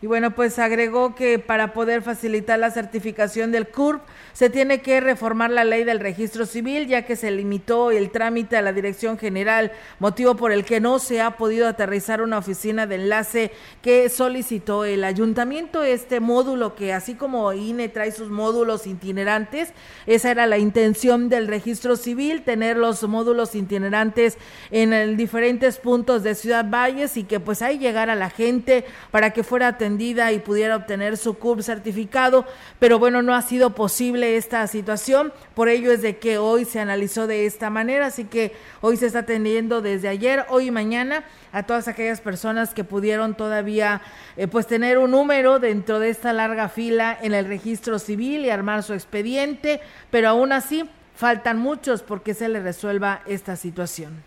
Y 0.00 0.06
bueno, 0.06 0.32
pues 0.32 0.60
agregó 0.60 1.16
que 1.16 1.40
para 1.40 1.72
poder 1.72 2.02
facilitar 2.02 2.58
la 2.60 2.70
certificación 2.70 3.50
del 3.50 3.66
CURP 3.66 4.00
se 4.38 4.50
tiene 4.50 4.82
que 4.82 5.00
reformar 5.00 5.50
la 5.50 5.64
ley 5.64 5.82
del 5.82 5.98
registro 5.98 6.46
civil, 6.46 6.86
ya 6.86 7.04
que 7.04 7.16
se 7.16 7.32
limitó 7.32 7.90
el 7.90 8.10
trámite 8.10 8.56
a 8.56 8.62
la 8.62 8.72
Dirección 8.72 9.18
General, 9.18 9.72
motivo 9.98 10.36
por 10.36 10.52
el 10.52 10.64
que 10.64 10.78
no 10.78 11.00
se 11.00 11.20
ha 11.20 11.32
podido 11.32 11.66
aterrizar 11.66 12.22
una 12.22 12.38
oficina 12.38 12.86
de 12.86 12.94
enlace 12.94 13.50
que 13.82 14.08
solicitó 14.08 14.84
el 14.84 15.02
ayuntamiento. 15.02 15.82
Este 15.82 16.20
módulo 16.20 16.76
que 16.76 16.92
así 16.92 17.14
como 17.14 17.52
INE 17.52 17.88
trae 17.88 18.12
sus 18.12 18.28
módulos 18.28 18.86
itinerantes, 18.86 19.72
esa 20.06 20.30
era 20.30 20.46
la 20.46 20.58
intención 20.58 21.28
del 21.28 21.48
registro 21.48 21.96
civil, 21.96 22.42
tener 22.42 22.76
los 22.76 23.02
módulos 23.08 23.56
itinerantes 23.56 24.38
en 24.70 25.16
diferentes 25.16 25.78
puntos 25.78 26.22
de 26.22 26.36
Ciudad 26.36 26.64
Valles 26.64 27.16
y 27.16 27.24
que 27.24 27.40
pues 27.40 27.60
ahí 27.60 27.78
llegara 27.78 28.14
la 28.14 28.30
gente 28.30 28.84
para 29.10 29.32
que 29.32 29.42
fuera 29.42 29.76
y 29.80 30.38
pudiera 30.38 30.76
obtener 30.76 31.16
su 31.16 31.34
CURP 31.34 31.62
certificado, 31.62 32.46
pero 32.78 33.00
bueno, 33.00 33.20
no 33.20 33.34
ha 33.34 33.42
sido 33.42 33.74
posible 33.74 34.27
esta 34.36 34.66
situación, 34.66 35.32
por 35.54 35.68
ello 35.68 35.90
es 35.92 36.02
de 36.02 36.18
que 36.18 36.38
hoy 36.38 36.64
se 36.64 36.80
analizó 36.80 37.26
de 37.26 37.46
esta 37.46 37.70
manera, 37.70 38.06
así 38.06 38.24
que 38.24 38.52
hoy 38.80 38.96
se 38.96 39.06
está 39.06 39.20
atendiendo 39.20 39.80
desde 39.80 40.08
ayer, 40.08 40.44
hoy 40.48 40.66
y 40.66 40.70
mañana 40.70 41.24
a 41.52 41.62
todas 41.62 41.88
aquellas 41.88 42.20
personas 42.20 42.74
que 42.74 42.84
pudieron 42.84 43.34
todavía 43.34 44.02
eh, 44.36 44.48
pues 44.48 44.66
tener 44.66 44.98
un 44.98 45.10
número 45.12 45.58
dentro 45.58 45.98
de 45.98 46.10
esta 46.10 46.32
larga 46.32 46.68
fila 46.68 47.16
en 47.20 47.34
el 47.34 47.46
registro 47.46 47.98
civil 47.98 48.44
y 48.44 48.50
armar 48.50 48.82
su 48.82 48.94
expediente, 48.94 49.80
pero 50.10 50.28
aún 50.28 50.52
así 50.52 50.88
faltan 51.14 51.58
muchos 51.58 52.02
porque 52.02 52.34
se 52.34 52.48
le 52.48 52.60
resuelva 52.60 53.22
esta 53.26 53.56
situación. 53.56 54.22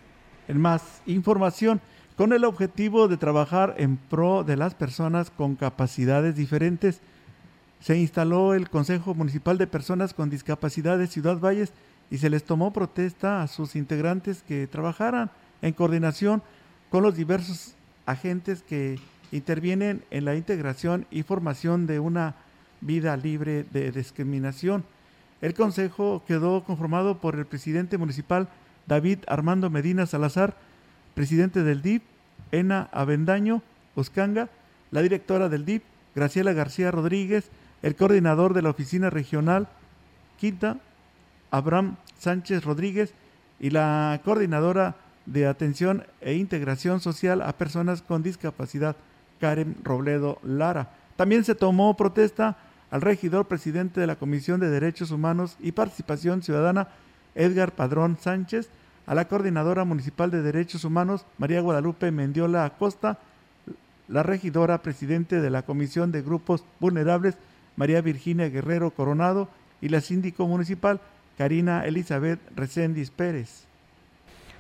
En 0.48 0.60
más 0.60 1.02
información, 1.06 1.80
con 2.18 2.34
el 2.34 2.44
objetivo 2.44 3.08
de 3.08 3.18
trabajar 3.18 3.76
en 3.78 3.98
pro 3.98 4.44
de 4.44 4.58
las 4.58 4.76
personas 4.76 5.32
con 5.32 5.56
capacidades 5.56 6.36
diferentes. 6.36 7.02
Se 7.82 7.98
instaló 7.98 8.54
el 8.54 8.70
Consejo 8.70 9.16
Municipal 9.16 9.58
de 9.58 9.66
Personas 9.66 10.14
con 10.14 10.30
Discapacidad 10.30 11.00
de 11.00 11.08
Ciudad 11.08 11.40
Valles 11.40 11.74
y 12.12 12.20
se 12.20 12.30
les 12.30 12.44
tomó 12.44 12.72
protesta 12.72 13.42
a 13.42 13.48
sus 13.48 13.76
integrantes 13.76 14.44
que 14.44 14.68
trabajaran 14.68 15.32
en 15.64 15.74
coordinación 15.74 16.44
con 16.92 17.02
los 17.02 17.16
diversos 17.16 17.74
agentes 18.06 18.62
que 18.62 19.00
intervienen 19.32 20.04
en 20.12 20.26
la 20.26 20.36
integración 20.36 21.08
y 21.10 21.24
formación 21.24 21.88
de 21.88 22.00
una 22.00 22.36
vida 22.82 23.18
libre 23.18 23.66
de 23.72 23.92
discriminación. 23.92 24.84
El 25.42 25.56
Consejo 25.56 26.24
quedó 26.28 26.64
conformado 26.64 27.18
por 27.18 27.36
el 27.36 27.48
presidente 27.48 27.98
municipal 27.98 28.48
David 28.86 29.20
Armando 29.28 29.72
Medina 29.72 30.06
Salazar, 30.06 30.56
presidente 31.16 31.64
del 31.64 31.82
DIP, 31.82 32.04
Ena 32.52 32.90
Avendaño 32.92 33.64
Oscanga, 33.96 34.50
la 34.92 35.02
directora 35.02 35.50
del 35.50 35.66
DIP, 35.66 35.82
Graciela 36.14 36.54
García 36.54 36.92
Rodríguez, 36.92 37.50
el 37.82 37.96
coordinador 37.96 38.54
de 38.54 38.62
la 38.62 38.70
Oficina 38.70 39.10
Regional 39.10 39.68
Quinta, 40.38 40.78
Abraham 41.52 41.98
Sánchez 42.18 42.64
Rodríguez, 42.64 43.14
y 43.60 43.70
la 43.70 44.20
coordinadora 44.26 44.96
de 45.28 45.46
Atención 45.46 46.04
e 46.20 46.34
Integración 46.34 47.00
Social 47.00 47.42
a 47.44 47.54
Personas 47.54 48.02
con 48.02 48.24
Discapacidad, 48.24 48.96
Karen 49.40 49.78
Robledo 49.84 50.40
Lara. 50.44 50.90
También 51.16 51.44
se 51.44 51.54
tomó 51.54 51.96
protesta 51.96 52.58
al 52.90 53.02
regidor 53.02 53.48
presidente 53.48 54.02
de 54.02 54.08
la 54.08 54.16
Comisión 54.16 54.60
de 54.60 54.70
Derechos 54.70 55.12
Humanos 55.12 55.58
y 55.60 55.74
Participación 55.74 56.42
Ciudadana, 56.42 56.88
Edgar 57.36 57.74
Padrón 57.74 58.18
Sánchez, 58.20 58.70
a 59.06 59.16
la 59.16 59.28
coordinadora 59.28 59.84
municipal 59.86 60.32
de 60.32 60.42
derechos 60.42 60.84
humanos, 60.84 61.26
María 61.38 61.62
Guadalupe 61.62 62.12
Mendiola 62.12 62.66
Acosta, 62.66 63.20
la 64.08 64.24
regidora 64.24 64.82
presidente 64.82 65.40
de 65.40 65.50
la 65.50 65.64
Comisión 65.64 66.12
de 66.12 66.22
Grupos 66.22 66.64
Vulnerables, 66.80 67.36
María 67.82 68.02
Virginia 68.02 68.48
Guerrero 68.48 68.92
Coronado, 68.92 69.50
y 69.82 69.90
la 69.90 70.02
síndico 70.02 70.46
municipal, 70.46 71.00
Karina 71.36 71.84
Elizabeth 71.84 72.40
Recendis 72.56 73.10
Pérez. 73.10 73.64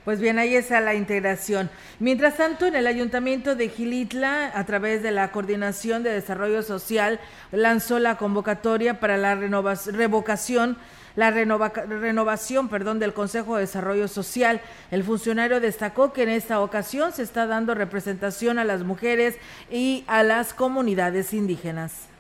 Pues 0.03 0.19
bien, 0.19 0.39
ahí 0.39 0.55
está 0.55 0.81
la 0.81 0.95
integración. 0.95 1.69
Mientras 1.99 2.37
tanto, 2.37 2.65
en 2.65 2.75
el 2.75 2.87
ayuntamiento 2.87 3.53
de 3.53 3.69
Gilitla, 3.69 4.51
a 4.55 4.65
través 4.65 5.03
de 5.03 5.11
la 5.11 5.31
Coordinación 5.31 6.01
de 6.01 6.09
Desarrollo 6.09 6.63
Social, 6.63 7.19
lanzó 7.51 7.99
la 7.99 8.17
convocatoria 8.17 8.99
para 8.99 9.17
la 9.17 9.35
revocación 9.35 10.77
la 11.15 11.29
renovación 11.29 12.69
perdón, 12.69 12.97
del 12.97 13.13
Consejo 13.13 13.55
de 13.55 13.61
Desarrollo 13.61 14.07
Social. 14.07 14.61
El 14.89 15.03
funcionario 15.03 15.59
destacó 15.59 16.11
que 16.11 16.23
en 16.23 16.29
esta 16.29 16.59
ocasión 16.61 17.11
se 17.11 17.21
está 17.21 17.45
dando 17.45 17.75
representación 17.75 18.57
a 18.57 18.63
las 18.63 18.83
mujeres 18.83 19.37
y 19.69 20.05
a 20.07 20.23
las 20.23 20.55
comunidades 20.55 21.33
indígenas. 21.33 22.10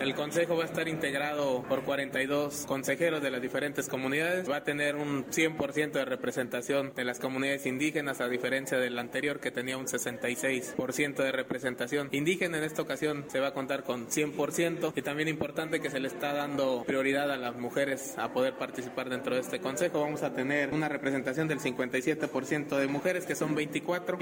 El 0.00 0.14
consejo 0.14 0.56
va 0.56 0.64
a 0.64 0.66
estar 0.66 0.86
integrado 0.88 1.62
por 1.62 1.82
42 1.84 2.66
consejeros 2.66 3.22
de 3.22 3.30
las 3.30 3.40
diferentes 3.40 3.88
comunidades. 3.88 4.50
Va 4.50 4.56
a 4.56 4.64
tener 4.64 4.96
un 4.96 5.24
100% 5.24 5.92
de 5.92 6.04
representación 6.04 6.92
de 6.94 7.04
las 7.04 7.20
comunidades 7.20 7.64
indígenas, 7.64 8.20
a 8.20 8.28
diferencia 8.28 8.78
del 8.78 8.98
anterior 8.98 9.40
que 9.40 9.50
tenía 9.50 9.78
un 9.78 9.86
66% 9.86 11.14
de 11.16 11.32
representación 11.32 12.08
indígena. 12.12 12.58
En 12.58 12.64
esta 12.64 12.82
ocasión 12.82 13.24
se 13.28 13.40
va 13.40 13.48
a 13.48 13.54
contar 13.54 13.84
con 13.84 14.08
100% 14.08 14.92
y 14.94 15.02
también 15.02 15.28
importante 15.28 15.80
que 15.80 15.90
se 15.90 16.00
le 16.00 16.08
está 16.08 16.34
dando 16.34 16.84
prioridad 16.84 17.30
a 17.30 17.36
las 17.36 17.56
mujeres 17.56 18.14
a 18.18 18.32
poder 18.32 18.54
participar 18.54 19.08
dentro 19.08 19.34
de 19.34 19.40
este 19.40 19.60
consejo. 19.60 20.00
Vamos 20.00 20.22
a 20.22 20.34
tener 20.34 20.74
una 20.74 20.88
representación 20.88 21.48
del 21.48 21.60
57% 21.60 22.76
de 22.76 22.86
mujeres, 22.88 23.24
que 23.24 23.36
son 23.36 23.54
24 23.54 24.18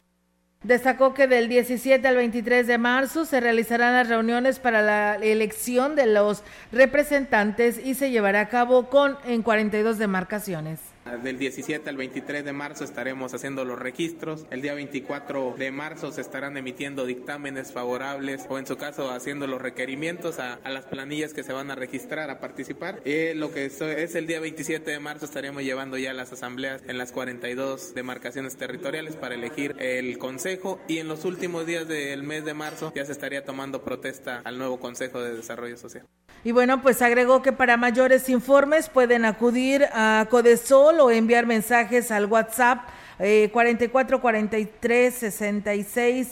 Destacó 0.63 1.13
que 1.13 1.27
del 1.27 1.49
17 1.49 2.07
al 2.07 2.17
23 2.17 2.67
de 2.69 2.79
marzo 2.79 3.25
se 3.25 3.41
realizarán 3.41 3.95
las 3.95 4.09
reuniones 4.09 4.61
para 4.61 4.81
la 4.81 5.17
elección 5.17 5.97
de 5.97 6.07
los 6.07 6.45
representantes 6.71 7.85
y 7.85 7.95
se 7.95 8.11
llevará 8.11 8.43
a 8.43 8.49
cabo 8.49 8.89
con 8.89 9.19
en 9.27 9.43
42 9.43 9.99
demarcaciones. 9.99 10.92
Del 11.05 11.39
17 11.39 11.91
al 11.91 11.97
23 11.97 12.45
de 12.45 12.53
marzo 12.53 12.85
estaremos 12.85 13.35
haciendo 13.35 13.65
los 13.65 13.79
registros. 13.79 14.47
El 14.51 14.63
día 14.63 14.73
24 14.75 15.57
de 15.59 15.73
marzo 15.73 16.13
se 16.13 16.21
estarán 16.21 16.57
emitiendo 16.57 17.05
dictámenes 17.05 17.73
favorables 17.73 18.47
o 18.49 18.59
en 18.59 18.67
su 18.67 18.77
caso 18.77 19.11
haciendo 19.11 19.47
los 19.47 19.61
requerimientos 19.61 20.39
a, 20.39 20.59
las 20.71 20.87
planillas 20.87 21.35
que 21.35 21.43
se 21.43 21.53
van 21.53 21.71
a 21.71 21.75
registrar 21.75 22.31
a 22.31 22.39
participar. 22.39 23.01
Y 23.05 23.35
lo 23.35 23.53
que 23.53 23.67
es, 23.67 23.81
es 23.81 24.15
el 24.15 24.27
día 24.27 24.41
27 24.41 24.91
de 24.91 25.01
marzo 25.01 25.25
estaremos 25.25 25.65
llevando 25.65 25.99
ya 25.99 26.15
las 26.15 26.33
asambleas 26.33 26.83
en 26.87 26.99
las 26.99 27.13
42 27.13 27.95
demarcaciones 27.95 28.57
territoriales 28.57 29.17
para 29.17 29.35
elegir 29.35 29.75
el 29.81 30.17
consejo 30.19 30.81
y 30.89 30.99
en 30.99 31.09
los 31.09 31.25
últimos 31.25 31.67
días 31.67 31.89
del 31.89 32.23
mes 32.23 32.45
de 32.45 32.55
marzo 32.55 32.93
ya 32.95 33.05
se 33.05 33.13
estaría 33.13 33.45
tomando 33.45 33.83
protesta 33.83 34.41
al 34.45 34.57
nuevo 34.57 34.79
Consejo 34.79 35.21
de 35.21 35.35
Desarrollo 35.35 35.77
Social. 35.77 36.07
Y 36.45 36.51
bueno, 36.51 36.83
pues 36.83 37.03
agregó 37.03 37.41
que 37.41 37.53
para 37.53 37.77
mayores 37.77 38.29
informes 38.29 38.89
pueden 38.89 39.25
acudir 39.25 39.85
a 39.93 40.27
Codesol 40.29 40.92
o 41.01 41.11
enviar 41.11 41.47
mensajes 41.47 42.11
al 42.11 42.27
WhatsApp 42.27 42.89
eh, 43.19 43.51
44 43.53 44.21
43 44.21 45.15
66 45.15 46.29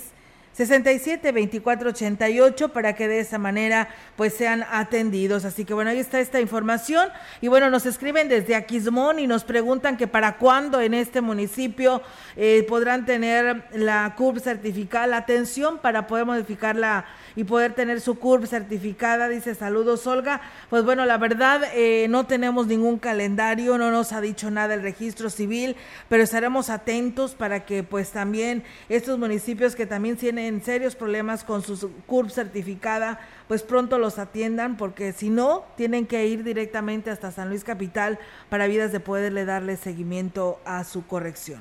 67 0.52 1.30
24 1.30 1.90
88 1.90 2.68
para 2.70 2.94
que 2.94 3.06
de 3.06 3.20
esa 3.20 3.38
manera 3.38 3.88
pues 4.16 4.34
sean 4.34 4.64
atendidos. 4.70 5.44
Así 5.44 5.64
que 5.64 5.74
bueno, 5.74 5.90
ahí 5.90 5.98
está 5.98 6.20
esta 6.20 6.40
información. 6.40 7.08
Y 7.40 7.48
bueno, 7.48 7.70
nos 7.70 7.86
escriben 7.86 8.28
desde 8.28 8.56
Aquismón 8.56 9.20
y 9.20 9.26
nos 9.26 9.44
preguntan 9.44 9.96
que 9.96 10.08
para 10.08 10.38
cuándo 10.38 10.80
en 10.80 10.94
este 10.94 11.20
municipio 11.20 12.02
eh, 12.36 12.66
podrán 12.68 13.06
tener 13.06 13.64
la 13.72 14.14
CURB 14.16 14.40
certificada, 14.40 15.06
la 15.06 15.18
atención 15.18 15.78
para 15.78 16.06
poder 16.06 16.26
modificarla 16.26 17.06
y 17.36 17.44
poder 17.44 17.74
tener 17.74 18.00
su 18.00 18.18
CURB 18.18 18.46
certificada. 18.46 19.28
Dice 19.28 19.54
saludos 19.54 20.06
Olga. 20.08 20.40
Pues 20.68 20.84
bueno, 20.84 21.06
la 21.06 21.16
verdad 21.16 21.62
eh, 21.74 22.06
no 22.10 22.26
tenemos 22.26 22.66
ningún 22.66 22.98
calendario, 22.98 23.78
no 23.78 23.92
nos 23.92 24.12
ha 24.12 24.20
dicho 24.20 24.50
nada 24.50 24.74
el 24.74 24.82
registro 24.82 25.30
civil, 25.30 25.76
pero 26.08 26.24
estaremos 26.24 26.70
atentos 26.70 27.34
para 27.36 27.64
que 27.64 27.84
pues 27.84 28.10
también 28.10 28.64
estos 28.88 29.18
municipios 29.18 29.76
que 29.76 29.86
también 29.86 30.16
tienen 30.16 30.39
serios 30.62 30.96
problemas 30.96 31.44
con 31.44 31.62
su 31.62 31.90
CURB 32.06 32.30
certificada, 32.30 33.20
pues 33.48 33.62
pronto 33.62 33.98
los 33.98 34.18
atiendan, 34.18 34.76
porque 34.76 35.12
si 35.12 35.30
no, 35.30 35.64
tienen 35.76 36.06
que 36.06 36.26
ir 36.26 36.44
directamente 36.44 37.10
hasta 37.10 37.30
San 37.30 37.48
Luis 37.48 37.64
Capital 37.64 38.18
para 38.48 38.66
vidas 38.66 38.92
de 38.92 39.00
poderle 39.00 39.44
darle 39.44 39.76
seguimiento 39.76 40.58
a 40.64 40.84
su 40.84 41.06
corrección. 41.06 41.60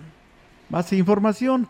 Más 0.70 0.94
información 0.94 1.68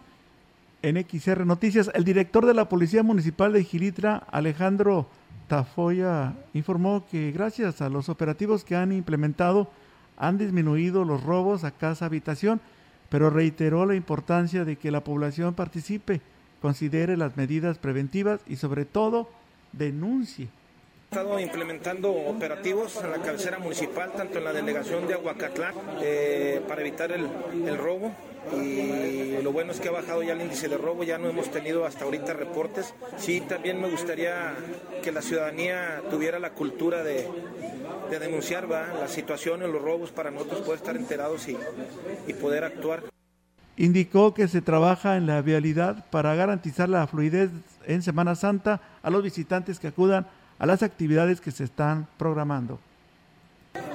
en 0.81 0.97
XR 0.97 1.45
Noticias, 1.45 1.91
el 1.93 2.03
director 2.03 2.45
de 2.45 2.53
la 2.53 2.69
Policía 2.69 3.03
Municipal 3.03 3.53
de 3.53 3.63
Gilitra, 3.63 4.23
Alejandro 4.31 5.07
Tafoya, 5.47 6.33
informó 6.53 7.05
que 7.09 7.31
gracias 7.31 7.81
a 7.81 7.89
los 7.89 8.07
operativos 8.09 8.63
que 8.63 8.75
han 8.75 8.91
implementado 8.91 9.69
han 10.17 10.37
disminuido 10.37 11.05
los 11.05 11.23
robos 11.23 11.63
a 11.63 11.71
casa 11.71 12.05
habitación, 12.05 12.61
pero 13.09 13.29
reiteró 13.29 13.85
la 13.85 13.95
importancia 13.95 14.65
de 14.65 14.75
que 14.75 14.91
la 14.91 15.03
población 15.03 15.53
participe, 15.53 16.21
considere 16.61 17.17
las 17.17 17.37
medidas 17.37 17.77
preventivas 17.77 18.41
y 18.47 18.55
sobre 18.55 18.85
todo 18.85 19.29
denuncie 19.71 20.49
estado 21.09 21.39
implementando 21.39 22.11
operativos 22.11 22.95
en 23.03 23.09
la 23.09 23.17
cabecera 23.17 23.57
municipal, 23.57 24.11
tanto 24.15 24.37
en 24.37 24.43
la 24.43 24.53
delegación 24.53 25.07
de 25.07 25.15
Aguacatlán, 25.15 25.73
eh, 26.03 26.61
para 26.67 26.81
evitar 26.81 27.11
el, 27.11 27.27
el, 27.65 27.77
robo 27.79 28.11
y 28.53 29.41
lo 29.41 29.51
bueno 29.51 29.71
es 29.71 29.79
que 29.79 29.87
ha 29.87 29.91
bajado 29.91 30.21
ya 30.21 30.33
el 30.33 30.41
índice 30.41 30.67
de 30.67 30.77
robo, 30.77 31.03
ya 31.03 31.17
no 31.17 31.27
hemos 31.27 31.49
tenido 31.49 31.85
hasta 31.85 32.05
ahorita 32.05 32.33
reportes. 32.33 32.93
Sí, 33.17 33.41
también 33.41 33.81
me 33.81 33.89
gustaría 33.89 34.53
que 35.01 35.11
la 35.11 35.23
ciudadanía 35.23 36.03
tuviera 36.11 36.37
la 36.37 36.51
cultura 36.51 37.01
de, 37.01 37.27
de 38.11 38.19
denunciar 38.19 38.71
¿va? 38.71 38.93
la 38.99 39.07
situación 39.07 39.63
en 39.63 39.71
los 39.71 39.81
robos 39.81 40.11
para 40.11 40.29
nosotros 40.29 40.61
poder 40.61 40.77
estar 40.77 40.95
enterados 40.95 41.47
y, 41.47 41.57
y 42.27 42.33
poder 42.33 42.63
actuar. 42.63 43.03
Indicó 43.79 44.33
que 44.33 44.49
se 44.49 44.61
trabaja 44.61 45.15
en 45.15 45.25
la 45.25 45.41
vialidad 45.41 46.05
para 46.09 46.35
garantizar 46.35 46.89
la 46.89 47.07
fluidez 47.07 47.49
en 47.85 48.01
Semana 48.01 48.35
Santa 48.35 48.81
a 49.01 49.09
los 49.09 49.23
visitantes 49.23 49.79
que 49.79 49.87
acudan 49.87 50.27
a 50.59 50.65
las 50.65 50.83
actividades 50.83 51.39
que 51.39 51.51
se 51.51 51.63
están 51.63 52.05
programando. 52.17 52.77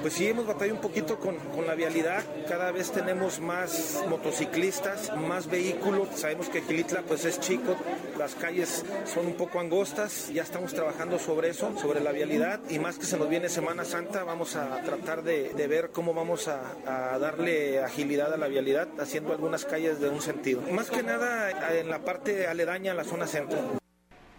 Pues 0.01 0.13
sí, 0.13 0.27
hemos 0.27 0.45
batallado 0.45 0.75
un 0.75 0.81
poquito 0.81 1.19
con, 1.19 1.35
con, 1.37 1.65
la 1.65 1.75
vialidad. 1.75 2.23
Cada 2.47 2.71
vez 2.71 2.91
tenemos 2.91 3.39
más 3.39 4.03
motociclistas, 4.07 5.15
más 5.17 5.47
vehículos. 5.47 6.09
Sabemos 6.15 6.49
que 6.49 6.61
Gilitla 6.61 7.01
pues 7.01 7.25
es 7.25 7.39
chico, 7.39 7.75
las 8.17 8.35
calles 8.35 8.85
son 9.05 9.27
un 9.27 9.33
poco 9.33 9.59
angostas. 9.59 10.29
Ya 10.33 10.43
estamos 10.43 10.73
trabajando 10.73 11.17
sobre 11.19 11.49
eso, 11.49 11.77
sobre 11.79 12.01
la 12.01 12.11
vialidad. 12.11 12.59
Y 12.69 12.79
más 12.79 12.97
que 12.97 13.05
se 13.05 13.17
nos 13.17 13.29
viene 13.29 13.49
Semana 13.49 13.85
Santa, 13.85 14.23
vamos 14.23 14.55
a 14.55 14.81
tratar 14.83 15.23
de, 15.23 15.51
ver 15.67 15.89
cómo 15.91 16.13
vamos 16.13 16.47
a, 16.47 16.61
a, 16.85 17.17
darle 17.17 17.79
agilidad 17.79 18.33
a 18.33 18.37
la 18.37 18.47
vialidad, 18.47 18.87
haciendo 18.99 19.31
algunas 19.31 19.65
calles 19.65 19.99
de 19.99 20.09
un 20.09 20.21
sentido. 20.21 20.61
Más 20.71 20.89
que 20.91 21.01
nada 21.01 21.49
en 21.79 21.89
la 21.89 21.99
parte 21.99 22.47
aledaña 22.47 22.91
a 22.91 22.95
la 22.95 23.03
zona 23.03 23.27
centro. 23.27 23.84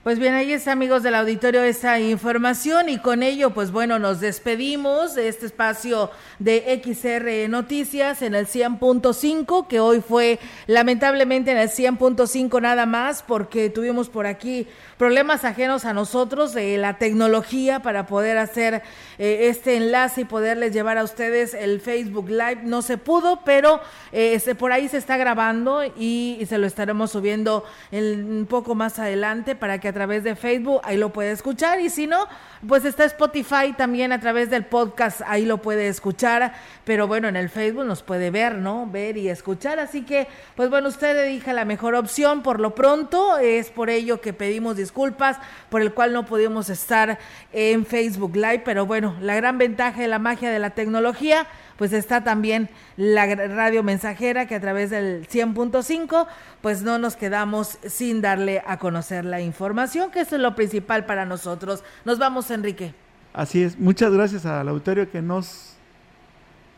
Pues 0.07 0.21
bien, 0.21 0.35
ahí 0.35 0.53
está, 0.53 0.71
amigos 0.71 1.03
del 1.03 1.17
auditorio, 1.17 1.65
esa 1.65 1.99
información 1.99 2.89
y 2.89 2.99
con 2.99 3.25
ello, 3.25 3.51
pues 3.51 3.73
bueno, 3.73 3.99
nos 3.99 4.21
despedimos 4.21 5.17
de 5.17 5.27
este 5.27 5.47
espacio 5.47 6.13
de 6.39 6.81
XR 6.81 7.51
Noticias 7.51 8.23
en 8.23 8.37
el 8.37 8.47
100.5, 8.47 9.67
que 9.67 9.81
hoy 9.81 10.01
fue 10.01 10.39
lamentablemente 10.69 11.51
en 11.51 11.59
el 11.59 11.71
100.5 11.71 12.63
nada 12.63 12.87
más, 12.87 13.25
porque 13.25 13.69
tuvimos 13.69 14.09
por 14.09 14.29
aquí 14.29 14.69
problemas 14.97 15.45
ajenos 15.45 15.85
a 15.85 15.93
nosotros 15.93 16.55
de 16.55 16.79
la 16.79 16.99
tecnología 16.99 17.81
para 17.81 18.07
poder 18.07 18.39
hacer 18.39 18.83
eh, 19.19 19.49
este 19.49 19.77
enlace 19.77 20.21
y 20.21 20.25
poderles 20.25 20.73
llevar 20.73 20.99
a 20.99 21.03
ustedes 21.03 21.53
el 21.53 21.81
Facebook 21.81 22.29
Live. 22.29 22.61
No 22.63 22.81
se 22.81 22.97
pudo, 22.97 23.41
pero 23.45 23.81
eh, 24.13 24.41
por 24.57 24.71
ahí 24.71 24.89
se 24.89 24.99
está 24.99 25.17
grabando 25.17 25.83
y, 25.85 26.39
y 26.41 26.47
se 26.47 26.59
lo 26.59 26.69
estaremos 26.69 27.11
subiendo 27.11 27.65
un 27.91 28.47
poco 28.49 28.77
más 28.77 29.01
adelante 29.01 29.57
para 29.57 29.81
que 29.81 29.89
a 29.89 29.96
través 29.97 30.25
de 30.25 30.37
Facebook 30.37 30.83
ahí 30.85 30.99
lo 30.99 31.11
puede 31.11 31.31
escuchar. 31.31 31.81
Y 31.81 31.89
si 31.89 32.07
no, 32.07 32.29
pues 32.69 32.85
está 32.85 33.05
Spotify 33.05 33.73
también 33.75 34.13
a 34.13 34.21
través 34.21 34.51
del 34.51 34.67
podcast, 34.67 35.23
ahí 35.27 35.47
lo 35.47 35.63
puede 35.63 35.89
escuchar, 35.89 36.53
pero 36.85 37.07
bueno, 37.07 37.29
en 37.29 37.37
el 37.37 37.49
Facebook 37.49 37.87
nos 37.87 38.03
puede 38.03 38.31
ver, 38.31 38.57
¿no? 38.57 38.87
Ver 38.87 39.17
y 39.17 39.31
escuchar, 39.31 39.79
así 39.79 40.03
que, 40.03 40.29
pues 40.55 40.69
bueno, 40.69 40.89
usted 40.89 41.17
elija 41.17 41.55
la 41.55 41.65
mejor 41.65 41.95
opción. 41.95 42.43
Por 42.43 42.61
lo 42.61 42.75
pronto, 42.75 43.39
es 43.39 43.71
por 43.71 43.89
ello 43.89 44.21
que 44.21 44.35
pedimos 44.35 44.77
disculpas 44.77 45.39
por 45.71 45.81
el 45.81 45.95
cual 45.95 46.13
no 46.13 46.27
pudimos 46.27 46.69
estar 46.69 47.19
en 47.55 47.87
Facebook 47.87 48.37
Live, 48.37 48.63
pero 48.67 48.85
bueno, 48.85 49.17
la 49.23 49.35
gran 49.35 49.57
ventaja 49.57 50.03
de 50.03 50.09
la 50.09 50.19
magia 50.19 50.51
de 50.51 50.59
la 50.59 50.71
tecnología, 50.71 51.47
pues 51.77 51.93
está 51.93 52.25
también 52.25 52.69
la 52.97 53.27
radio 53.35 53.83
mensajera 53.83 54.47
que 54.47 54.55
a 54.55 54.61
través 54.61 54.91
del 54.91 55.27
100.5 55.29 56.27
pues 56.61 56.83
no 56.83 56.99
nos 56.99 57.17
quedamos 57.17 57.79
sin 57.87 58.21
darle 58.21 58.63
a 58.67 58.79
conocer 58.79 59.25
la 59.25 59.41
información, 59.41 60.11
que 60.11 60.21
eso 60.21 60.37
es 60.37 60.43
lo 60.43 60.55
principal 60.55 61.07
para 61.07 61.27
nosotros. 61.27 61.85
Nos 62.05 62.19
vamos, 62.19 62.51
Enrique. 62.51 62.95
Así 63.33 63.63
es, 63.63 63.79
muchas 63.79 64.13
gracias 64.13 64.47
al 64.47 64.69
auditorio 64.69 65.11
que 65.11 65.21
nos 65.21 65.75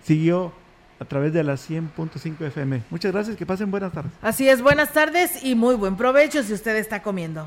siguió 0.03 0.53
a 1.01 1.05
través 1.05 1.33
de 1.33 1.45
la 1.45 1.55
100.5 1.55 2.47
FM. 2.47 2.83
Muchas 2.91 3.13
gracias, 3.13 3.37
que 3.37 3.47
pasen 3.47 3.71
buenas 3.71 3.93
tardes. 3.93 4.13
Así 4.21 4.49
es, 4.49 4.61
buenas 4.63 4.93
tardes 4.93 5.45
y 5.45 5.55
muy 5.55 5.77
buen 5.77 5.97
provecho 5.97 6.43
si 6.43 6.53
usted 6.53 6.77
está 6.77 7.03
comiendo. 7.03 7.47